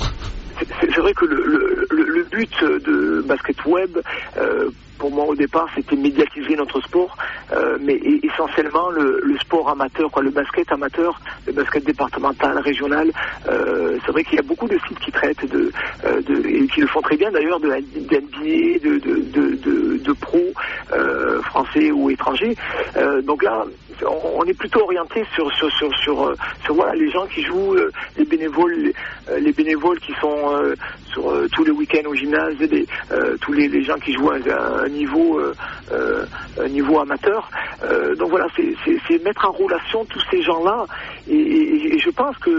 C'est 0.58 1.02
vrai 1.02 1.14
que 1.14 1.26
le 1.26 2.24
but 2.32 2.52
de 2.62 3.22
Basket 3.28 3.58
Web, 3.66 3.98
euh, 4.38 4.70
pour 5.00 5.12
moi 5.12 5.26
au 5.26 5.36
départ, 5.36 5.68
c'était 5.74 5.96
médiatiser 5.96 6.56
notre 6.56 6.80
sport, 6.82 7.18
euh, 7.54 7.78
mais 7.82 7.96
e- 7.96 8.20
essentiellement 8.22 8.90
le, 8.90 9.38
sport 9.40 9.70
amateur, 9.70 10.12
quoi, 10.12 10.22
le 10.22 10.30
basket 10.30 10.72
amateur, 10.72 11.20
le 11.48 11.54
basket 11.54 11.84
départemental, 11.86 12.60
régional. 12.60 13.10
Euh, 13.48 13.98
c'est 14.06 14.12
vrai 14.12 14.24
qu'il 14.24 14.36
y 14.36 14.40
a 14.40 14.44
beaucoup 14.44 14.68
de 14.68 14.78
sites 14.88 15.00
qui 15.00 15.12
traitent 15.12 15.46
de, 15.46 15.72
euh, 16.06 16.22
et 16.46 16.68
qui 16.68 16.82
le 16.82 16.88
font 16.88 17.02
très 17.02 17.16
bien 17.16 17.32
d'ailleurs 17.32 17.60
de, 17.60 17.70
de 17.70 18.18
NBA, 18.18 18.80
de, 18.84 19.00
de, 19.00 19.56
de, 19.56 20.16
euh, 20.92 21.42
français 21.44 21.92
ou 21.92 22.10
étrangers. 22.10 22.56
Donc 23.24 23.44
là, 23.44 23.64
on, 24.06 24.44
est 24.44 24.54
plutôt 24.54 24.82
orienté 24.82 25.24
sur 25.34 25.52
sur 25.54 25.72
sur 25.72 25.94
sur, 25.96 26.74
voilà 26.74 26.94
les 26.96 27.10
gens 27.10 27.26
qui 27.28 27.42
jouent, 27.44 27.76
les 28.18 28.26
bénévoles, 28.26 28.74
les, 28.74 29.40
les 29.40 29.52
bénévoles 29.52 30.00
qui 30.00 30.14
sont 30.20 30.76
sur 31.06 31.32
tous 31.54 31.64
les 31.64 31.72
week-ends 31.72 32.10
au 32.10 32.16
gymnase, 32.16 32.56
tous 33.42 33.54
les, 33.54 33.68
les 33.68 33.84
gens 33.84 33.98
qui 34.04 34.14
jouent 34.14 34.32
à 34.32 34.84
un 34.84 34.89
niveau 34.90 35.40
euh, 35.40 35.56
euh, 35.92 36.26
un 36.58 36.70
niveau 36.70 37.00
amateur. 37.00 37.50
Euh, 37.84 38.16
donc 38.16 38.30
voilà, 38.30 38.48
c'est- 38.56 39.24
mettre 39.24 39.48
en 39.48 39.52
relation 39.52 40.06
tous 40.06 40.22
ces 40.32 40.42
gens-là, 40.42 40.86
et, 41.28 41.98
je 42.00 42.10
pense 42.12 42.38
que 42.40 42.52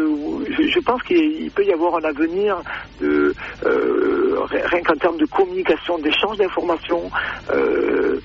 je, 0.48 0.80
pense 0.80 1.02
qu'il 1.04 1.50
peut 1.52 1.64
y 1.64 1.72
avoir 1.72 1.96
un 1.96 2.04
avenir 2.04 2.62
de 3.00 3.34
euh, 3.66 4.40
rien 4.50 4.82
qu'en 4.82 4.96
termes 4.96 5.16
de 5.18 5.26
communication, 5.26 5.98
d'échange 5.98 6.36
d'informations. 6.36 7.10
Euh, 7.50 8.20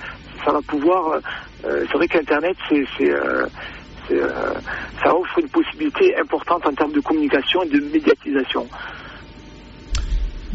ça 0.45 0.51
va 0.51 0.59
pouvoir. 0.67 1.19
euh, 1.65 1.85
c'est 1.89 1.97
vrai 1.97 2.07
qu'Internet, 2.07 2.57
euh, 2.71 3.47
euh, 4.11 4.53
ça 5.03 5.15
offre 5.15 5.39
une 5.39 5.49
possibilité 5.49 6.15
importante 6.17 6.67
en 6.67 6.73
termes 6.73 6.91
de 6.91 6.99
communication 7.01 7.63
et 7.63 7.69
de 7.69 7.79
médiatisation. 7.79 8.69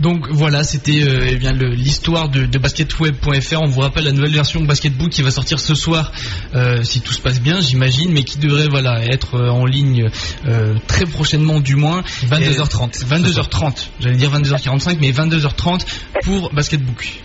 Donc 0.01 0.29
voilà, 0.31 0.65
c'était 0.65 1.03
euh, 1.03 1.29
eh 1.31 1.37
bien 1.37 1.53
l'histoire 1.53 2.29
de, 2.29 2.47
de 2.47 2.59
basketweb.fr. 2.59 3.61
On 3.61 3.67
vous 3.67 3.81
rappelle 3.81 4.05
la 4.05 4.13
nouvelle 4.13 4.33
version 4.33 4.61
de 4.61 4.67
Basketbook 4.67 5.11
qui 5.11 5.23
va 5.23 5.31
sortir 5.31 5.61
ce 5.61 5.75
soir, 5.75 6.13
euh, 6.55 6.83
si 6.83 7.01
tout 7.01 7.13
se 7.13 7.21
passe 7.21 7.41
bien, 7.41 7.61
j'imagine, 7.61 8.11
mais 8.13 8.25
qui 8.25 8.39
devrait 8.39 8.69
voilà 8.69 9.05
être 9.05 9.35
euh, 9.35 9.51
en 9.51 9.67
ligne 9.67 10.11
euh, 10.47 10.75
très 10.87 11.05
prochainement, 11.05 11.61
du 11.61 11.77
moins 11.77 12.03
22h30. 12.29 13.05
22h30. 13.07 13.89
J'allais 14.01 14.17
dire 14.17 14.31
22h45, 14.33 14.97
mais 15.01 15.13
22h30 15.13 15.81
pour 16.25 16.53
Basketbook. 16.53 17.21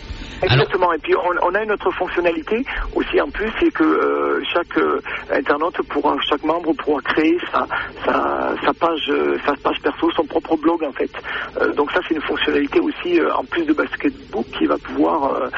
Exactement. 0.45 0.93
Et 0.93 0.97
puis 0.99 1.13
on, 1.15 1.55
a 1.55 1.63
une 1.63 1.71
autre 1.71 1.91
fonctionnalité 1.91 2.63
aussi 2.93 3.19
en 3.19 3.29
plus, 3.29 3.51
c'est 3.59 3.71
que 3.71 3.83
euh, 3.83 4.43
chaque 4.53 4.77
euh, 4.77 5.01
internaute 5.31 5.81
pourra, 5.89 6.15
chaque 6.29 6.43
membre 6.43 6.73
pourra 6.73 7.01
créer 7.01 7.37
sa, 7.51 7.67
sa, 8.05 8.73
page, 8.73 9.09
euh, 9.09 9.37
sa 9.45 9.53
page 9.55 9.81
perso, 9.81 10.11
son 10.11 10.25
propre 10.25 10.55
blog 10.57 10.83
en 10.83 10.91
fait. 10.91 11.11
Donc 11.75 11.91
ça 11.91 11.99
c'est 12.07 12.15
une 12.15 12.21
fonctionnalité 12.21 12.79
aussi 12.79 13.19
en 13.35 13.43
plus 13.43 13.65
de 13.65 13.73
Basketbook 13.73 14.45
qui 14.57 14.65
va 14.65 14.77
pouvoir, 14.77 15.49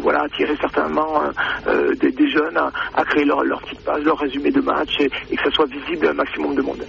voilà, 0.00 0.22
attirer 0.22 0.56
certainement 0.60 1.22
des, 1.66 2.30
jeunes 2.30 2.58
à, 2.94 3.04
créer 3.04 3.24
leur, 3.24 3.42
leur 3.44 3.60
petite 3.62 3.84
page, 3.84 4.02
leur 4.04 4.18
résumé 4.18 4.50
de 4.50 4.60
match 4.60 5.00
et 5.00 5.36
que 5.36 5.42
ça 5.42 5.50
soit 5.50 5.66
visible 5.66 6.06
à 6.08 6.10
un 6.10 6.14
maximum 6.14 6.54
de 6.54 6.62
monde. 6.62 6.84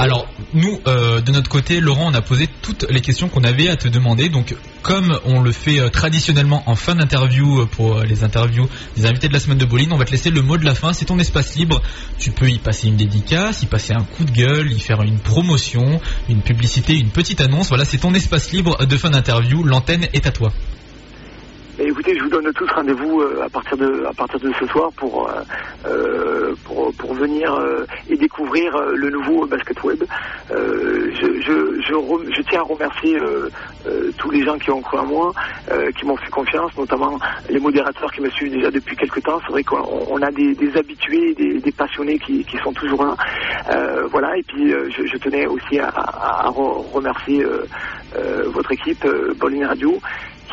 Alors, 0.00 0.26
nous, 0.54 0.80
euh, 0.86 1.20
de 1.20 1.30
notre 1.30 1.50
côté, 1.50 1.78
Laurent, 1.78 2.10
on 2.10 2.14
a 2.14 2.22
posé 2.22 2.48
toutes 2.62 2.86
les 2.88 3.02
questions 3.02 3.28
qu'on 3.28 3.44
avait 3.44 3.68
à 3.68 3.76
te 3.76 3.86
demander. 3.86 4.30
Donc, 4.30 4.56
comme 4.80 5.20
on 5.26 5.42
le 5.42 5.52
fait 5.52 5.78
euh, 5.78 5.90
traditionnellement 5.90 6.62
en 6.64 6.74
fin 6.74 6.94
d'interview 6.94 7.60
euh, 7.60 7.66
pour 7.66 8.00
les 8.00 8.24
interviews 8.24 8.66
des 8.96 9.04
invités 9.04 9.28
de 9.28 9.34
la 9.34 9.40
semaine 9.40 9.58
de 9.58 9.66
Bolin, 9.66 9.88
on 9.90 9.98
va 9.98 10.06
te 10.06 10.10
laisser 10.10 10.30
le 10.30 10.40
mot 10.40 10.56
de 10.56 10.64
la 10.64 10.74
fin. 10.74 10.94
C'est 10.94 11.04
ton 11.04 11.18
espace 11.18 11.54
libre. 11.54 11.82
Tu 12.18 12.30
peux 12.30 12.48
y 12.48 12.58
passer 12.58 12.88
une 12.88 12.96
dédicace, 12.96 13.62
y 13.62 13.66
passer 13.66 13.92
un 13.92 14.04
coup 14.04 14.24
de 14.24 14.30
gueule, 14.30 14.72
y 14.72 14.80
faire 14.80 15.02
une 15.02 15.18
promotion, 15.18 16.00
une 16.30 16.40
publicité, 16.40 16.96
une 16.96 17.10
petite 17.10 17.42
annonce. 17.42 17.68
Voilà, 17.68 17.84
c'est 17.84 17.98
ton 17.98 18.14
espace 18.14 18.52
libre 18.52 18.82
de 18.86 18.96
fin 18.96 19.10
d'interview. 19.10 19.62
L'antenne 19.64 20.08
est 20.14 20.26
à 20.26 20.30
toi. 20.30 20.50
Écoutez, 21.82 22.14
je 22.14 22.22
vous 22.22 22.28
donne 22.28 22.52
tous 22.52 22.70
rendez-vous 22.72 23.22
euh, 23.22 23.42
à 23.42 23.48
partir 23.48 23.76
de 23.78 24.04
à 24.04 24.12
partir 24.12 24.38
de 24.38 24.52
ce 24.60 24.66
soir 24.66 24.90
pour 24.98 25.28
euh, 25.30 25.40
euh, 25.86 26.54
pour, 26.64 26.94
pour 26.96 27.14
venir 27.14 27.52
euh, 27.54 27.86
et 28.06 28.16
découvrir 28.18 28.74
euh, 28.76 28.92
le 28.96 29.08
nouveau 29.10 29.46
basket 29.46 29.82
web. 29.82 30.02
Euh, 30.50 31.10
je, 31.14 31.40
je, 31.40 31.80
je, 31.80 32.30
je 32.36 32.42
tiens 32.42 32.60
à 32.60 32.64
remercier 32.64 33.18
tous 34.18 34.30
les 34.30 34.42
gens 34.42 34.58
qui 34.58 34.70
ont 34.70 34.82
cru 34.82 34.98
en 34.98 35.06
moi, 35.06 35.32
qui 35.96 36.04
m'ont 36.06 36.16
fait 36.16 36.30
confiance, 36.30 36.70
notamment 36.76 37.18
les 37.48 37.58
modérateurs 37.60 38.10
qui 38.12 38.20
me 38.20 38.28
suivent 38.30 38.52
déjà 38.52 38.70
depuis 38.70 38.96
quelques 38.96 39.22
temps. 39.22 39.40
C'est 39.46 39.52
vrai 39.52 39.64
qu'on 39.64 40.06
on 40.08 40.20
a 40.22 40.30
des, 40.32 40.54
des 40.54 40.76
habitués, 40.76 41.34
des, 41.34 41.60
des 41.60 41.72
passionnés 41.72 42.18
qui, 42.18 42.44
qui 42.44 42.58
sont 42.58 42.72
toujours 42.72 43.04
là. 43.04 43.16
Voilà. 44.10 44.36
Et 44.36 44.42
puis 44.42 44.70
je, 44.70 45.16
tenais 45.18 45.46
aussi 45.46 45.78
à, 45.78 45.88
à- 45.88 46.46
à 46.46 46.50
re- 46.50 46.90
remercier 46.92 47.42
votre 48.46 48.72
équipe 48.72 49.06
Bowling 49.36 49.64
Radio 49.64 50.00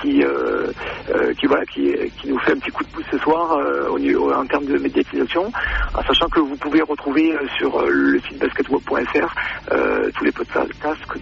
qui, 0.01 0.23
euh, 0.23 0.71
euh, 1.09 1.33
qui 1.35 1.45
voilà, 1.47 1.65
qui, 1.65 1.91
qui 2.19 2.27
nous 2.27 2.39
fait 2.39 2.51
un 2.51 2.59
petit 2.59 2.71
coup 2.71 2.83
de 2.83 2.89
pouce 2.89 3.05
ce 3.11 3.17
soir 3.19 3.57
euh, 3.57 3.89
au 3.89 4.31
en 4.31 4.45
termes 4.45 4.65
de 4.65 4.77
médiatisation, 4.77 5.51
en 5.93 6.01
sachant 6.03 6.27
que 6.27 6.39
vous 6.39 6.55
pouvez 6.57 6.81
retrouver 6.81 7.33
euh, 7.33 7.47
sur 7.57 7.81
le 7.81 8.19
site 8.21 8.39
basketweb.fr 8.39 9.33
euh, 9.71 10.09
tous 10.15 10.23
les 10.23 10.31
podcasts 10.31 10.71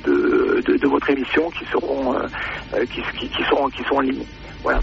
de, 0.03 0.61
de, 0.65 0.77
de 0.77 0.87
votre 0.87 1.09
émission 1.09 1.49
qui 1.51 1.65
seront 1.65 2.15
qui, 2.91 3.01
qui, 3.19 3.29
qui 3.29 3.43
seront 3.43 3.69
qui 3.69 3.83
sont 3.83 3.95
en 3.95 4.01
ligne. 4.01 4.25
Voilà. 4.63 4.79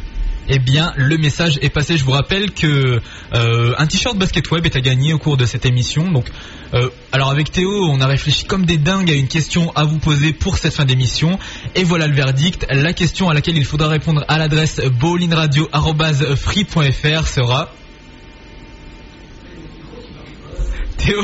Eh 0.48 0.58
bien, 0.58 0.92
le 0.96 1.18
message 1.18 1.58
est 1.62 1.68
passé. 1.68 1.96
Je 1.96 2.04
vous 2.04 2.10
rappelle 2.10 2.50
que 2.52 3.00
euh, 3.34 3.74
un 3.78 3.86
t-shirt 3.86 4.18
basket 4.18 4.50
web 4.50 4.66
est 4.66 4.74
à 4.76 4.80
gagner 4.80 5.12
au 5.12 5.18
cours 5.18 5.36
de 5.36 5.44
cette 5.44 5.64
émission. 5.66 6.10
Donc, 6.10 6.26
euh, 6.74 6.88
alors 7.12 7.30
avec 7.30 7.52
Théo, 7.52 7.86
on 7.88 8.00
a 8.00 8.06
réfléchi 8.06 8.44
comme 8.44 8.66
des 8.66 8.76
dingues 8.76 9.08
à 9.10 9.14
une 9.14 9.28
question 9.28 9.70
à 9.74 9.84
vous 9.84 9.98
poser 9.98 10.32
pour 10.32 10.58
cette 10.58 10.74
fin 10.74 10.84
d'émission. 10.84 11.38
Et 11.76 11.84
voilà 11.84 12.08
le 12.08 12.14
verdict. 12.14 12.66
La 12.70 12.92
question 12.92 13.30
à 13.30 13.34
laquelle 13.34 13.56
il 13.56 13.64
faudra 13.64 13.86
répondre 13.88 14.24
à 14.26 14.38
l'adresse 14.38 14.80
bowlingradio@free.fr 15.00 17.28
sera 17.28 17.72
Théo. 20.96 21.22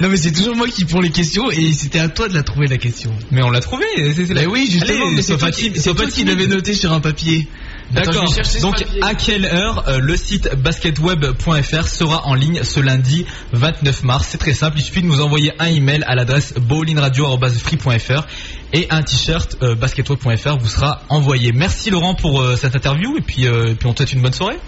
Non 0.00 0.08
mais 0.08 0.16
c'est 0.16 0.32
toujours 0.32 0.54
moi 0.56 0.68
qui 0.68 0.84
prends 0.84 1.00
les 1.00 1.10
questions 1.10 1.50
et 1.50 1.72
c'était 1.72 1.98
à 1.98 2.08
toi 2.08 2.28
de 2.28 2.34
la 2.34 2.42
trouver 2.42 2.66
la 2.68 2.76
question. 2.78 3.12
Mais 3.30 3.42
on 3.42 3.50
l'a 3.50 3.60
trouvé. 3.60 3.84
c'est- 4.14 4.26
c'est 4.26 4.34
la- 4.34 4.46
oui 4.48 4.68
justement, 4.70 5.06
Allez, 5.06 5.16
mais 5.16 5.22
c'est 5.22 5.36
toi, 5.36 5.46
pas 5.48 5.50
qui, 5.52 5.72
c'est 5.74 5.94
toi 5.94 6.06
qui 6.06 6.24
l'avais 6.24 6.46
noté 6.46 6.72
sur 6.74 6.92
un 6.92 7.00
papier. 7.00 7.48
D'accord. 7.90 8.24
Donc 8.62 8.78
papier. 8.78 9.02
à 9.02 9.14
quelle 9.14 9.44
heure 9.44 9.84
euh, 9.88 9.98
le 10.00 10.16
site 10.16 10.54
basketweb.fr 10.56 11.88
sera 11.88 12.26
en 12.26 12.34
ligne 12.34 12.62
ce 12.64 12.80
lundi 12.80 13.26
29 13.52 14.02
mars? 14.02 14.28
C'est 14.30 14.38
très 14.38 14.54
simple, 14.54 14.78
il 14.78 14.82
suffit 14.84 15.02
de 15.02 15.06
nous 15.06 15.20
envoyer 15.20 15.52
un 15.60 15.66
email 15.66 16.02
à 16.06 16.14
l'adresse 16.14 16.54
bowlingradio@free.fr 16.54 18.26
et 18.72 18.86
un 18.90 19.02
t-shirt 19.02 19.56
euh, 19.62 19.74
basketweb.fr 19.74 20.58
vous 20.58 20.68
sera 20.68 21.02
envoyé. 21.08 21.52
Merci 21.52 21.90
Laurent 21.90 22.14
pour 22.14 22.40
euh, 22.42 22.56
cette 22.56 22.74
interview 22.76 23.16
et 23.18 23.20
puis, 23.20 23.46
euh, 23.46 23.74
puis 23.78 23.86
on 23.88 23.92
te 23.92 23.98
souhaite 23.98 24.12
une 24.12 24.22
bonne 24.22 24.32
soirée. 24.32 24.58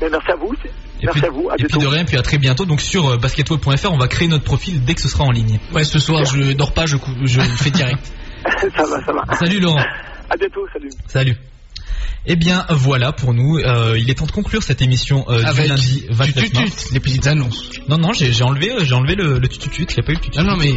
Mais 0.00 0.08
merci 0.10 0.30
à 0.32 0.36
vous. 0.36 0.52
Et 1.04 1.06
Merci 1.06 1.20
puis, 1.20 1.28
à 1.28 1.30
vous. 1.30 1.50
À 1.50 1.54
et 1.58 1.64
puis 1.64 1.78
de 1.78 1.86
rien, 1.86 2.04
puis 2.06 2.16
à 2.16 2.22
très 2.22 2.38
bientôt. 2.38 2.64
Donc 2.64 2.80
sur 2.80 3.06
euh, 3.08 3.16
basketweb.fr, 3.18 3.92
on 3.92 3.98
va 3.98 4.08
créer 4.08 4.26
notre 4.28 4.44
profil 4.44 4.82
dès 4.84 4.94
que 4.94 5.02
ce 5.02 5.08
sera 5.08 5.24
en 5.24 5.30
ligne. 5.30 5.58
Ouais 5.74 5.84
ce 5.84 5.98
soir 5.98 6.24
je 6.24 6.52
dors 6.54 6.72
pas, 6.72 6.86
je, 6.86 6.96
je 7.24 7.40
fais 7.40 7.70
direct. 7.70 8.00
ça 8.44 8.84
va, 8.84 9.04
ça 9.04 9.12
va. 9.12 9.36
Salut 9.36 9.60
Laurent. 9.60 9.84
À 10.30 10.36
bientôt. 10.38 10.66
Salut. 10.72 10.88
Salut. 11.06 11.36
Eh 12.26 12.36
bien 12.36 12.64
voilà 12.70 13.12
pour 13.12 13.34
nous, 13.34 13.58
Euh, 13.58 13.98
il 13.98 14.08
est 14.10 14.14
temps 14.14 14.24
de 14.24 14.32
conclure 14.32 14.62
cette 14.62 14.80
émission 14.80 15.26
euh, 15.28 15.40
du 15.40 15.44
Avec 15.46 15.68
lundi 15.68 16.06
29 16.10 16.50
du 16.52 16.58
mars. 16.58 16.90
les 16.92 17.00
petites 17.00 17.26
annonces. 17.26 17.68
Non 17.88 17.98
non, 17.98 18.12
j'ai 18.14 18.32
j'ai 18.32 18.44
enlevé, 18.44 18.72
j'ai 18.82 18.94
enlevé 18.94 19.14
le, 19.14 19.38
le 19.38 19.48
tututut, 19.48 19.82
il 19.82 19.94
n'y 19.94 20.00
a 20.00 20.02
pas 20.02 20.12
eu 20.12 20.14
le 20.14 20.20
tututut. 20.20 20.42
Non 20.42 20.52
non 20.52 20.56
mais 20.56 20.72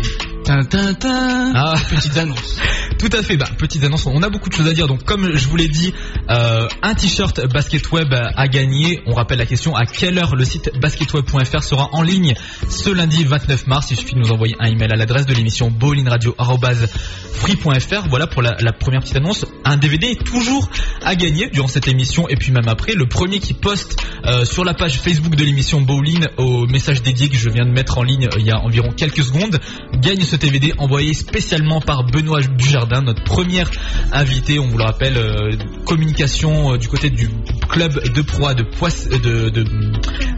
Ah. 0.50 1.76
petites 1.90 2.18
annonces. 2.18 2.60
Tout 3.00 3.10
à 3.14 3.22
fait, 3.22 3.38
bah, 3.38 3.48
petite 3.58 3.84
annonce, 3.84 4.06
on 4.08 4.24
a 4.24 4.30
beaucoup 4.30 4.50
de 4.50 4.54
choses 4.54 4.68
à 4.68 4.74
dire. 4.74 4.88
Donc 4.88 5.04
comme 5.04 5.38
je 5.38 5.48
vous 5.48 5.56
l'ai 5.56 5.68
dit, 5.68 5.94
euh, 6.30 6.68
un 6.82 6.96
t-shirt 6.96 7.46
basket 7.52 7.92
web 7.92 8.14
à 8.14 8.48
gagner. 8.48 9.02
On 9.06 9.14
rappelle 9.14 9.40
la 9.40 9.46
question, 9.46 9.76
à 9.76 9.86
quelle 9.86 10.18
heure 10.18 10.36
le 10.36 10.46
site 10.46 10.72
basketweb.fr 10.80 11.64
sera 11.64 11.90
en 11.92 12.02
ligne 12.02 12.34
ce 12.70 12.90
lundi 12.90 13.24
29 13.24 13.68
mars? 13.68 13.92
Il 13.92 13.98
suffit 13.98 14.16
de 14.16 14.20
nous 14.20 14.32
envoyer 14.32 14.56
un 14.60 14.68
email 14.68 14.92
à 14.92 14.96
l'adresse 14.96 15.26
de 15.26 15.34
l'émission 15.34 15.70
bowlingradio.free.fr. 15.70 18.08
Voilà 18.10 18.28
pour 18.28 18.42
la, 18.42 18.56
la 18.60 18.74
première 18.74 19.02
petite 19.02 19.18
annonce. 19.18 19.46
Un 19.66 19.78
DVD 19.78 20.08
est 20.08 20.24
toujours 20.24 20.70
à 21.04 21.16
gagner 21.16 21.50
durant 21.50 21.68
cette 21.68 21.88
émission 21.88 22.28
et 22.30 22.36
puis 22.36 22.52
même 22.52 22.68
après. 22.68 22.94
Le 22.94 23.08
premier 23.08 23.40
qui 23.40 23.54
poste 23.54 23.98
euh, 24.26 24.46
sur 24.46 24.64
la 24.64 24.74
page 24.74 25.00
Facebook 25.00 25.36
de 25.36 25.44
l'émission 25.44 25.82
Bowling 25.82 26.26
au 26.38 26.66
message 26.68 27.02
dédié 27.02 27.30
que 27.30 27.38
je 27.38 27.50
viens 27.50 27.66
de 27.66 27.72
mettre 27.72 27.98
en 27.98 28.04
ligne 28.04 28.26
euh, 28.26 28.40
il 28.40 28.46
y 28.46 28.52
a 28.52 28.60
environ 28.60 28.92
quelques 28.92 29.24
secondes 29.24 29.60
gagne 30.00 30.22
ce 30.22 30.37
DVD 30.38 30.74
envoyé 30.78 31.14
spécialement 31.14 31.82
par 31.82 32.04
Benoît 32.06 32.42
Dujardin, 32.42 33.02
notre 33.02 33.24
première 33.24 33.70
invité. 34.12 34.60
On 34.60 34.68
vous 34.68 34.78
le 34.78 34.84
rappelle, 34.84 35.18
euh, 35.18 35.52
communication 35.86 36.74
euh, 36.74 36.78
du 36.78 36.88
côté 36.88 37.10
du 37.10 37.30
club 37.70 38.02
de 38.14 38.22
proie 38.22 38.54
de 38.54 38.64
Poisse, 38.64 39.08
euh, 39.12 39.20
de, 39.20 39.50
de, 39.50 39.64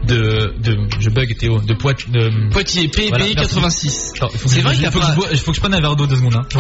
de, 0.08 0.54
de- 0.62 0.78
je 1.00 1.10
bug 1.10 1.36
Théo, 1.38 1.60
de 1.62 1.74
Poitiers, 1.74 2.12
de 2.12 2.50
Poitiers, 2.52 2.88
PB 2.88 3.10
Voilà, 3.10 3.26
merci. 3.26 3.36
86. 3.36 4.12
Attends, 4.16 4.30
il 4.34 4.40
faut 4.40 4.50
que 4.50 4.56
C'est 4.56 4.62
vrai 4.62 4.76
il 4.76 4.80
qu'il 4.82 4.92
faut 4.92 5.00
que 5.00 5.06
pas- 5.06 5.36
faut 5.38 5.52
que 5.52 5.56
je 5.56 5.60
prenne 5.62 5.74
un 5.74 5.82
verre 5.82 5.96
d'eau 5.96 6.08
deux 6.08 6.16
secondes. 6.16 6.36
Hein. 6.36 6.46
Que 6.50 6.58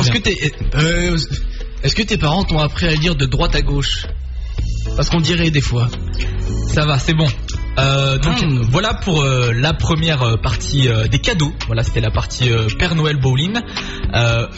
euh, 0.75 1.17
est-ce 1.83 1.95
que 1.95 2.03
tes 2.03 2.17
parents 2.17 2.43
t'ont 2.43 2.59
appris 2.59 2.87
à 2.87 2.95
lire 2.95 3.15
de 3.15 3.25
droite 3.25 3.55
à 3.55 3.61
gauche? 3.61 4.05
Parce 4.95 5.09
qu'on 5.09 5.21
dirait 5.21 5.49
des 5.51 5.61
fois. 5.61 5.87
Ça 6.73 6.85
va, 6.85 6.97
c'est 6.99 7.13
bon. 7.13 7.27
Euh, 7.79 8.17
donc 8.17 8.39
Mm. 8.41 8.61
voilà 8.71 8.93
pour 8.93 9.21
euh, 9.21 9.51
la 9.53 9.73
première 9.73 10.21
euh, 10.23 10.37
partie 10.37 10.87
euh, 10.87 11.07
des 11.07 11.19
cadeaux. 11.19 11.51
Voilà, 11.67 11.83
c'était 11.83 12.01
la 12.01 12.11
partie 12.11 12.49
Père 12.77 12.95
Noël 12.95 13.17
Bowling. 13.17 13.59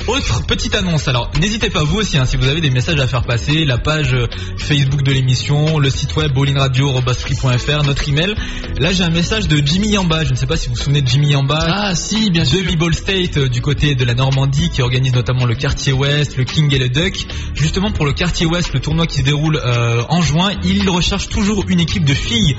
Autre 0.07 0.45
petite 0.45 0.75
annonce. 0.75 1.07
Alors 1.07 1.31
n'hésitez 1.39 1.69
pas 1.69 1.83
vous 1.83 1.97
aussi, 1.97 2.17
hein, 2.17 2.25
si 2.25 2.37
vous 2.37 2.47
avez 2.47 2.61
des 2.61 2.69
messages 2.69 2.99
à 2.99 3.07
faire 3.07 3.23
passer, 3.23 3.65
la 3.65 3.77
page 3.77 4.15
Facebook 4.57 5.03
de 5.03 5.11
l'émission, 5.11 5.79
le 5.79 5.89
site 5.89 6.15
web 6.15 6.31
bowlingradio.fr, 6.33 7.83
notre 7.83 8.09
email. 8.09 8.35
Là 8.79 8.93
j'ai 8.93 9.03
un 9.03 9.09
message 9.09 9.47
de 9.47 9.57
Jimmy 9.65 9.89
Yamba. 9.89 10.23
Je 10.23 10.31
ne 10.31 10.35
sais 10.35 10.45
pas 10.47 10.57
si 10.57 10.67
vous 10.69 10.75
vous 10.75 10.81
souvenez 10.81 11.01
de 11.01 11.07
Jimmy 11.07 11.29
Yamba. 11.29 11.59
Ah 11.67 11.95
si, 11.95 12.29
bien 12.31 12.43
de 12.43 12.47
sûr. 12.47 12.63
B-Ball 12.63 12.93
State 12.93 13.37
euh, 13.37 13.49
du 13.49 13.61
côté 13.61 13.95
de 13.95 14.05
la 14.05 14.13
Normandie 14.13 14.69
qui 14.69 14.81
organise 14.81 15.13
notamment 15.13 15.45
le 15.45 15.55
quartier 15.55 15.93
Ouest, 15.93 16.37
le 16.37 16.43
King 16.43 16.73
et 16.73 16.79
le 16.79 16.89
Duck. 16.89 17.25
Justement 17.55 17.91
pour 17.91 18.05
le 18.05 18.13
quartier 18.13 18.45
Ouest, 18.45 18.73
le 18.73 18.79
tournoi 18.79 19.07
qui 19.07 19.17
se 19.17 19.23
déroule 19.23 19.59
en 20.09 20.21
juin, 20.21 20.51
il 20.63 20.89
recherche 20.89 21.27
toujours 21.29 21.65
une 21.67 21.79
équipe 21.79 22.05
de 22.05 22.13
filles 22.13 22.55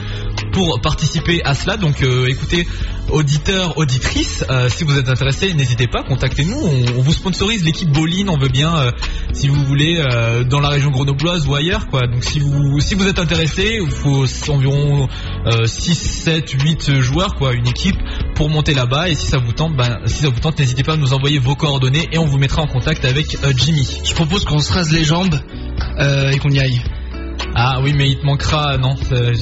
pour 0.52 0.80
participer 0.80 1.42
à 1.44 1.54
cela. 1.54 1.76
Donc 1.76 2.02
euh, 2.02 2.26
écoutez, 2.28 2.66
auditeurs, 3.10 3.76
auditrices, 3.78 4.44
euh, 4.48 4.68
si 4.68 4.84
vous 4.84 4.96
êtes 4.98 5.08
intéressés, 5.08 5.52
n'hésitez 5.54 5.88
pas, 5.88 6.02
contactez-nous. 6.02 6.56
On, 6.96 7.02
vous 7.02 7.12
sponsorise 7.12 7.64
l'équipe 7.64 7.90
Bowling, 7.90 8.28
on 8.28 8.36
veut 8.36 8.48
bien, 8.48 8.74
euh, 8.76 8.90
si 9.32 9.48
vous 9.48 9.64
voulez, 9.64 10.02
dans 10.48 10.60
la 10.60 10.68
région 10.68 10.90
grenobloise 10.90 11.46
ou 11.48 11.54
ailleurs. 11.54 11.88
quoi. 11.88 12.06
Donc 12.06 12.22
si 12.22 12.38
vous 12.38 12.80
si 12.80 12.94
vous 12.94 13.06
êtes 13.08 13.18
intéressés, 13.18 13.78
il 13.82 13.90
faut 13.90 14.24
environ 14.48 15.08
euh, 15.46 15.66
6, 15.66 15.94
7, 15.94 16.50
8 16.50 17.00
joueurs, 17.00 17.34
quoi, 17.34 17.54
une 17.54 17.66
équipe 17.66 17.96
pour 18.34 18.50
monter 18.50 18.74
là-bas. 18.74 19.08
Et 19.08 19.14
si 19.14 19.26
ça 19.26 19.38
vous 19.38 19.52
tente, 19.52 19.74
ben, 19.74 20.00
si 20.06 20.22
ça 20.22 20.28
vous 20.28 20.40
tente, 20.40 20.58
n'hésitez 20.58 20.82
pas 20.82 20.92
à 20.92 20.96
nous 20.96 21.12
envoyer 21.12 21.38
vos 21.38 21.56
coordonnées 21.56 22.08
et 22.12 22.18
on 22.18 22.26
vous 22.26 22.38
mettra 22.38 22.62
en 22.62 22.66
contact 22.66 23.04
avec 23.04 23.36
Jimmy. 23.56 23.88
Je 24.04 24.14
propose 24.14 24.44
qu'on 24.44 24.60
se 24.60 24.72
rase 24.72 24.90
les 24.92 25.04
jambes 25.04 25.38
et 25.98 26.38
qu'on 26.38 26.50
y 26.50 26.60
aille. 26.60 26.82
Ah 27.54 27.80
oui, 27.82 27.92
mais 27.94 28.08
il 28.08 28.18
te 28.18 28.24
manquera, 28.24 28.78
non, 28.78 28.94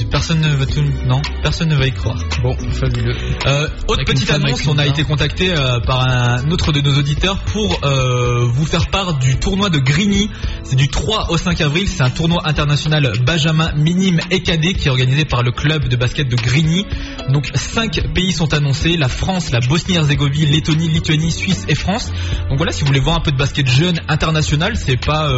personne 0.09 0.41
ne 0.41 0.49
va 0.49 0.65
non, 1.05 1.21
personne 1.41 1.69
ne 1.69 1.75
va 1.75 1.87
y 1.87 1.93
croire. 1.93 2.17
Bon, 2.43 2.55
fabuleux. 2.71 3.15
Euh, 3.45 3.67
autre 3.87 4.01
Avec 4.01 4.07
petite 4.07 4.29
annonce, 4.29 4.67
on 4.67 4.77
a 4.77 4.85
été 4.85 5.03
contacté 5.03 5.51
euh, 5.51 5.79
par 5.79 6.01
un 6.01 6.49
autre 6.51 6.73
de 6.73 6.81
nos 6.81 6.93
auditeurs 6.93 7.37
pour 7.39 7.79
euh, 7.83 8.45
vous 8.51 8.65
faire 8.65 8.87
part 8.87 9.17
du 9.17 9.37
tournoi 9.37 9.69
de 9.69 9.79
Grigny. 9.79 10.29
C'est 10.63 10.75
du 10.75 10.89
3 10.89 11.31
au 11.31 11.37
5 11.37 11.61
avril, 11.61 11.87
c'est 11.87 12.03
un 12.03 12.09
tournoi 12.09 12.41
international 12.45 13.13
Benjamin 13.25 13.71
minime 13.75 14.19
et 14.29 14.43
cadet 14.43 14.73
qui 14.73 14.87
est 14.87 14.91
organisé 14.91 15.23
par 15.23 15.41
le 15.41 15.51
club 15.51 15.87
de 15.87 15.95
basket 15.95 16.27
de 16.27 16.35
Grigny. 16.35 16.85
Donc 17.29 17.49
5 17.53 18.13
pays 18.13 18.33
sont 18.33 18.53
annoncés, 18.53 18.97
la 18.97 19.07
France, 19.07 19.51
la 19.51 19.59
Bosnie-Herzégovine, 19.61 20.49
Lettonie, 20.49 20.89
Lituanie, 20.89 21.31
Suisse 21.31 21.65
et 21.69 21.75
France. 21.75 22.11
Donc 22.49 22.57
voilà, 22.57 22.73
si 22.73 22.81
vous 22.81 22.87
voulez 22.87 22.99
voir 22.99 23.15
un 23.15 23.21
peu 23.21 23.31
de 23.31 23.37
basket 23.37 23.69
jeune 23.69 23.99
international, 24.09 24.75
c'est 24.75 24.97
pas 24.97 25.31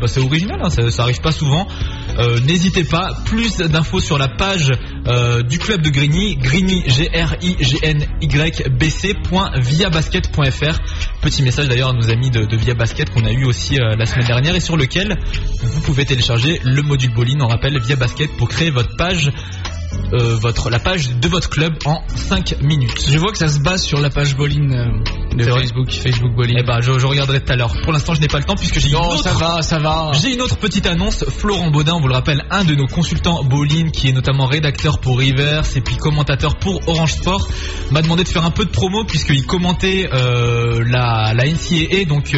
bah, 0.00 0.06
c'est 0.06 0.20
original, 0.20 0.60
hein, 0.62 0.70
ça, 0.70 0.90
ça 0.90 1.02
arrive 1.02 1.20
pas 1.20 1.32
souvent. 1.32 1.66
Euh, 2.18 2.40
N'hésitez 2.40 2.84
pas, 2.84 3.14
plus 3.24 3.56
d'infos 3.58 4.00
sur 4.00 4.18
la 4.18 4.28
page 4.28 4.70
euh, 5.06 5.42
du 5.42 5.58
club 5.58 5.82
de 5.82 5.90
Grigny, 5.90 6.36
Grigny 6.36 6.82
G 6.86 7.08
R 7.12 7.36
I 7.42 7.56
G 7.60 7.78
N 7.82 8.04
Y 8.20 8.68
B 8.68 8.84
C 8.84 9.14
point 9.14 9.50
viabasket.fr. 9.56 10.78
Petit 11.22 11.42
message 11.42 11.68
d'ailleurs 11.68 11.90
à 11.90 11.92
nos 11.92 12.10
amis 12.10 12.30
de, 12.30 12.44
de 12.44 12.56
Via 12.56 12.74
Basket 12.74 13.10
qu'on 13.10 13.24
a 13.24 13.32
eu 13.32 13.44
aussi 13.44 13.78
euh, 13.78 13.94
la 13.96 14.06
semaine 14.06 14.26
dernière 14.26 14.54
et 14.54 14.60
sur 14.60 14.76
lequel 14.76 15.16
vous 15.62 15.80
pouvez 15.82 16.04
télécharger 16.04 16.60
le 16.64 16.82
module 16.82 17.12
bowling. 17.14 17.40
On 17.40 17.48
rappelle 17.48 17.78
Via 17.80 17.96
Basket 17.96 18.30
pour 18.36 18.48
créer 18.48 18.70
votre 18.70 18.96
page, 18.96 19.30
euh, 20.12 20.36
votre 20.36 20.70
la 20.70 20.78
page 20.78 21.10
de 21.16 21.28
votre 21.28 21.48
club 21.50 21.74
en 21.84 22.02
5 22.14 22.60
minutes. 22.62 23.06
Je 23.10 23.18
vois 23.18 23.32
que 23.32 23.38
ça 23.38 23.48
se 23.48 23.60
base 23.60 23.82
sur 23.82 24.00
la 24.00 24.10
page 24.10 24.36
bowling. 24.36 24.72
euh, 24.74 25.36
de 25.36 25.44
Facebook, 25.44 25.90
Facebook 25.92 26.34
Bowling. 26.34 26.56
Eh 26.58 26.62
ben, 26.64 26.80
je, 26.80 26.98
je 26.98 27.06
regarderai 27.06 27.40
tout 27.40 27.52
à 27.52 27.56
l'heure. 27.56 27.72
Pour 27.82 27.92
l'instant, 27.92 28.14
je 28.14 28.20
n'ai 28.20 28.26
pas 28.26 28.38
le 28.38 28.44
temps 28.44 28.56
puisque 28.56 28.80
j'ai 28.80 28.88
une 28.88 28.96
autre 28.96 29.22
ça 29.22 29.32
va, 29.34 29.62
ça 29.62 29.78
va. 29.78 30.10
J'ai 30.20 30.34
une 30.34 30.40
autre 30.40 30.56
petite 30.58 30.86
annonce. 30.86 31.24
Florent 31.28 31.70
Baudin, 31.70 31.94
on 31.94 32.00
vous 32.00 32.08
le 32.08 32.14
rappelle, 32.14 32.44
un 32.50 32.64
de 32.64 32.74
nos 32.74 32.86
consultants 32.86 33.44
bowling 33.44 33.90
qui 33.92 34.08
est 34.08 34.12
notamment 34.12 34.46
rédacteur 34.46 34.98
pour 35.00 35.18
Rivers 35.20 35.62
et 35.76 35.80
puis 35.80 35.96
commentateur 35.96 36.56
pour 36.56 36.80
Orange 36.88 37.12
Sport, 37.14 37.48
m'a 37.92 38.02
demandé 38.02 38.24
de 38.24 38.28
faire 38.28 38.44
un 38.44 38.50
peu 38.50 38.64
de 38.64 38.70
promo 38.70 39.04
puisqu'il 39.04 39.46
commentait 39.46 40.08
euh, 40.12 40.82
la, 40.86 41.32
la 41.34 41.44
NCAA. 41.46 42.04
Donc 42.08 42.34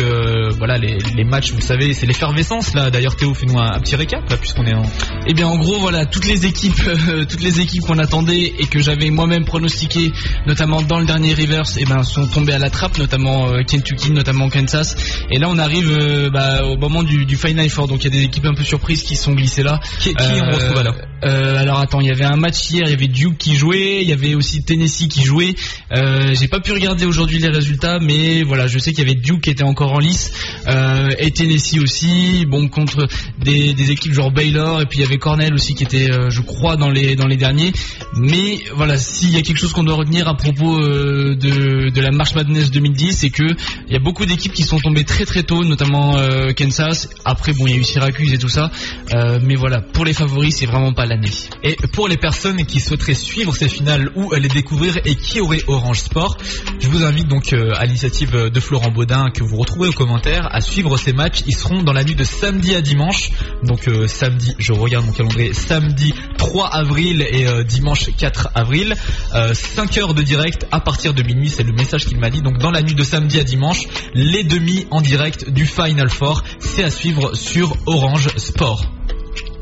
voilà, 0.58 0.76
les, 0.78 0.98
les 1.16 1.24
matchs, 1.24 1.52
vous 1.52 1.60
savez, 1.60 1.94
c'est 1.94 2.06
l'effervescence 2.06 2.74
là. 2.74 2.90
D'ailleurs, 2.90 3.16
Théo, 3.16 3.32
fais-nous 3.34 3.58
un, 3.58 3.72
un 3.72 3.80
petit 3.80 3.96
récap 3.96 4.28
là 4.28 4.36
puisqu'on 4.36 4.64
est 4.66 4.74
en... 4.74 4.82
Eh 5.26 5.34
bien 5.34 5.46
en 5.46 5.56
gros 5.56 5.78
voilà 5.78 6.04
toutes 6.06 6.26
les 6.26 6.44
équipes 6.46 6.82
toutes 7.42 7.56
les 7.56 7.60
équipes 7.60 7.82
qu'on 7.82 7.98
attendait 7.98 8.52
et 8.58 8.66
que 8.66 8.78
j'avais 8.80 9.10
moi-même 9.10 9.44
pronostiqué 9.44 10.12
notamment 10.46 10.80
dans 10.82 11.00
le 11.00 11.06
dernier 11.06 11.34
Rivers 11.34 11.64
eh 11.78 11.84
ben 11.84 12.02
sont 12.04 12.26
tombées 12.28 12.52
à 12.52 12.58
la 12.58 12.70
trappe 12.70 12.98
notamment 12.98 13.48
euh, 13.48 13.62
Kentucky 13.64 14.12
notamment 14.12 14.48
Kansas 14.48 14.94
et 15.30 15.38
là 15.38 15.48
on 15.48 15.58
arrive 15.58 15.90
euh, 15.90 16.30
bah, 16.30 16.64
au 16.64 16.76
moment 16.76 17.02
du, 17.02 17.26
du 17.26 17.36
Final 17.36 17.68
Four 17.68 17.88
donc 17.88 18.04
il 18.04 18.04
y 18.04 18.16
a 18.16 18.20
des 18.20 18.22
équipes 18.24 18.46
un 18.46 18.54
peu 18.54 18.62
surprises 18.62 19.02
qui 19.02 19.16
sont 19.16 19.32
glissées 19.32 19.62
là 19.64 19.80
Qui, 19.98 20.14
qui 20.14 20.22
on 20.40 20.50
retrouve 20.50 20.78
alors? 20.78 20.94
euh, 21.24 21.56
alors 21.58 21.78
attends, 21.78 22.00
il 22.00 22.06
y 22.08 22.10
avait 22.10 22.24
un 22.24 22.36
match 22.36 22.70
hier, 22.70 22.82
il 22.86 22.90
y 22.90 22.94
avait 22.94 23.06
Duke 23.08 23.38
qui 23.38 23.54
jouait, 23.56 24.02
il 24.02 24.08
y 24.08 24.12
avait 24.12 24.34
aussi 24.34 24.64
Tennessee 24.64 25.06
qui 25.08 25.22
jouait. 25.22 25.54
Euh, 25.96 26.34
J'ai 26.34 26.48
pas 26.48 26.58
pu 26.60 26.72
regarder 26.72 27.04
aujourd'hui 27.06 27.38
les 27.38 27.48
résultats, 27.48 27.98
mais 28.00 28.42
voilà, 28.42 28.66
je 28.66 28.78
sais 28.80 28.92
qu'il 28.92 29.06
y 29.06 29.10
avait 29.10 29.20
Duke 29.20 29.40
qui 29.42 29.50
était 29.50 29.62
encore 29.62 29.92
en 29.92 29.98
lice 30.00 30.32
euh, 30.66 31.10
et 31.18 31.30
Tennessee 31.30 31.78
aussi. 31.80 32.44
Bon 32.46 32.68
contre 32.68 33.06
des, 33.40 33.72
des 33.72 33.90
équipes 33.92 34.12
genre 34.14 34.32
Baylor 34.32 34.80
et 34.80 34.86
puis 34.86 34.98
il 34.98 35.02
y 35.02 35.04
avait 35.06 35.18
Cornell 35.18 35.54
aussi 35.54 35.74
qui 35.74 35.84
était, 35.84 36.10
euh, 36.10 36.28
je 36.30 36.40
crois, 36.42 36.76
dans 36.76 36.90
les 36.90 37.14
dans 37.14 37.26
les 37.28 37.31
derniers. 37.36 37.72
Mais 38.16 38.60
voilà, 38.74 38.98
s'il 38.98 39.30
y 39.30 39.36
a 39.36 39.42
quelque 39.42 39.58
chose 39.58 39.72
qu'on 39.72 39.84
doit 39.84 39.96
retenir 39.96 40.28
à 40.28 40.36
propos 40.36 40.78
euh, 40.78 41.34
de 41.36 42.00
la 42.00 42.10
March 42.10 42.34
Madness 42.34 42.70
2010, 42.70 43.16
c'est 43.16 43.30
que 43.30 43.42
il 43.42 43.92
y 43.92 43.96
a 43.96 43.98
beaucoup 43.98 44.26
d'équipes 44.26 44.52
qui 44.52 44.64
sont 44.64 44.78
tombées 44.78 45.04
très 45.04 45.24
très 45.24 45.42
tôt, 45.42 45.64
notamment 45.64 46.16
euh, 46.16 46.52
Kansas. 46.52 47.08
Après 47.24 47.52
bon, 47.52 47.66
il 47.66 47.72
y 47.72 47.74
a 47.74 47.78
eu 47.78 47.84
Syracuse 47.84 48.32
et 48.32 48.38
tout 48.38 48.48
ça, 48.48 48.70
Euh, 49.14 49.38
mais 49.42 49.56
voilà, 49.56 49.80
pour 49.80 50.04
les 50.04 50.14
favoris, 50.14 50.56
c'est 50.56 50.66
vraiment 50.66 50.92
pas 50.92 51.06
l'année. 51.06 51.30
Et 51.62 51.76
pour 51.92 52.08
les 52.08 52.16
personnes 52.16 52.64
qui 52.64 52.80
souhaiteraient 52.80 53.14
suivre 53.14 53.54
ces 53.54 53.68
finales 53.68 54.10
ou 54.14 54.32
les 54.34 54.48
découvrir 54.48 54.98
et 55.04 55.14
qui 55.14 55.40
auraient 55.40 55.62
Orange 55.66 56.00
Sport, 56.00 56.38
je 56.80 56.88
vous 56.88 57.02
invite 57.04 57.28
donc 57.28 57.52
à 57.52 57.84
l'initiative 57.84 58.30
de 58.30 58.60
Florent 58.60 58.90
Baudin 58.90 59.30
que 59.30 59.44
vous 59.44 59.56
retrouvez 59.56 59.88
aux 59.88 59.92
commentaires 59.92 60.48
à 60.50 60.60
suivre 60.60 60.96
ces 60.96 61.12
matchs. 61.12 61.42
Ils 61.46 61.56
seront 61.56 61.82
dans 61.82 61.92
la 61.92 62.04
nuit 62.04 62.14
de 62.14 62.24
samedi 62.24 62.74
à 62.74 62.80
dimanche. 62.80 63.30
Donc 63.62 63.88
samedi, 64.06 64.54
je 64.58 64.72
regarde 64.72 65.06
mon 65.06 65.12
calendrier, 65.12 65.52
samedi 65.52 66.14
3 66.38 66.68
avril 66.68 67.21
et 67.30 67.46
euh, 67.46 67.64
dimanche 67.64 68.10
4 68.16 68.50
avril. 68.54 68.94
5 69.32 69.98
heures 69.98 70.14
de 70.14 70.22
direct 70.22 70.66
à 70.70 70.80
partir 70.80 71.14
de 71.14 71.22
minuit, 71.22 71.48
c'est 71.48 71.62
le 71.62 71.72
message 71.72 72.06
qu'il 72.06 72.18
m'a 72.18 72.30
dit. 72.30 72.42
Donc 72.42 72.58
dans 72.58 72.70
la 72.70 72.82
nuit 72.82 72.94
de 72.94 73.04
samedi 73.04 73.38
à 73.38 73.44
dimanche, 73.44 73.86
les 74.14 74.44
demi 74.44 74.86
en 74.90 75.00
direct 75.00 75.50
du 75.50 75.66
Final 75.66 76.10
Four, 76.10 76.42
c'est 76.60 76.84
à 76.84 76.90
suivre 76.90 77.34
sur 77.34 77.76
Orange 77.86 78.28
Sport. 78.36 78.84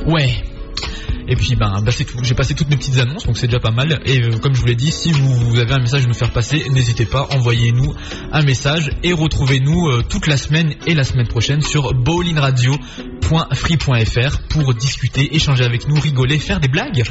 Ouais. 0.07 0.50
Et 1.29 1.37
puis 1.37 1.55
ben, 1.55 1.85
c'est 1.91 2.05
tout. 2.05 2.19
J'ai 2.23 2.35
passé 2.35 2.55
toutes 2.55 2.71
mes 2.71 2.77
petites 2.77 2.99
annonces, 2.99 3.25
donc 3.25 3.39
c'est 3.39 3.47
déjà 3.47 3.61
pas 3.61 3.71
mal. 3.71 4.01
Et 4.05 4.21
euh, 4.21 4.39
comme 4.39 4.55
je 4.55 4.61
vous 4.61 4.67
l'ai 4.67 4.75
dit, 4.75 4.91
si 4.91 5.13
vous, 5.13 5.33
vous 5.33 5.61
avez 5.61 5.75
un 5.75 5.79
message 5.79 6.05
à 6.05 6.09
nous 6.09 6.15
faire 6.15 6.33
passer, 6.33 6.69
n'hésitez 6.71 7.07
pas, 7.07 7.29
envoyez-nous 7.31 7.95
un 8.33 8.43
message 8.43 8.91
et 9.05 9.13
retrouvez-nous 9.13 9.89
euh, 9.89 10.03
toute 10.09 10.27
la 10.27 10.37
semaine 10.37 10.75
et 10.87 10.95
la 10.95 11.05
semaine 11.05 11.29
prochaine 11.29 11.63
sur 11.63 11.95
bowlingradio.free.fr 11.95 14.39
pour 14.49 14.75
discuter, 14.75 15.37
échanger 15.37 15.65
avec 15.65 15.87
nous, 15.87 16.01
rigoler, 16.01 16.39
faire 16.39 16.59
des 16.59 16.69
blagues. 16.69 17.05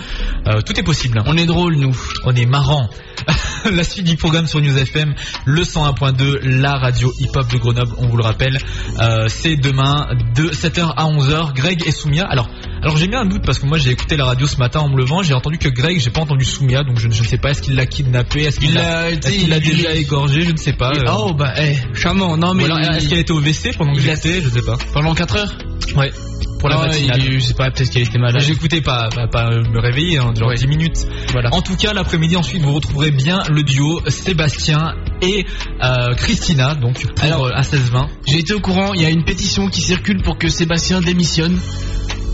Euh, 0.47 0.59
tout 0.61 0.78
est 0.78 0.84
possible. 0.84 1.22
On 1.26 1.38
est 1.38 1.45
drôle 1.45 1.76
nous. 1.76 1.95
On 2.26 2.36
est 2.36 2.45
marrant. 2.45 2.89
la 3.71 3.84
suite 3.84 4.05
du 4.05 4.15
programme 4.15 4.47
sur 4.47 4.61
News 4.61 4.77
FM, 4.77 5.13
le 5.45 5.61
101.2, 5.63 6.39
la 6.43 6.77
radio 6.77 7.11
hip-hop 7.19 7.51
de 7.51 7.57
Grenoble, 7.57 7.93
on 7.97 8.07
vous 8.07 8.17
le 8.17 8.23
rappelle. 8.23 8.57
Euh, 9.01 9.27
c'est 9.27 9.55
demain 9.55 10.07
de 10.36 10.49
7h 10.49 10.93
à 10.95 11.05
11h. 11.05 11.53
Greg 11.53 11.84
et 11.86 11.91
Soumia. 11.91 12.25
Alors, 12.30 12.49
alors 12.82 12.97
j'ai 12.97 13.07
mis 13.07 13.15
un 13.15 13.25
doute 13.25 13.43
parce 13.45 13.59
que 13.59 13.65
moi 13.65 13.77
j'ai 13.77 13.91
écouté 13.91 14.15
la 14.17 14.25
radio 14.25 14.47
ce 14.47 14.57
matin 14.57 14.80
en 14.80 14.89
me 14.89 14.97
levant, 14.97 15.21
j'ai 15.23 15.34
entendu 15.34 15.57
que 15.57 15.69
Greg, 15.69 15.99
j'ai 15.99 16.09
pas 16.11 16.21
entendu 16.21 16.45
Soumia, 16.45 16.84
donc 16.84 16.97
je, 16.99 17.09
je 17.09 17.21
ne 17.21 17.27
sais 17.27 17.38
pas 17.38 17.51
est-ce 17.51 17.61
qu'il 17.61 17.75
l'a 17.75 17.86
kidnappé, 17.86 18.43
est-ce 18.43 18.59
qu'il 18.59 18.69
Il 18.69 18.75
l'a 18.75 18.82
l'a- 18.84 19.09
est-ce 19.11 19.19
qu'il 19.32 19.49
l'a 19.49 19.57
il- 19.57 19.63
déjà 19.75 19.93
égorgé, 19.93 20.41
je 20.43 20.51
ne 20.51 20.57
sais 20.57 20.73
pas. 20.73 20.91
euh. 20.95 21.03
Oh 21.17 21.34
bah 21.34 21.53
eh, 21.57 21.75
charmant. 21.93 22.38
Non 22.38 22.53
mais 22.53 22.63
est-ce 22.65 23.09
qu'elle 23.09 23.19
était 23.19 23.32
au 23.34 23.39
WC 23.41 23.71
pendant 23.77 23.93
que 23.93 23.99
j'étais, 24.01 24.41
je 24.41 24.49
sais 24.49 24.61
pas. 24.61 24.77
pendant 24.93 25.13
4 25.13 25.36
heures. 25.36 25.57
Ouais. 25.95 26.11
Pour 26.60 26.70
la 26.70 26.76
Ah, 26.82 26.88
matinale. 26.88 27.20
il- 27.24 27.39
Je 27.39 27.39
sais 27.39 27.53
pas, 27.53 27.72
peut-être 27.72 27.89
qu'elle 27.89 28.03
était 28.03 28.20
malade. 28.20 28.41
J'écoutais 28.41 28.82
pas, 28.82 29.07
pas, 29.16 29.28
pas 29.28 29.49
me 29.49 29.80
réveiller, 29.80 30.18
hein, 30.20 30.34
genre 30.38 30.49
Ouais. 30.49 30.55
10 30.55 30.68
minutes. 30.68 31.07
Voilà. 31.32 31.53
En 31.53 31.62
tout 31.62 31.76
cas, 31.78 31.93
l'après-midi, 31.93 32.36
ensuite, 32.36 32.62
vous 32.62 32.74
retrouverez 32.74 33.12
bien 33.12 33.41
le 33.49 33.64
duo 33.64 34.01
Sébastien 34.10 34.93
et 35.22 35.45
euh, 35.84 36.14
Christina, 36.16 36.76
donc 36.76 37.01
pour 37.16 37.24
Alors- 37.24 37.45
euh, 37.47 37.51
à 37.55 37.64
16-20. 37.64 38.07
J'ai 38.28 38.39
été 38.39 38.53
au 38.53 38.60
courant, 38.60 38.93
il 38.93 39.01
y 39.01 39.05
a 39.05 39.10
une 39.10 39.24
pétition 39.24 39.70
qui 39.70 39.82
circule 39.82 40.22
pour 40.22 40.38
que 40.38 40.49
Sébastien 40.49 40.99
démissionne. 41.01 41.57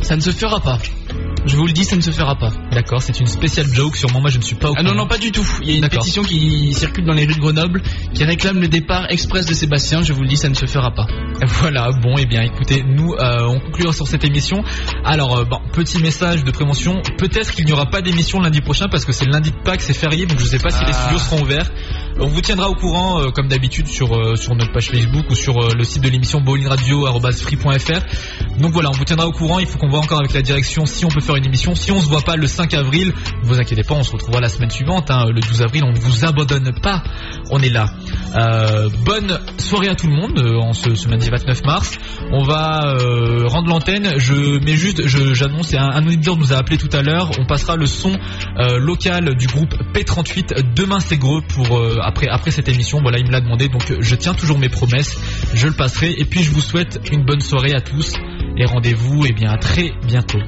Ça 0.02 0.16
ne 0.16 0.22
se 0.22 0.32
fera 0.32 0.60
pas. 0.60 0.78
Je 1.46 1.56
vous 1.56 1.68
le 1.68 1.74
dis, 1.74 1.84
ça 1.86 1.96
ne 1.96 2.02
se 2.02 2.12
fera 2.12 2.36
pas. 2.36 2.50
D'accord, 2.72 3.02
c'est 3.02 3.20
une 3.20 3.28
spéciale 3.28 3.68
joke, 3.72 3.96
sûrement 3.96 4.20
moi 4.20 4.30
je 4.32 4.38
ne 4.38 4.44
suis 4.44 4.56
pas 4.56 4.70
au 4.70 4.74
Ah 4.78 4.82
non, 4.82 4.92
courant. 4.92 5.04
non, 5.04 5.08
pas 5.08 5.18
du 5.20 5.32
tout. 5.32 5.46
Il 5.62 5.70
y 5.70 5.74
a 5.74 5.78
une 5.78 5.88
pétition 5.90 6.24
qui 6.24 6.74
circule 6.74 7.06
dans 7.06 7.14
les 7.14 7.26
rues 7.26 7.36
de 7.36 7.40
Grenoble 7.40 7.82
qui 8.14 8.24
réclame 8.24 8.60
le 8.60 8.68
départ 8.68 9.06
express 9.12 9.46
de 9.46 9.54
Sébastien. 9.54 10.02
Je 10.02 10.12
vous 10.14 10.22
le 10.24 10.28
dis, 10.28 10.38
ça 10.38 10.50
ne 10.50 10.56
se 10.56 10.66
fera 10.66 10.92
pas. 10.92 11.06
Voilà, 11.48 11.92
bon, 12.02 12.18
et 12.18 12.26
bien 12.26 12.42
écoutez, 12.42 12.84
nous 12.84 13.14
euh, 13.14 13.48
on 13.48 13.60
conclura 13.60 13.94
sur 13.94 14.08
cette 14.08 14.24
émission. 14.24 14.64
Alors, 15.04 15.38
euh, 15.38 15.46
bon, 15.46 15.60
petit 15.74 16.00
message 16.00 16.44
de 16.44 16.52
prévention, 16.52 17.02
peut-être 17.18 17.52
qu'il 17.52 17.66
n'y 17.66 17.72
aura 17.74 17.86
pas 17.86 18.02
d'émission 18.02 18.40
lundi 18.42 18.62
prochain 18.62 18.88
parce 18.90 19.06
que 19.06 19.12
c'est 19.12 19.26
le 19.26 19.32
lundi 19.32 19.52
de 19.52 19.58
Pâques, 19.64 19.82
c'est 19.82 19.94
férié, 19.94 20.26
donc 20.26 20.40
je 20.40 20.46
sais 20.46 20.60
pas 20.60 20.72
si 20.72 20.80
Ah. 20.82 20.88
les 20.88 20.94
studios 20.94 21.20
seront 21.20 21.42
ouverts. 21.42 21.70
On 22.18 22.28
vous 22.28 22.40
tiendra 22.40 22.70
au 22.70 22.76
courant, 22.76 23.20
euh, 23.20 23.32
comme 23.32 23.50
d'habitude, 23.50 23.88
sur, 23.88 24.16
euh, 24.16 24.38
sur 24.38 24.56
notre 24.56 24.72
page 24.72 24.90
Facebook 24.90 25.26
ou 25.30 25.36
sur 25.36 25.62
euh, 25.62 25.74
le 25.78 25.84
site 25.84 26.02
de 26.02 26.08
l'émission 26.08 26.40
bowlingradio.free.fr. 26.40 28.62
Donc 28.62 28.72
voilà, 28.72 28.90
on 28.90 28.94
vous 28.94 29.04
tiendra 29.04 29.28
au 29.28 29.34
courant, 29.34 29.60
il 29.60 29.68
faut 29.68 29.78
qu'on 29.78 29.90
voit 29.90 30.00
encore 30.00 30.20
avec 30.20 30.34
la 30.34 30.42
direction 30.42 30.86
si 30.86 31.04
on 31.04 31.10
peut 31.10 31.20
faire 31.20 31.36
une 31.36 31.46
émission. 31.46 31.76
Si 31.76 31.92
on 31.92 32.00
se 32.00 32.08
voit 32.08 32.22
pas 32.22 32.38
le 32.38 32.48
5 32.48 32.74
avril, 32.74 33.14
ne 33.44 33.46
vous 33.46 33.60
inquiétez 33.60 33.84
pas, 33.84 33.96
on 33.96 34.04
se 34.04 34.14
retrouvera 34.14 34.40
la 34.40 34.48
semaine 34.48 34.70
suivante, 34.70 35.12
hein, 35.12 35.26
le 35.28 35.42
12 35.42 35.62
avril, 35.62 35.84
on 35.84 35.92
ne 35.92 36.00
vous 36.00 36.24
abandonne 36.24 36.74
pas, 36.82 37.04
on 37.52 37.60
est 37.60 37.70
là. 37.70 37.88
Bonne 39.06 39.38
soirée 39.58 39.90
à 39.90 39.96
tout 39.96 40.08
le 40.08 40.16
monde 40.16 40.40
en 40.62 40.72
ce, 40.72 40.96
ce 40.96 41.10
lundi 41.10 41.30
29 41.30 41.66
mars. 41.66 41.98
On 42.32 42.44
va 42.44 42.96
rendre 43.46 43.68
l'antenne. 43.68 44.14
Je 44.18 44.64
mets 44.64 44.76
juste, 44.76 45.06
j'annonce, 45.06 45.74
un, 45.74 45.90
un 45.90 46.08
auditeur 46.08 46.38
nous 46.38 46.54
a 46.54 46.58
appelé 46.58 46.78
tout 46.78 46.90
à 46.94 47.02
l'heure. 47.02 47.32
On 47.40 47.46
passera 47.46 47.76
le 47.76 47.88
son 47.88 48.18
local 48.58 49.36
du 49.36 49.48
groupe 49.48 49.74
P38 49.94 50.74
demain 50.76 51.00
c'est 51.00 51.18
gros 51.18 51.42
pour 51.42 51.82
après, 52.06 52.52
cette 52.52 52.70
émission. 52.70 53.02
Voilà, 53.02 53.18
il 53.20 53.26
me 53.26 53.32
l'a 53.32 53.42
demandé, 53.42 53.68
donc 53.68 53.90
euh, 53.92 53.98
je 54.00 54.16
tiens 54.16 54.34
toujours 54.34 54.60
mes 54.60 54.70
promesses. 54.70 55.18
Je 55.54 55.68
le 55.68 55.74
passerai. 55.74 56.14
Et 56.18 56.26
puis, 56.26 56.44
je 56.44 56.52
vous 56.52 56.62
souhaite 56.62 57.00
une 57.12 57.26
bonne 57.26 57.42
soirée 57.42 57.74
à 57.74 57.82
tous. 57.82 58.14
Et 58.58 58.66
rendez-vous, 58.66 59.26
eh 59.28 59.34
bien, 59.34 59.52
à 59.52 59.58
très 59.58 59.92
bientôt. 60.06 60.40